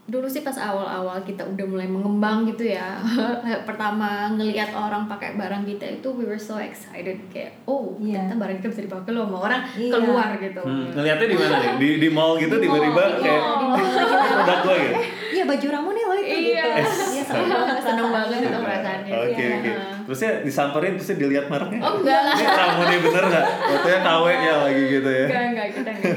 dulu 0.09 0.25
sih 0.25 0.41
pas 0.41 0.57
awal-awal 0.57 1.21
kita 1.21 1.45
udah 1.45 1.67
mulai 1.67 1.85
mengembang 1.85 2.49
gitu 2.49 2.65
ya 2.67 2.97
pertama 3.69 4.33
ngelihat 4.33 4.73
orang 4.73 5.05
pakai 5.05 5.37
barang 5.37 5.63
kita 5.63 5.85
itu 5.95 6.09
we 6.11 6.25
were 6.25 6.41
so 6.41 6.57
excited 6.57 7.21
kayak 7.29 7.53
oh 7.63 7.93
Iya. 7.99 8.25
ternyata 8.25 8.41
barang 8.41 8.57
kita 8.57 8.69
bisa 8.71 8.83
dipakai 8.85 9.13
loh 9.13 9.25
sama 9.27 9.39
orang 9.43 9.61
Iya. 9.71 9.93
keluar 9.93 10.29
gitu 10.35 10.61
Hmm, 10.61 10.87
ngelihatnya 10.91 11.27
di 11.27 11.37
mana 11.37 11.57
nih? 11.59 11.73
Di 11.77 11.89
di 11.99 12.09
mall 12.09 12.33
gitu 12.37 12.55
Di 12.55 12.65
mall, 12.65 12.81
tiba-tiba 12.81 13.03
iya, 13.05 13.19
kayak 13.21 13.43
di 13.53 13.67
mall. 13.67 13.79
produk 14.33 14.59
gue 14.59 14.77
gitu. 14.79 14.95
Iya 15.29 15.43
baju 15.45 15.67
ramu 15.69 15.91
nih 15.93 16.03
lo 16.03 16.15
itu 16.15 16.25
Iya. 16.25 16.41
gitu. 16.41 16.69
Iya 17.13 17.23
seneng 17.23 17.49
banget. 17.53 17.77
Seneng 17.79 18.09
banget 18.09 18.39
itu 18.41 18.59
perasaannya. 18.59 19.13
Oke 19.15 19.29
Iya. 19.39 19.57
oke. 19.61 19.98
Terusnya 20.09 20.41
disamperin 20.41 20.97
terusnya 20.97 21.21
dilihat 21.21 21.47
mereknya. 21.47 21.85
Oh, 21.85 22.01
enggak 22.01 22.21
lah. 22.25 22.33
Ini 22.33 22.47
kamu 22.49 22.81
nih 22.83 22.99
bener 23.05 23.25
nggak? 23.29 23.47
Waktunya 23.69 23.99
KW 24.01 24.25
nya 24.33 24.53
lagi 24.59 24.83
gitu 24.89 25.11
ya. 25.13 25.27
enggak 25.29 25.45
enggak 25.47 25.69
kita 25.69 25.91
enggak 25.93 26.17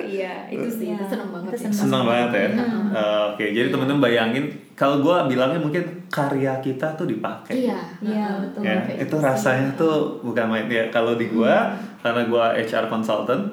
iya 0.00 0.32
itu 0.48 0.68
sih 0.72 0.88
itu 0.88 1.04
seneng 1.04 1.28
banget 1.28 1.52
itu 1.52 1.60
ya. 1.60 1.68
seneng. 1.68 1.80
Senang 1.84 2.02
banget 2.08 2.30
ya. 2.32 2.48
Hmm. 2.56 2.88
Eh, 2.88 3.22
Oke, 3.28 3.44
jadi 3.52 3.68
temen-temen 3.68 4.00
bayangin 4.00 4.44
kalau 4.72 4.96
gue 4.98 5.16
bilangnya 5.28 5.60
mungkin 5.60 5.84
karya 6.08 6.56
kita 6.58 6.88
tuh 6.96 7.04
dipakai. 7.04 7.68
iya 7.68 7.76
Iya, 8.00 8.40
betul. 8.40 8.64
ya 8.64 8.80
itu 8.88 9.04
gitu 9.04 9.16
rasanya 9.20 9.68
tuh 9.76 10.24
bukan 10.24 10.48
main 10.48 10.64
ya 10.64 10.88
kalau 10.88 11.12
di 11.12 11.28
gua 11.28 11.68
karena 12.00 12.24
gua 12.24 12.56
HR 12.56 12.88
consultant 12.88 13.52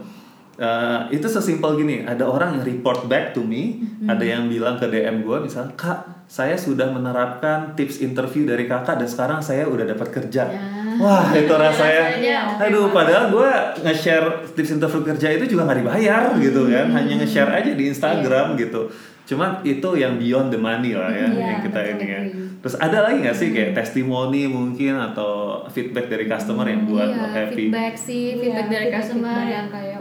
eh, 0.57 0.99
itu 1.11 1.27
sesimpel 1.27 1.75
gini 1.75 2.03
ada 2.03 2.23
orang 2.23 2.59
yang 2.59 2.63
report 2.63 3.05
back 3.05 3.31
to 3.31 3.43
me 3.43 3.81
ada 4.05 4.23
yang 4.23 4.47
bilang 4.47 4.75
ke 4.75 4.87
DM 4.87 5.21
gua 5.21 5.39
misalnya 5.39 5.75
kak 5.75 5.99
saya 6.25 6.57
sudah 6.57 6.89
menerapkan 6.89 7.77
tips 7.77 8.01
interview 8.01 8.49
dari 8.49 8.65
kakak 8.65 8.97
dan 8.97 9.05
sekarang 9.05 9.39
saya 9.45 9.69
udah 9.69 9.85
dapat 9.85 10.09
kerja. 10.09 10.49
Ya. 10.49 10.61
wah 10.97 11.29
itu 11.29 11.53
rasanya. 11.53 12.01
Rasanya 12.17 12.37
oke 12.49 12.63
aduh 12.65 12.85
padahal 12.89 13.23
gua 13.29 13.49
nge-share 13.77 14.47
tips 14.57 14.73
interview 14.73 15.05
kerja 15.05 15.27
itu 15.37 15.45
juga 15.45 15.69
nggak 15.69 15.79
dibayar 15.85 16.33
gitu 16.41 16.65
kan 16.65 16.87
hanya 16.97 17.13
nge-share 17.21 17.51
aja 17.51 17.71
di 17.77 17.83
Instagram 17.93 18.57
gitu. 18.57 18.89
Cuman 19.25 19.65
itu 19.65 19.89
yang 19.97 20.21
beyond 20.21 20.53
the 20.53 20.57
money 20.57 20.93
lah 20.93 21.09
ya 21.09 21.25
Iya, 21.25 21.45
yang 21.57 21.61
kita 21.65 21.79
ini 21.97 22.05
ya. 22.05 22.21
Terus 22.61 22.77
ada 22.77 23.09
lagi 23.09 23.25
nggak 23.25 23.37
sih 23.37 23.49
kayak 23.49 23.73
testimoni 23.73 24.45
mungkin 24.45 24.97
atau 24.97 25.61
feedback 25.69 26.09
dari 26.09 26.25
customer 26.25 26.65
yang 26.65 26.85
buat 26.85 27.09
iya, 27.09 27.21
lo 27.21 27.27
happy? 27.29 27.69
feedback 27.69 27.93
sih 27.97 28.23
Iya, 28.33 28.41
feedback 28.41 28.67
dari 28.69 28.85
feedback, 28.89 29.01
customer 29.01 29.33
feedback. 29.33 29.53
yang 29.53 29.67
kayak 29.69 29.99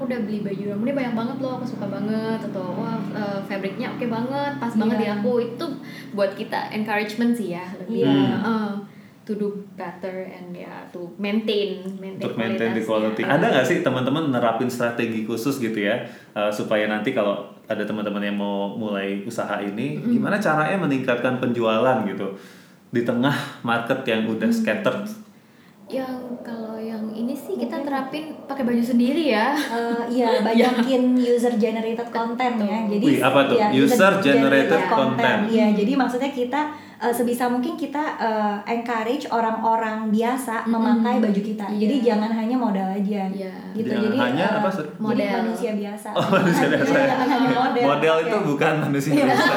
aku 0.00 0.08
udah 0.08 0.20
beli 0.24 0.40
baju 0.40 0.62
kamu 0.72 0.80
ini 0.80 0.92
banyak 0.96 1.12
banget 1.12 1.36
loh 1.38 1.52
aku 1.60 1.66
suka 1.68 1.86
banget 1.86 2.40
atau 2.40 2.72
wah 2.72 2.96
eh, 3.12 3.40
fabricnya 3.44 3.92
oke 3.92 4.08
banget 4.08 4.52
pas 4.56 4.72
banget 4.72 4.96
Iya. 4.96 5.02
di 5.04 5.08
aku 5.12 5.32
itu 5.44 5.66
buat 6.16 6.32
kita 6.32 6.72
encouragement 6.72 7.36
sih 7.36 7.52
ya 7.52 7.68
lebih 7.76 8.08
Iya. 8.08 8.40
eh, 8.40 8.72
to 9.20 9.36
do 9.36 9.52
better 9.76 10.24
and 10.26 10.56
ya 10.56 10.88
to 10.88 11.04
maintain 11.14 11.84
maintain 12.00 12.24
Untuk 12.24 12.34
maintain 12.34 12.72
the 12.72 12.80
kualitasnya. 12.80 13.20
quality. 13.20 13.22
Ada 13.28 13.46
nggak 13.52 13.66
sih 13.68 13.78
teman-teman 13.84 14.24
nerapin 14.32 14.66
strategi 14.66 15.22
khusus 15.22 15.60
gitu 15.60 15.76
ya 15.76 16.00
uh, 16.32 16.48
supaya 16.50 16.88
nanti 16.88 17.12
kalau 17.12 17.36
ada 17.68 17.84
teman-teman 17.84 18.24
yang 18.24 18.34
mau 18.34 18.74
mulai 18.74 19.22
usaha 19.22 19.60
ini, 19.62 20.00
gimana 20.02 20.40
caranya 20.40 20.80
meningkatkan 20.80 21.38
penjualan 21.38 22.02
gitu 22.02 22.26
di 22.90 23.06
tengah 23.06 23.30
market 23.62 24.02
yang 24.02 24.26
udah 24.26 24.50
scattered? 24.50 25.06
Yang 25.90 26.14
kalau 26.40 26.78
yang 26.78 27.02
ini 27.10 27.34
sih 27.34 27.54
kita 27.54 27.82
terapin 27.82 28.30
pakai 28.44 28.62
baju 28.62 28.78
sendiri 28.80 29.26
ya 29.28 29.50
Eh, 29.50 30.02
iya 30.12 30.38
banyakin 30.46 31.02
user 31.14 31.54
generated 31.56 32.06
content 32.08 32.56
ya 32.56 32.78
jadi 32.86 33.04
Wih, 33.04 33.18
apa 33.18 33.40
tuh? 33.44 33.56
iya, 33.56 33.68
User 33.74 34.12
generated 34.20 34.82
content. 34.86 35.40
Iya, 35.46 35.66
jadi 35.74 35.92
maksudnya 35.92 36.30
kita 36.30 36.60
eh, 36.96 37.10
sebisa 37.10 37.46
mungkin 37.46 37.74
kita 37.74 38.02
eh, 38.16 38.56
encourage 38.68 39.26
orang-orang 39.28 40.08
biasa 40.08 40.62
memakai 40.64 41.18
baju 41.18 41.40
kita. 41.40 41.66
Jadi 41.68 41.94
Iya. 41.96 42.06
jangan 42.08 42.30
hanya 42.32 42.56
modal 42.56 42.88
aja. 42.88 43.22
Iya. 43.26 43.52
Gitu. 43.72 43.88
Jangan 43.88 44.04
jadi 44.06 44.18
hanya 44.20 44.46
eh, 44.46 44.58
apa, 44.58 44.68
Sur? 44.68 44.86
Jadi 44.86 45.00
Model. 45.00 45.30
manusia 45.42 45.70
biasa. 45.74 46.08
Oh, 46.12 46.26
manusia 46.30 46.66
biasa. 46.68 46.86
Iya, 46.88 47.02
jangan 47.08 47.28
hanya 47.28 47.48
model. 47.52 47.84
Model 47.84 48.14
itu 48.20 48.36
bukan 48.46 48.74
manusia 48.80 49.12
biasa. 49.16 49.52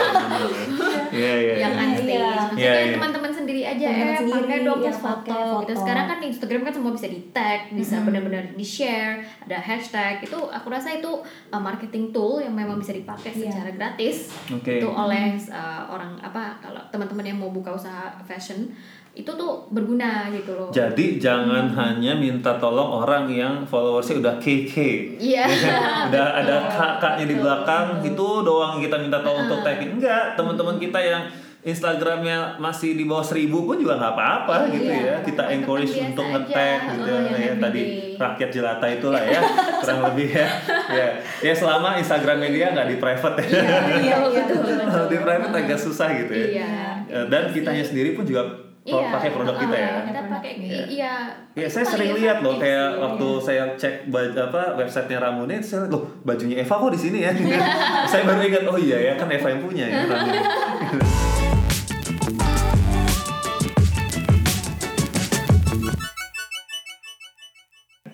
Iya 1.14 1.34
iya. 1.38 1.54
yang 1.62 1.74
iya. 1.74 1.86
Iya. 1.86 1.88
Maksudnya 1.94 2.18
Iya, 2.58 2.74
iya. 2.80 2.94
teman-teman 2.98 3.32
sendiri 3.64 3.88
aja 3.88 3.88
eh 3.88 4.28
pakai 4.28 4.59
dong 4.61 4.80
ya, 4.80 4.91
foto, 4.91 5.07
pakai 5.24 5.32
gitu. 5.32 5.53
foto. 5.55 5.72
sekarang 5.80 6.05
kan 6.05 6.18
di 6.20 6.28
Instagram 6.28 6.61
kan 6.64 6.74
semua 6.74 6.91
bisa 6.91 7.07
di 7.07 7.20
tag 7.32 7.59
bisa 7.72 7.95
Mm-mm. 7.95 8.05
benar-benar 8.11 8.43
di 8.53 8.66
share 8.66 9.14
ada 9.47 9.57
hashtag. 9.57 10.14
Itu 10.22 10.38
aku 10.49 10.68
rasa 10.68 10.89
itu 10.91 11.11
uh, 11.49 11.61
marketing 11.61 12.11
tool 12.11 12.43
yang 12.43 12.51
memang 12.51 12.78
bisa 12.78 12.91
dipakai 12.91 13.32
Iya. 13.34 13.49
secara 13.49 13.72
gratis. 13.72 14.30
Oke. 14.51 14.78
itu 14.78 14.88
oleh 14.88 15.34
uh, 15.49 15.82
orang 15.88 16.20
apa 16.20 16.59
kalau 16.59 16.82
teman-teman 16.91 17.26
yang 17.26 17.38
mau 17.39 17.49
buka 17.49 17.72
usaha 17.72 18.11
fashion 18.24 18.68
itu 19.14 19.30
tuh 19.30 19.70
berguna 19.70 20.26
gitu 20.34 20.57
loh. 20.57 20.74
Jadi 20.74 21.22
jangan 21.22 21.70
hanya 21.70 22.18
minta 22.18 22.57
tolong 22.57 23.05
orang 23.05 23.30
yang 23.30 23.61
followersnya 23.61 24.18
udah 24.18 24.36
KK. 24.41 24.76
iya. 25.22 25.45
Udah 26.09 26.28
ada 26.34 26.66
kakaknya 26.68 27.26
di 27.30 27.36
belakang 27.38 28.01
itu 28.01 28.28
doang 28.41 28.82
kita 28.82 28.97
minta 28.97 29.22
tolong 29.22 29.45
untuk 29.45 29.61
tag 29.61 29.78
enggak 29.80 30.34
teman-teman 30.34 30.82
kita 30.82 30.97
yang 30.99 31.22
Instagramnya 31.64 32.38
masih 32.57 32.93
di 32.93 33.03
bawah 33.03 33.24
seribu 33.24 33.64
pun 33.64 33.76
juga 33.76 33.95
nggak 33.95 34.14
apa-apa 34.14 34.55
Iya, 34.64 34.74
gitu 34.74 34.91
ya. 34.91 35.16
kita 35.24 35.43
encourage 35.49 35.95
untuk 35.97 36.26
nge-tag 36.26 36.80
gitu 36.91 37.07
Oh, 37.07 37.20
ya, 37.26 37.38
ya 37.41 37.53
tadi 37.55 37.82
rakyat 38.14 38.49
jelata 38.51 38.86
itulah 38.86 39.24
ya 39.24 39.39
kurang 39.80 39.99
lebih 40.07 40.28
ya. 40.30 40.47
Ya 40.89 41.07
ya 41.41 41.53
selama 41.53 41.95
Instagramnya 41.95 42.49
dia 42.49 42.68
nggak 42.70 42.88
di 42.89 42.95
private 42.97 43.38
ya. 43.39 43.47
Iya 43.47 43.64
Iya, 43.95 44.16
betul, 44.28 44.59
iya, 44.61 44.76
betul, 44.84 45.05
di 45.07 45.18
private 45.18 45.53
agak 45.57 45.80
susah 45.80 46.07
gitu 46.14 46.34
ya. 46.34 46.47
Iya. 46.49 46.70
Eh, 47.05 47.26
dan 47.28 47.43
kitanya 47.49 47.82
sendiri 47.82 48.11
pun 48.11 48.24
juga 48.24 48.43
Iya, 48.84 48.99
pakai 49.09 49.32
produk 49.32 49.55
kita 49.55 49.76
ya. 49.78 49.91
kita 50.03 50.22
pakai 50.30 50.51
Iya. 50.59 50.84
iya. 50.86 51.14
Iya, 51.55 51.68
saya 51.72 51.86
sering 51.88 52.11
lihat 52.14 52.43
loh 52.43 52.59
kayak 52.59 52.99
waktu 52.99 53.28
saya 53.39 53.64
cek 53.74 54.11
apa 54.11 54.76
websitenya 54.76 55.24
Ramune, 55.24 55.64
saya 55.64 55.88
lihat 55.88 55.95
loh 55.95 56.03
bajunya 56.22 56.59
Eva 56.59 56.76
kok 56.76 56.91
di 56.91 56.99
sini 56.99 57.24
ya. 57.24 57.32
saya 58.11 58.28
baru 58.28 58.43
ingat 58.43 58.68
oh 58.68 58.76
iya 58.76 58.99
ya 58.99 59.14
kan 59.16 59.32
Eva 59.32 59.47
yang 59.47 59.64
punya 59.64 59.88
ya 59.88 60.03
Ramune. 60.03 60.39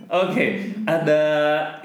Oke, 0.10 0.46
ada 0.90 1.22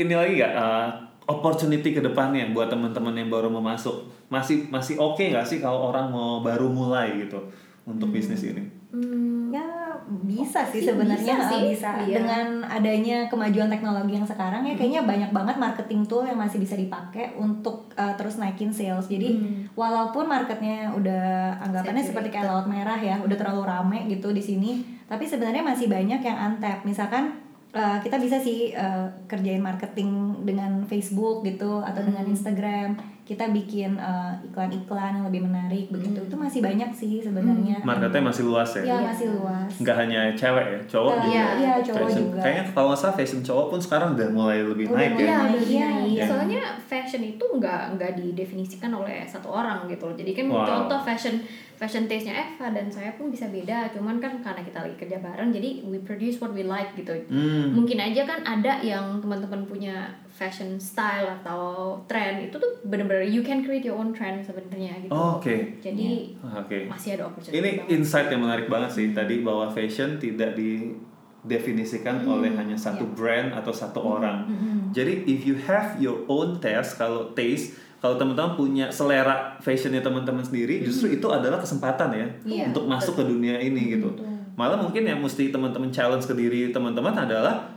ini 0.01 0.17
lagi 0.17 0.41
nggak 0.41 0.55
uh, 0.57 0.89
opportunity 1.29 1.93
ke 1.93 2.01
depannya 2.01 2.49
buat 2.51 2.73
teman-teman 2.73 3.13
yang 3.13 3.29
baru 3.29 3.53
mau 3.53 3.61
masuk? 3.61 4.09
Masih 4.33 4.65
masih 4.73 4.97
oke 4.97 5.21
nggak 5.21 5.45
sih 5.45 5.61
kalau 5.61 5.93
orang 5.93 6.09
mau 6.09 6.41
baru 6.41 6.73
mulai 6.73 7.21
gitu 7.21 7.37
untuk 7.85 8.09
bisnis 8.09 8.41
ini? 8.43 8.65
Hmm, 8.91 9.53
Ya 9.53 9.93
bisa 10.25 10.65
sih 10.67 10.81
Sih, 10.81 10.89
sebenarnya 10.89 11.37
bisa 11.37 11.49
sih, 11.53 11.63
bisa. 11.77 11.91
iya. 12.03 12.17
dengan 12.17 12.65
adanya 12.65 13.29
kemajuan 13.29 13.69
teknologi 13.69 14.17
yang 14.17 14.25
sekarang 14.25 14.65
ya 14.65 14.75
kayaknya 14.75 15.05
banyak 15.05 15.31
banget 15.31 15.57
marketing 15.57 16.03
tool 16.05 16.25
yang 16.25 16.41
masih 16.41 16.59
bisa 16.59 16.75
dipakai 16.75 17.37
untuk 17.37 17.93
uh, 17.95 18.13
terus 18.17 18.41
naikin 18.41 18.73
sales. 18.73 19.05
Jadi 19.05 19.37
Hmm. 19.37 19.69
walaupun 19.77 20.25
marketnya 20.25 20.97
udah 20.97 21.61
anggapannya 21.61 22.01
seperti 22.01 22.33
kayak 22.33 22.49
laut 22.49 22.67
merah 22.67 22.97
ya, 22.97 23.21
udah 23.21 23.37
terlalu 23.37 23.63
rame 23.69 23.99
gitu 24.09 24.33
di 24.33 24.41
sini, 24.41 24.71
tapi 25.05 25.29
sebenarnya 25.29 25.61
masih 25.61 25.93
banyak 25.93 26.21
yang 26.21 26.39
untap. 26.53 26.81
Misalkan 26.83 27.44
uh, 27.75 27.99
kita 28.01 28.17
bisa 28.23 28.39
sih 28.41 28.73
uh, 28.73 29.11
kerjain 29.27 29.61
marketing 29.61 30.43
dengan 30.47 30.87
Facebook 30.87 31.43
gitu 31.45 31.83
atau 31.83 32.01
dengan 32.07 32.25
Hmm. 32.25 32.35
Instagram. 32.35 32.91
Kita 33.25 33.49
bikin 33.49 33.97
uh, 33.97 34.37
iklan-iklan 34.45 35.17
yang 35.17 35.25
lebih 35.25 35.43
menarik 35.43 35.89
begitu. 35.89 36.13
Hmm. 36.15 36.29
Itu 36.29 36.37
masih 36.37 36.61
banyak 36.61 36.93
sih 36.93 37.19
sebenarnya. 37.19 37.81
Marketnya 37.81 38.21
masih 38.21 38.45
luas 38.45 38.69
ya? 38.75 38.85
Ya 38.85 38.87
Iya. 38.87 38.97
masih 39.09 39.27
luas. 39.33 39.71
nggak 39.75 39.97
hanya 39.97 40.21
cewek 40.31 40.67
ya, 40.69 40.81
cowok 40.87 41.13
Iya, 41.15 41.25
juga. 41.25 41.45
iya, 41.57 41.73
cowok 41.81 41.99
Fashion- 42.05 42.21
juga. 42.29 42.41
Kayaknya 42.45 42.65
kalau 42.71 42.87
nggak 42.87 43.01
salah 43.01 43.17
fashion 43.17 43.41
cowok 43.41 43.67
pun 43.67 43.81
sekarang 43.81 44.09
udah 44.13 44.29
mulai 44.29 44.59
lebih 44.61 44.87
Udah 44.87 44.99
naik 44.99 45.11
mulai 45.11 45.25
ya. 45.25 45.33
Iya, 45.33 45.49
iya, 45.65 45.87
naik. 45.89 46.09
iya. 46.13 46.25
Soalnya 46.29 46.61
fashion 46.85 47.23
itu 47.25 47.45
nggak 47.51 47.83
nggak 47.97 48.13
didefinisikan 48.15 48.93
oleh 48.93 49.25
satu 49.25 49.49
orang 49.49 49.89
gitu 49.89 50.05
loh. 50.05 50.15
Jadi 50.15 50.31
kan 50.35 50.47
Wow. 50.47 50.63
contoh 50.63 51.01
fashion 51.01 51.41
fashion 51.75 52.05
taste-nya 52.05 52.37
Eva 52.39 52.71
dan 52.71 52.87
saya 52.87 53.17
pun 53.17 53.33
bisa 53.33 53.49
beda. 53.49 53.89
Cuman 53.89 54.21
kan 54.21 54.37
karena 54.39 54.61
kita 54.61 54.79
lagi 54.81 54.97
kerja 54.97 55.19
bareng, 55.19 55.49
jadi 55.49 55.83
we 55.83 55.99
produce 55.99 56.39
what 56.39 56.53
we 56.53 56.63
like 56.63 56.93
gitu. 56.93 57.11
Hmm. 57.27 57.73
Mungkin 57.73 57.97
aja 57.99 58.23
kan 58.23 58.45
ada 58.45 58.79
yang 58.81 59.17
teman-teman 59.19 59.65
punya 59.65 60.07
fashion 60.35 60.75
style 60.77 61.31
atau 61.33 61.95
trend 62.05 62.43
itu 62.43 62.59
tuh 62.59 62.83
bener-bener 62.83 63.23
you 63.23 63.39
can 63.41 63.63
create 63.63 63.81
your 63.81 63.95
own 63.95 64.11
trend 64.11 64.43
sebenarnya 64.43 64.99
gitu. 65.01 65.15
Oh, 65.15 65.39
Oke, 65.39 65.79
Jadi 65.79 66.35
Ah, 66.43 66.59
oke. 66.59 66.91
masih 66.91 67.15
ada 67.15 67.31
opportunity. 67.31 67.55
Ini 67.55 67.71
banget. 67.79 67.95
insight 67.95 68.29
yang 68.29 68.43
menarik 68.43 68.67
banget 68.67 68.91
sih 68.91 69.07
tadi 69.11 69.41
bahwa 69.41 69.71
fashion 69.71 70.19
tidak 70.19 70.59
didefinisikan 70.59 72.19
Hmm, 72.19 72.35
oleh 72.35 72.51
hanya 72.53 72.75
satu 72.75 73.07
brand 73.09 73.53
atau 73.53 73.71
satu 73.71 74.01
orang. 74.01 74.43
Mm-mm. 74.45 74.91
Jadi 74.91 75.23
if 75.25 75.45
you 75.45 75.55
have 75.61 75.95
your 75.97 76.27
own 76.27 76.59
taste, 76.59 76.97
kalau 76.97 77.31
taste, 77.31 77.75
kalau 77.99 78.17
teman-teman 78.17 78.53
punya 78.55 78.87
selera 78.89 79.55
fashionnya 79.59 80.01
teman-teman 80.01 80.43
sendiri, 80.43 80.83
justru 80.83 81.09
itu 81.11 81.27
adalah 81.27 81.57
kesempatan 81.57 82.11
ya 82.11 82.27
Iya, 82.45 82.65
untuk 82.69 82.85
masuk 82.85 83.17
ke 83.17 83.25
dunia 83.25 83.57
ini 83.57 83.95
gitu. 83.95 84.11
Betul. 84.11 84.29
Malah 84.55 84.79
mungkin 84.79 85.03
yang 85.03 85.19
mesti 85.19 85.49
teman-teman 85.49 85.91
challenge 85.91 86.25
ke 86.25 86.35
diri 86.35 86.71
teman-teman 86.71 87.15
adalah, 87.17 87.71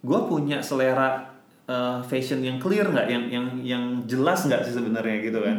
gue 0.00 0.20
punya 0.26 0.60
selera 0.60 1.26
uh, 1.66 1.98
fashion 2.00 2.40
yang 2.40 2.56
clear 2.56 2.86
nggak, 2.86 3.06
yang 3.10 3.24
yang 3.28 3.46
yang 3.60 3.84
jelas 4.06 4.46
nggak 4.46 4.62
sih 4.64 4.72
sebenarnya 4.72 5.20
gitu 5.20 5.40
kan? 5.42 5.58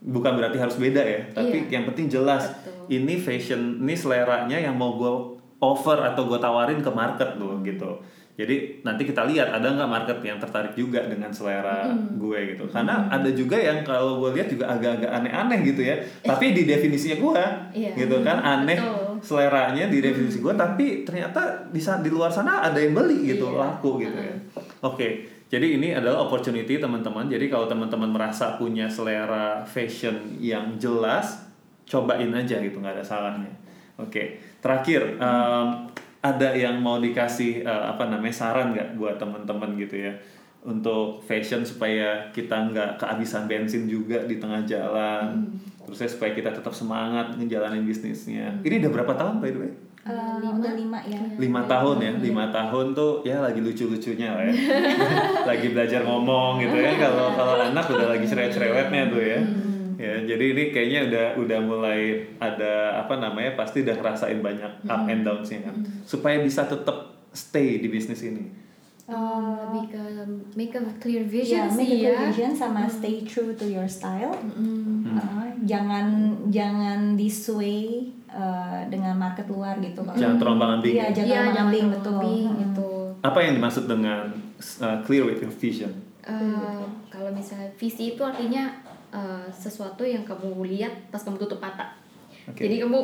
Bukan 0.00 0.38
berarti 0.38 0.58
harus 0.58 0.76
beda 0.78 1.02
ya, 1.02 1.20
tapi 1.34 1.66
Iya. 1.66 1.80
yang 1.80 1.84
penting 1.90 2.06
jelas. 2.06 2.46
Betul. 2.62 3.02
Ini 3.02 3.14
fashion, 3.18 3.82
ini 3.82 3.94
seleranya 3.98 4.54
yang 4.54 4.78
mau 4.78 4.94
gue 4.94 5.12
offer 5.58 5.98
atau 5.98 6.30
gue 6.30 6.38
tawarin 6.38 6.78
ke 6.78 6.90
market 6.90 7.34
loh 7.34 7.58
gitu. 7.60 7.98
Jadi 8.36 8.84
nanti 8.84 9.08
kita 9.08 9.24
lihat 9.24 9.48
ada 9.48 9.64
nggak 9.72 9.88
market 9.88 10.18
yang 10.20 10.36
tertarik 10.36 10.76
juga 10.76 11.00
dengan 11.08 11.32
selera 11.32 11.88
gue 12.20 12.52
gitu. 12.52 12.68
Karena 12.68 13.08
ada 13.08 13.32
juga 13.32 13.56
yang 13.56 13.80
kalau 13.80 14.20
gue 14.20 14.36
lihat 14.36 14.52
juga 14.52 14.76
agak-agak 14.76 15.08
aneh-aneh 15.08 15.64
gitu 15.64 15.80
ya. 15.80 15.96
Tapi 16.20 16.52
di 16.52 16.68
definisinya 16.68 17.16
gue, 17.16 17.42
Iya. 17.72 17.90
gitu 17.96 18.20
kan 18.20 18.36
aneh 18.44 18.76
Betul. 18.76 19.24
seleranya 19.24 19.88
di 19.88 20.04
definisi 20.04 20.44
gue. 20.44 20.52
Tapi 20.52 21.08
ternyata 21.08 21.64
di 21.72 21.80
di 21.80 22.10
luar 22.12 22.28
sana 22.28 22.60
ada 22.60 22.76
yang 22.76 22.92
beli 22.92 23.24
gitu, 23.34 23.56
Iya. 23.56 23.56
laku 23.56 24.04
gitu 24.04 24.20
ya. 24.20 24.36
Oke, 24.84 25.24
jadi 25.46 25.78
ini 25.78 25.94
adalah 25.94 26.26
opportunity 26.26 26.82
teman-teman. 26.82 27.30
Jadi 27.30 27.46
kalau 27.46 27.70
teman-teman 27.70 28.10
merasa 28.10 28.58
punya 28.58 28.90
selera 28.90 29.62
fashion 29.62 30.34
yang 30.42 30.74
jelas, 30.74 31.46
cobain 31.86 32.34
aja 32.34 32.58
gitu, 32.58 32.82
nggak 32.82 32.98
ada 32.98 33.06
salahnya. 33.06 33.50
Oke, 33.96 34.42
terakhir 34.58 35.16
em, 35.16 35.66
ada 36.18 36.48
yang 36.50 36.82
mau 36.82 36.98
dikasih 36.98 37.62
eh, 37.62 37.84
apa 37.86 38.10
namanya 38.10 38.34
saran 38.34 38.74
nggak 38.74 38.98
buat 38.98 39.16
teman-teman 39.22 39.78
gitu 39.78 40.10
ya 40.10 40.12
untuk 40.66 41.22
fashion 41.22 41.62
supaya 41.62 42.26
kita 42.34 42.74
nggak 42.74 42.98
kehabisan 42.98 43.46
bensin 43.46 43.86
juga 43.86 44.26
di 44.26 44.42
tengah 44.42 44.66
jalan. 44.66 45.46
Terus 45.86 46.02
ya 46.02 46.08
supaya 46.10 46.34
kita 46.34 46.50
tetap 46.50 46.74
semangat 46.74 47.38
ngejalanin 47.38 47.86
bisnisnya. 47.86 48.58
Ini 48.66 48.82
udah 48.82 48.90
berapa 48.90 49.14
tahun 49.14 49.38
by 49.38 49.50
the 49.54 49.60
way? 49.62 49.72
Uh, 50.06 50.38
udah 50.38 50.78
lima 50.78 51.02
ya. 51.02 51.18
lima 51.34 51.66
tahun 51.66 51.98
ya 51.98 52.12
lima 52.22 52.46
tahun 52.54 52.94
tuh 52.94 53.26
ya 53.26 53.42
lagi 53.42 53.58
lucu-lucunya 53.58 54.38
lah 54.38 54.44
ya. 54.46 54.54
Lagi 55.50 55.66
belajar 55.74 56.06
ngomong 56.06 56.62
gitu 56.62 56.78
ya. 56.78 56.94
Kalau 56.94 57.34
kalau 57.34 57.58
anak 57.58 57.90
udah 57.90 58.14
lagi 58.14 58.22
cerewet-cerewetnya 58.22 59.02
tuh 59.10 59.18
ya. 59.18 59.40
Ya 59.98 60.14
jadi 60.22 60.44
ini 60.54 60.62
kayaknya 60.70 61.00
udah 61.10 61.26
udah 61.42 61.58
mulai 61.58 62.00
ada 62.38 63.02
apa 63.02 63.18
namanya 63.18 63.58
pasti 63.58 63.82
udah 63.82 63.98
ngerasain 63.98 64.38
banyak 64.38 64.72
up 64.86 65.02
and 65.10 65.26
downs-nya 65.26 65.66
kan. 65.66 65.74
Supaya 66.06 66.38
bisa 66.38 66.70
tetap 66.70 67.26
stay 67.34 67.82
di 67.82 67.90
bisnis 67.90 68.22
ini 68.22 68.65
Um, 69.06 69.54
lebih 69.70 69.94
ke 69.94 70.02
make 70.52 70.74
a 70.74 70.82
clear 70.98 71.22
Ya, 71.22 71.30
vision 71.30 71.62
make 71.70 71.78
a 71.78 71.78
sih 71.78 71.88
clear 71.96 72.10
ya. 72.10 72.20
vision 72.26 72.50
sama 72.50 72.90
stay 72.90 73.22
true 73.22 73.54
to 73.54 73.62
your 73.64 73.86
style. 73.86 74.34
Mm. 74.34 75.06
Uh, 75.06 75.46
jangan 75.62 76.06
jangan 76.48 77.14
disway 77.14 78.02
uh, 78.26 78.82
dengan 78.86 79.14
market 79.14 79.46
luar 79.46 79.78
gitu. 79.78 80.02
Kalau- 80.02 80.18
jangan 80.18 80.36
terombang-ambing 80.36 80.90
Iya, 80.92 81.04
ya. 81.04 81.10
jangan 81.14 81.22
Iya, 81.24 81.38
terombang 81.38 81.62
ambing 81.64 81.86
betul. 81.88 82.14
ambing 82.16 82.46
Mm. 82.46 82.58
gitu. 82.60 82.88
apa 83.22 83.38
yang 83.40 83.52
dimaksud 83.54 83.84
dengan 83.86 84.26
uh, 84.80 84.98
clear 85.02 85.22
with 85.22 85.38
your 85.38 85.50
vision 85.52 85.90
Eh, 86.22 86.82
kalau 87.06 87.30
misalnya 87.30 87.70
visi 87.74 88.10
itu 88.10 88.22
artinya 88.22 88.66
eh, 89.08 89.46
sesuatu 89.48 90.02
yang 90.02 90.22
kamu 90.22 90.66
lihat 90.66 90.90
pas 91.06 91.22
kamu 91.22 91.38
tutup 91.38 91.58
mata. 91.58 91.94
Oke. 92.44 92.66
Jadi 92.66 92.82
kamu 92.82 92.98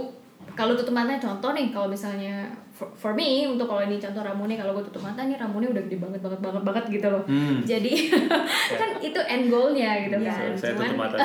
kalau 0.55 0.75
tutup 0.75 0.91
mata 0.91 1.15
contoh 1.17 1.51
nih 1.53 1.71
kalau 1.71 1.87
misalnya 1.87 2.51
for, 2.83 2.91
for 2.99 3.13
me 3.15 3.47
untuk 3.47 3.65
kalau 3.65 3.79
ini 3.81 3.97
contoh 3.97 4.19
Ramune 4.19 4.59
kalau 4.59 4.75
gue 4.75 4.83
tutup 4.83 4.99
mata 5.01 5.23
nih 5.23 5.39
Ramune 5.39 5.71
udah 5.71 5.83
gede 5.87 5.97
banget 5.97 6.19
banget 6.19 6.43
banget 6.43 6.63
banget 6.67 6.85
gitu 6.91 7.07
loh. 7.07 7.23
Hmm. 7.23 7.63
Jadi 7.63 8.11
kan 8.81 8.91
itu 8.99 9.21
end 9.23 9.47
goalnya 9.47 10.03
gitu 10.03 10.19
Iya, 10.19 10.27
kan. 10.27 10.51
saya 10.53 10.73
Cuman 10.75 10.83
tutup 10.85 10.99
mata 10.99 11.17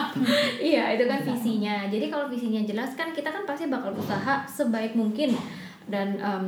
iya 0.60 0.92
itu 0.92 1.04
kan 1.06 1.20
visinya. 1.22 1.88
Jadi 1.88 2.06
kalau 2.06 2.28
visinya 2.28 2.60
jelas 2.60 2.92
kan 2.92 3.08
kita 3.10 3.28
kan 3.28 3.42
pasti 3.44 3.64
bakal 3.66 3.92
usaha 3.92 4.44
sebaik 4.44 4.92
mungkin 4.92 5.32
dan 5.88 6.14
em, 6.16 6.46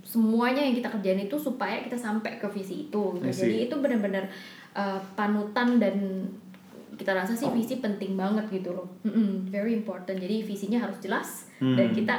semuanya 0.00 0.64
yang 0.64 0.72
kita 0.74 0.88
kerjain 0.88 1.20
itu 1.20 1.36
supaya 1.36 1.78
kita 1.78 1.94
sampai 1.94 2.36
ke 2.36 2.48
visi 2.48 2.88
itu. 2.88 3.02
Gitu. 3.14 3.28
Jadi 3.28 3.68
itu 3.68 3.74
benar-benar 3.76 4.24
eh, 4.72 5.00
panutan 5.12 5.76
dan 5.76 6.24
kita 6.92 7.12
rasa 7.12 7.32
sih 7.32 7.48
visi 7.50 7.78
penting 7.78 8.12
banget 8.12 8.44
gitu 8.50 8.72
loh. 8.72 8.84
Mm-mm, 9.02 9.48
very 9.48 9.72
important. 9.72 10.16
Jadi 10.16 10.42
visinya 10.42 10.76
harus 10.78 11.00
jelas 11.00 11.48
dan 11.56 11.76
Hmm. 11.82 11.92
kita 11.92 12.16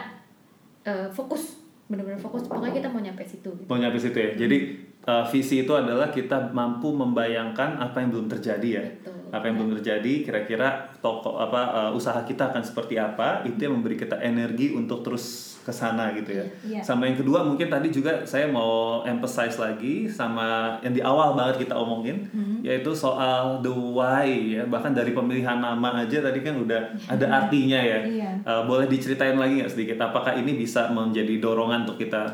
eh, 0.82 1.05
fokus 1.07 1.61
benar-benar 1.92 2.22
fokus 2.24 2.48
pokoknya 2.48 2.80
kita 2.80 2.88
mau 2.88 3.04
nyampe 3.04 3.24
situ. 3.28 3.50
Gitu. 3.52 3.68
mau 3.68 3.78
nyampe 3.78 4.00
situ 4.00 4.18
ya 4.18 4.32
jadi 4.39 4.58
uh, 5.06 5.26
visi 5.28 5.68
itu 5.68 5.74
adalah 5.76 6.08
kita 6.10 6.56
mampu 6.56 6.96
membayangkan 6.96 7.78
apa 7.84 8.00
yang 8.00 8.10
belum 8.16 8.28
terjadi 8.32 8.70
ya 8.72 8.86
Betul. 8.88 9.36
apa 9.36 9.44
yang 9.52 9.56
belum 9.60 9.72
terjadi 9.80 10.14
kira-kira 10.24 10.68
toko 11.04 11.36
apa 11.38 11.92
uh, 11.92 11.92
usaha 11.92 12.24
kita 12.24 12.56
akan 12.56 12.64
seperti 12.64 12.96
apa 12.96 13.44
itu 13.44 13.60
yang 13.60 13.76
memberi 13.76 14.00
kita 14.00 14.16
energi 14.24 14.72
untuk 14.72 15.04
terus 15.04 15.51
ke 15.62 15.70
sana 15.70 16.09
gitu 16.18 16.34
ya. 16.34 16.45
Iya. 16.66 16.82
Sama 16.82 17.05
yang 17.05 17.18
kedua 17.22 17.45
mungkin 17.45 17.70
tadi 17.70 17.93
juga 17.93 18.26
saya 18.26 18.49
mau 18.49 19.05
emphasize 19.05 19.62
lagi 19.62 20.09
sama 20.09 20.78
yang 20.82 20.93
di 20.93 21.01
awal 21.05 21.38
banget 21.38 21.70
kita 21.70 21.78
omongin 21.78 22.26
yaitu 22.66 22.89
soal 22.93 23.62
the 23.62 23.70
why 23.70 24.26
ya 24.26 24.66
bahkan 24.66 24.93
dari 24.93 25.14
pemilihan 25.14 25.62
nama 25.62 26.01
aja 26.01 26.22
tadi 26.22 26.41
kan 26.41 26.57
udah 26.57 26.82
ada 27.05 27.26
artinya 27.30 27.78
ya. 27.78 27.99
Iya. 28.05 28.32
Uh, 28.41 28.64
boleh 28.66 28.89
diceritain 28.89 29.38
lagi 29.38 29.62
nggak 29.62 29.72
sedikit 29.72 29.97
apakah 30.01 30.34
ini 30.34 30.57
bisa 30.57 30.89
menjadi 30.89 31.38
dorongan 31.38 31.86
untuk 31.86 32.01
kita 32.01 32.28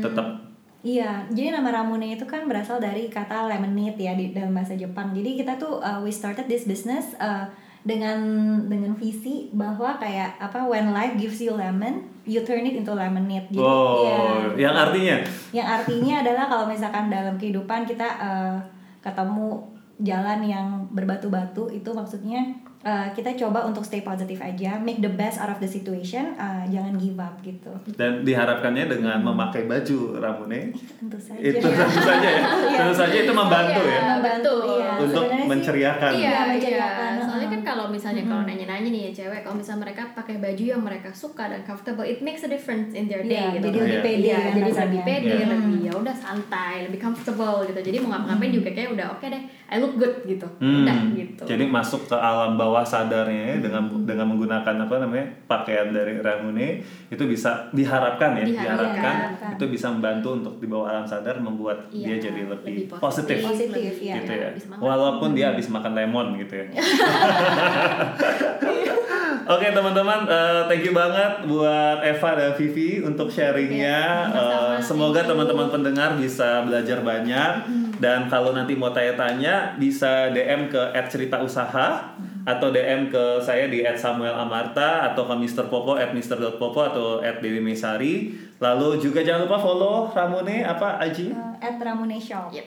tetap 0.00 0.50
Iya, 0.80 1.28
jadi 1.28 1.52
nama 1.60 1.76
Ramune 1.76 2.16
itu 2.16 2.24
kan 2.24 2.48
berasal 2.48 2.80
dari 2.80 3.12
kata 3.12 3.52
lemonade 3.52 4.00
ya 4.00 4.16
di 4.16 4.32
dalam 4.32 4.56
bahasa 4.56 4.72
Jepang. 4.72 5.12
Jadi 5.12 5.36
kita 5.36 5.60
tuh 5.60 5.76
uh, 5.76 6.00
we 6.00 6.08
started 6.08 6.48
this 6.48 6.64
business 6.64 7.12
uh, 7.20 7.44
dengan 7.80 8.18
dengan 8.62 8.92
visi 8.92 9.48
bahwa 9.50 9.96
kayak 9.96 10.36
apa 10.36 10.60
when 10.62 10.90
life 10.90 11.16
gives 11.16 11.38
you 11.38 11.50
lemon, 11.50 12.04
you 12.22 12.40
turn 12.40 12.62
it 12.62 12.74
into 12.74 12.92
lemonade. 12.92 13.48
Jadi 13.48 13.56
oh 13.58 14.04
ya, 14.52 14.68
yang 14.68 14.74
artinya 14.78 15.16
yang 15.50 15.68
artinya 15.70 16.14
adalah 16.20 16.44
kalau 16.46 16.64
misalkan 16.66 17.08
dalam 17.08 17.34
kehidupan 17.34 17.84
kita 17.84 18.08
uh, 18.16 18.56
ketemu 19.00 19.64
jalan 19.98 20.40
yang 20.42 20.66
berbatu-batu 20.90 21.68
itu 21.68 21.90
maksudnya 21.90 22.40
uh, 22.80 23.04
kita 23.10 23.36
coba 23.36 23.60
untuk 23.62 23.80
stay 23.80 24.00
positif 24.00 24.40
aja, 24.40 24.76
make 24.76 24.96
the 24.98 25.08
best 25.10 25.36
out 25.36 25.48
of 25.50 25.56
the 25.56 25.68
situation, 25.68 26.32
uh, 26.36 26.64
jangan 26.66 26.96
give 26.96 27.16
up 27.16 27.36
gitu. 27.40 27.68
dan 27.94 28.24
diharapkannya 28.24 28.88
dengan 28.88 29.20
memakai 29.20 29.64
baju 29.64 30.16
Ramune 30.16 30.72
Tentu 30.72 31.18
saja. 31.18 31.36
itu 31.38 31.60
tentu 31.60 32.00
saja 32.00 32.28
ya 32.30 32.42
tentu 32.80 32.94
saja 32.94 33.16
itu 33.18 33.28
membantu 33.30 33.80
Iya. 33.82 33.92
ya 33.92 34.00
membantu 34.10 34.52
iya. 34.70 34.90
untuk 34.96 35.08
Sebenarnya 35.20 35.36
sih- 35.36 35.48
menceriakan 35.48 36.12
Iya, 36.14 36.32
Iya, 36.32 36.40
iya. 36.56 36.88
Soalnya 37.20 37.48
kan. 37.50 37.59
Kalau 37.70 37.86
misalnya 37.86 38.22
kalau 38.24 38.42
nanya-nanya 38.42 38.88
nih 38.88 39.02
ya 39.06 39.22
cewek, 39.22 39.40
kalau 39.40 39.54
misalnya 39.54 39.86
mereka 39.86 40.02
pakai 40.10 40.36
baju 40.36 40.64
yang 40.66 40.82
mereka 40.82 41.08
suka 41.12 41.46
dan 41.46 41.62
comfortable, 41.62 42.02
it 42.02 42.18
makes 42.18 42.42
a 42.42 42.48
difference 42.48 42.90
in 42.92 43.06
their 43.06 43.22
day 43.22 43.38
Iya, 43.38 43.54
gitu. 43.54 43.64
jadi 43.64 43.78
lebih 43.78 43.90
Iya. 43.92 44.02
pede 44.02 44.18
Iya, 44.20 44.34
kan 44.36 44.50
jadi 44.50 44.70
lebih 44.76 45.00
pede, 45.00 45.30
Iya. 45.32 45.46
lebih 45.48 45.76
ya 45.80 45.92
udah 45.94 46.16
santai, 46.16 46.74
lebih 46.84 46.98
comfortable 46.98 47.62
gitu. 47.64 47.80
Jadi 47.80 47.96
mau 47.98 48.10
ngapa-ngapain 48.10 48.50
juga 48.52 48.70
kayak 48.70 48.90
udah 48.92 49.06
oke 49.12 49.24
deh, 49.24 49.42
I 49.64 49.76
look 49.76 49.94
good 49.94 50.14
gitu. 50.24 50.46
Hmm, 50.58 50.82
Udah 50.82 50.96
gitu. 51.14 51.42
Jadi 51.46 51.64
masuk 51.64 52.00
ke 52.04 52.16
alam 52.16 52.56
bawah 52.56 52.82
sadarnya 52.82 53.42
ya 53.46 53.56
dengan 53.60 53.82
dengan 54.02 54.26
menggunakan 54.26 54.74
apa 54.80 54.94
namanya 54.98 55.26
pakaian 55.46 55.88
dari 55.88 56.18
Ramune 56.18 56.82
itu 57.06 57.22
bisa 57.24 57.70
diharapkan 57.70 58.34
ya 58.34 58.42
Diharapkan. 58.42 58.50
diharapkan 58.50 59.14
Diharapkan. 59.14 59.50
itu 59.54 59.64
bisa 59.68 59.86
membantu 59.88 60.28
untuk 60.34 60.54
di 60.56 60.66
bawah 60.66 60.88
alam 60.88 61.04
sadar 61.04 61.38
membuat 61.38 61.86
Iya, 61.88 62.18
dia 62.18 62.28
jadi 62.28 62.42
lebih, 62.44 62.90
lebih 62.90 62.98
positif, 62.98 63.38
positif, 63.38 63.46
Positif, 63.70 63.70
lebih- 63.70 64.02
iya. 64.02 64.14
gitu 64.16 64.32
ya 64.32 64.48
semangat. 64.56 64.82
walaupun 64.82 65.28
dia 65.32 65.46
habis 65.48 65.66
makan 65.68 65.92
lemon 65.92 66.26
gitu 66.36 66.54
ya 66.56 66.66
Oke 69.50 69.66
teman-teman, 69.74 70.30
eh, 70.30 70.62
thank 70.70 70.86
you 70.86 70.94
banget 70.94 71.42
buat 71.50 71.98
Eva 72.06 72.30
dan 72.38 72.52
Vivi 72.54 73.02
untuk 73.02 73.26
sharingnya. 73.26 74.30
Eh, 74.30 74.76
semoga 74.78 75.26
teman-teman 75.26 75.66
pendengar 75.66 76.14
bisa 76.14 76.62
belajar 76.62 77.02
banyak. 77.02 77.66
Dan 77.98 78.30
kalau 78.30 78.54
nanti 78.54 78.78
mau 78.78 78.94
tanya-tanya, 78.94 79.74
bisa 79.74 80.30
DM 80.30 80.70
ke 80.70 80.94
@ceritausaha 80.94 82.16
atau 82.46 82.68
DM 82.72 83.12
ke 83.12 83.42
saya 83.42 83.68
di 83.68 83.84
@samuelamarta 83.84 85.12
atau 85.12 85.28
ke 85.28 85.34
Mr. 85.36 85.68
Popo 85.68 85.98
@mr.popo 85.98 86.80
atau 86.80 87.06
@dewi 87.20 87.60
Mesari. 87.60 88.32
Lalu 88.60 89.00
juga 89.00 89.24
jangan 89.24 89.48
lupa 89.48 89.56
follow 89.56 90.12
Ramune 90.12 90.60
apa 90.60 91.00
Aji? 91.00 91.32
Uh, 91.32 91.56
at 91.58 91.80
Ramune 91.80 92.20
Shop. 92.20 92.52
Yep. 92.52 92.66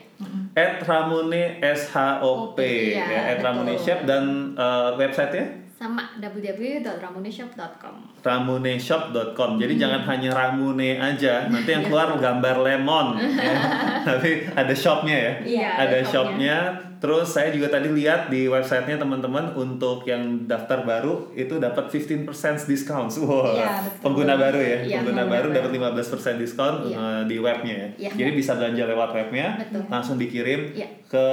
At 0.58 0.82
Ramune 0.82 1.62
SHOP 1.62 2.58
Iya, 2.58 2.98
ya, 3.06 3.20
at 3.30 3.38
Ramune. 3.38 3.78
Shop 3.78 4.02
dan 4.02 4.54
eh, 4.58 4.90
websitenya 4.98 5.63
Sama 5.84 6.00
www.ramuneshop.com. 6.16 8.24
ramuneshop.com. 8.24 9.50
Hmm. 9.52 9.60
Jadi 9.60 9.74
jangan 9.76 10.00
hanya 10.08 10.32
ramune 10.32 10.96
aja, 10.96 11.44
nanti 11.52 11.76
yang 11.76 11.84
keluar 11.84 12.16
gambar 12.16 12.56
lemon. 12.64 13.20
ya. 13.20 13.52
Tapi 14.00 14.48
ada 14.56 14.72
shopnya 14.72 15.12
ya. 15.12 15.32
Iya, 15.44 15.68
ada 15.76 15.84
ada 15.84 15.98
shopnya. 16.08 16.56
Terus 17.04 17.36
saya 17.36 17.52
juga 17.52 17.68
tadi 17.68 17.92
lihat 17.92 18.32
di 18.32 18.48
websitenya 18.48 18.96
teman-teman 18.96 19.52
untuk 19.52 20.08
yang 20.08 20.48
daftar 20.48 20.88
baru 20.88 21.28
itu 21.36 21.60
dapat 21.60 21.92
15% 21.92 22.32
discount. 22.64 23.12
Wow. 23.20 23.52
Iya, 23.52 23.84
betul. 23.84 24.00
Pengguna 24.08 24.40
baru 24.40 24.60
ya. 24.64 24.78
Iya, 24.88 25.04
pengguna 25.04 25.28
pengguna 25.28 25.34
baru 25.36 25.48
dapat 25.52 25.70
15% 26.00 26.40
diskon 26.40 26.74
Iya. 26.88 26.96
eh, 26.96 27.22
di 27.28 27.36
webnya 27.36 27.74
ya. 27.76 27.88
Iya. 28.08 28.10
Jadi 28.24 28.30
bisa 28.32 28.56
belanja 28.56 28.88
lewat 28.88 29.12
webnya, 29.12 29.60
Betul. 29.60 29.84
langsung 29.92 30.16
dikirim 30.16 30.72
Iya. 30.72 30.88
ke 31.04 31.26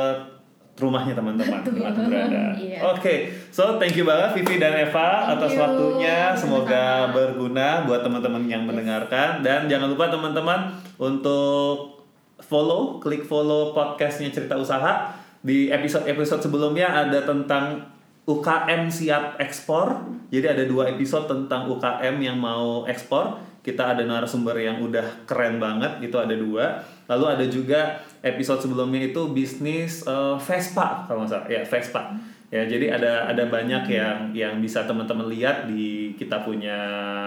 rumahnya 0.82 1.14
teman-teman 1.14 1.62
Betul. 1.62 1.86
tempat 1.86 1.94
berada. 2.10 2.44
Iya. 2.58 2.80
Oke, 2.90 3.30
so 3.54 3.78
thank 3.78 3.94
you 3.94 4.02
banget 4.02 4.42
Vivi 4.42 4.58
dan 4.58 4.74
Eva 4.74 5.30
Thank 5.30 5.38
atas 5.38 5.52
you. 5.54 5.62
waktunya. 5.62 6.18
Semoga 6.34 7.14
berguna 7.14 7.86
buat 7.86 8.02
teman-teman 8.02 8.50
yang 8.50 8.66
mendengarkan 8.66 9.46
dan 9.46 9.70
jangan 9.70 9.94
lupa 9.94 10.10
teman-teman 10.10 10.74
untuk 10.98 12.02
follow, 12.42 12.98
klik 12.98 13.22
follow 13.22 13.78
podcastnya 13.78 14.34
Cerita 14.34 14.58
Usaha 14.58 15.14
di 15.46 15.70
episode-episode 15.70 16.42
sebelumnya 16.50 16.90
ada 16.90 17.22
tentang 17.22 17.86
UKM 18.26 18.90
siap 18.94 19.42
ekspor. 19.42 19.98
Jadi 20.30 20.46
ada 20.46 20.64
dua 20.70 20.94
episode 20.94 21.26
tentang 21.26 21.66
UKM 21.66 22.16
yang 22.22 22.38
mau 22.38 22.86
ekspor. 22.86 23.42
Kita 23.62 23.94
ada 23.94 24.02
narasumber 24.06 24.58
yang 24.58 24.82
udah 24.82 25.26
keren 25.30 25.62
banget, 25.62 26.02
itu 26.02 26.18
ada 26.18 26.34
dua. 26.34 26.82
Lalu 27.12 27.26
ada 27.28 27.46
juga 27.52 28.00
episode 28.24 28.64
sebelumnya 28.64 29.12
itu 29.12 29.36
bisnis 29.36 30.08
eh, 30.08 30.36
Vespa 30.40 31.04
kalau 31.12 31.28
nggak 31.28 31.32
salah, 31.36 31.48
ya 31.52 31.62
Vespa. 31.68 32.16
Ya, 32.52 32.68
jadi 32.68 32.92
ada 33.00 33.32
ada 33.32 33.48
banyak 33.48 33.88
yang 33.88 34.18
yang 34.36 34.60
bisa 34.60 34.84
teman-teman 34.84 35.32
lihat 35.32 35.72
di 35.72 36.12
kita 36.20 36.44
punya 36.44 36.76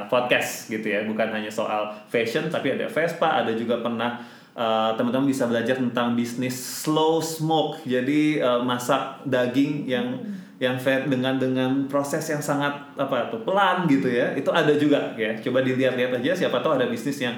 podcast 0.08 0.68
gitu 0.68 0.84
ya, 0.84 1.04
bukan 1.08 1.32
hanya 1.32 1.48
soal 1.48 1.88
fashion 2.12 2.52
tapi 2.52 2.76
ada 2.76 2.84
Vespa, 2.88 3.44
ada 3.44 3.52
juga 3.52 3.80
pernah 3.80 4.20
eh, 4.56 4.90
teman-teman 4.96 5.28
bisa 5.28 5.44
belajar 5.44 5.76
tentang 5.76 6.16
bisnis 6.16 6.56
slow 6.56 7.20
smoke. 7.20 7.84
Jadi 7.84 8.40
eh, 8.40 8.60
masak 8.64 9.24
daging 9.28 9.84
yang 9.84 10.16
yang 10.62 10.78
fat 10.78 11.10
dengan 11.10 11.34
dengan 11.36 11.90
proses 11.90 12.22
yang 12.30 12.38
sangat 12.38 12.72
apa 12.94 13.28
tuh 13.28 13.42
pelan 13.42 13.84
gitu 13.90 14.06
ya. 14.06 14.32
Itu 14.32 14.48
ada 14.54 14.72
juga 14.76 15.12
ya. 15.18 15.34
Coba 15.40 15.60
dilihat-lihat 15.60 16.20
aja 16.20 16.32
siapa 16.46 16.62
tahu 16.62 16.78
ada 16.78 16.86
bisnis 16.86 17.18
yang 17.20 17.34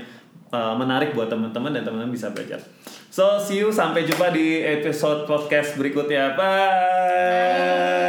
uh, 0.53 0.75
menarik 0.79 1.15
buat 1.17 1.31
teman-teman 1.31 1.73
dan 1.75 1.83
teman-teman 1.83 2.13
bisa 2.13 2.31
belajar. 2.31 2.63
So, 3.11 3.41
see 3.41 3.65
you 3.65 3.73
sampai 3.73 4.05
jumpa 4.05 4.29
di 4.35 4.61
episode 4.61 5.25
podcast 5.25 5.79
berikutnya. 5.81 6.37
Bye. 6.37 8.06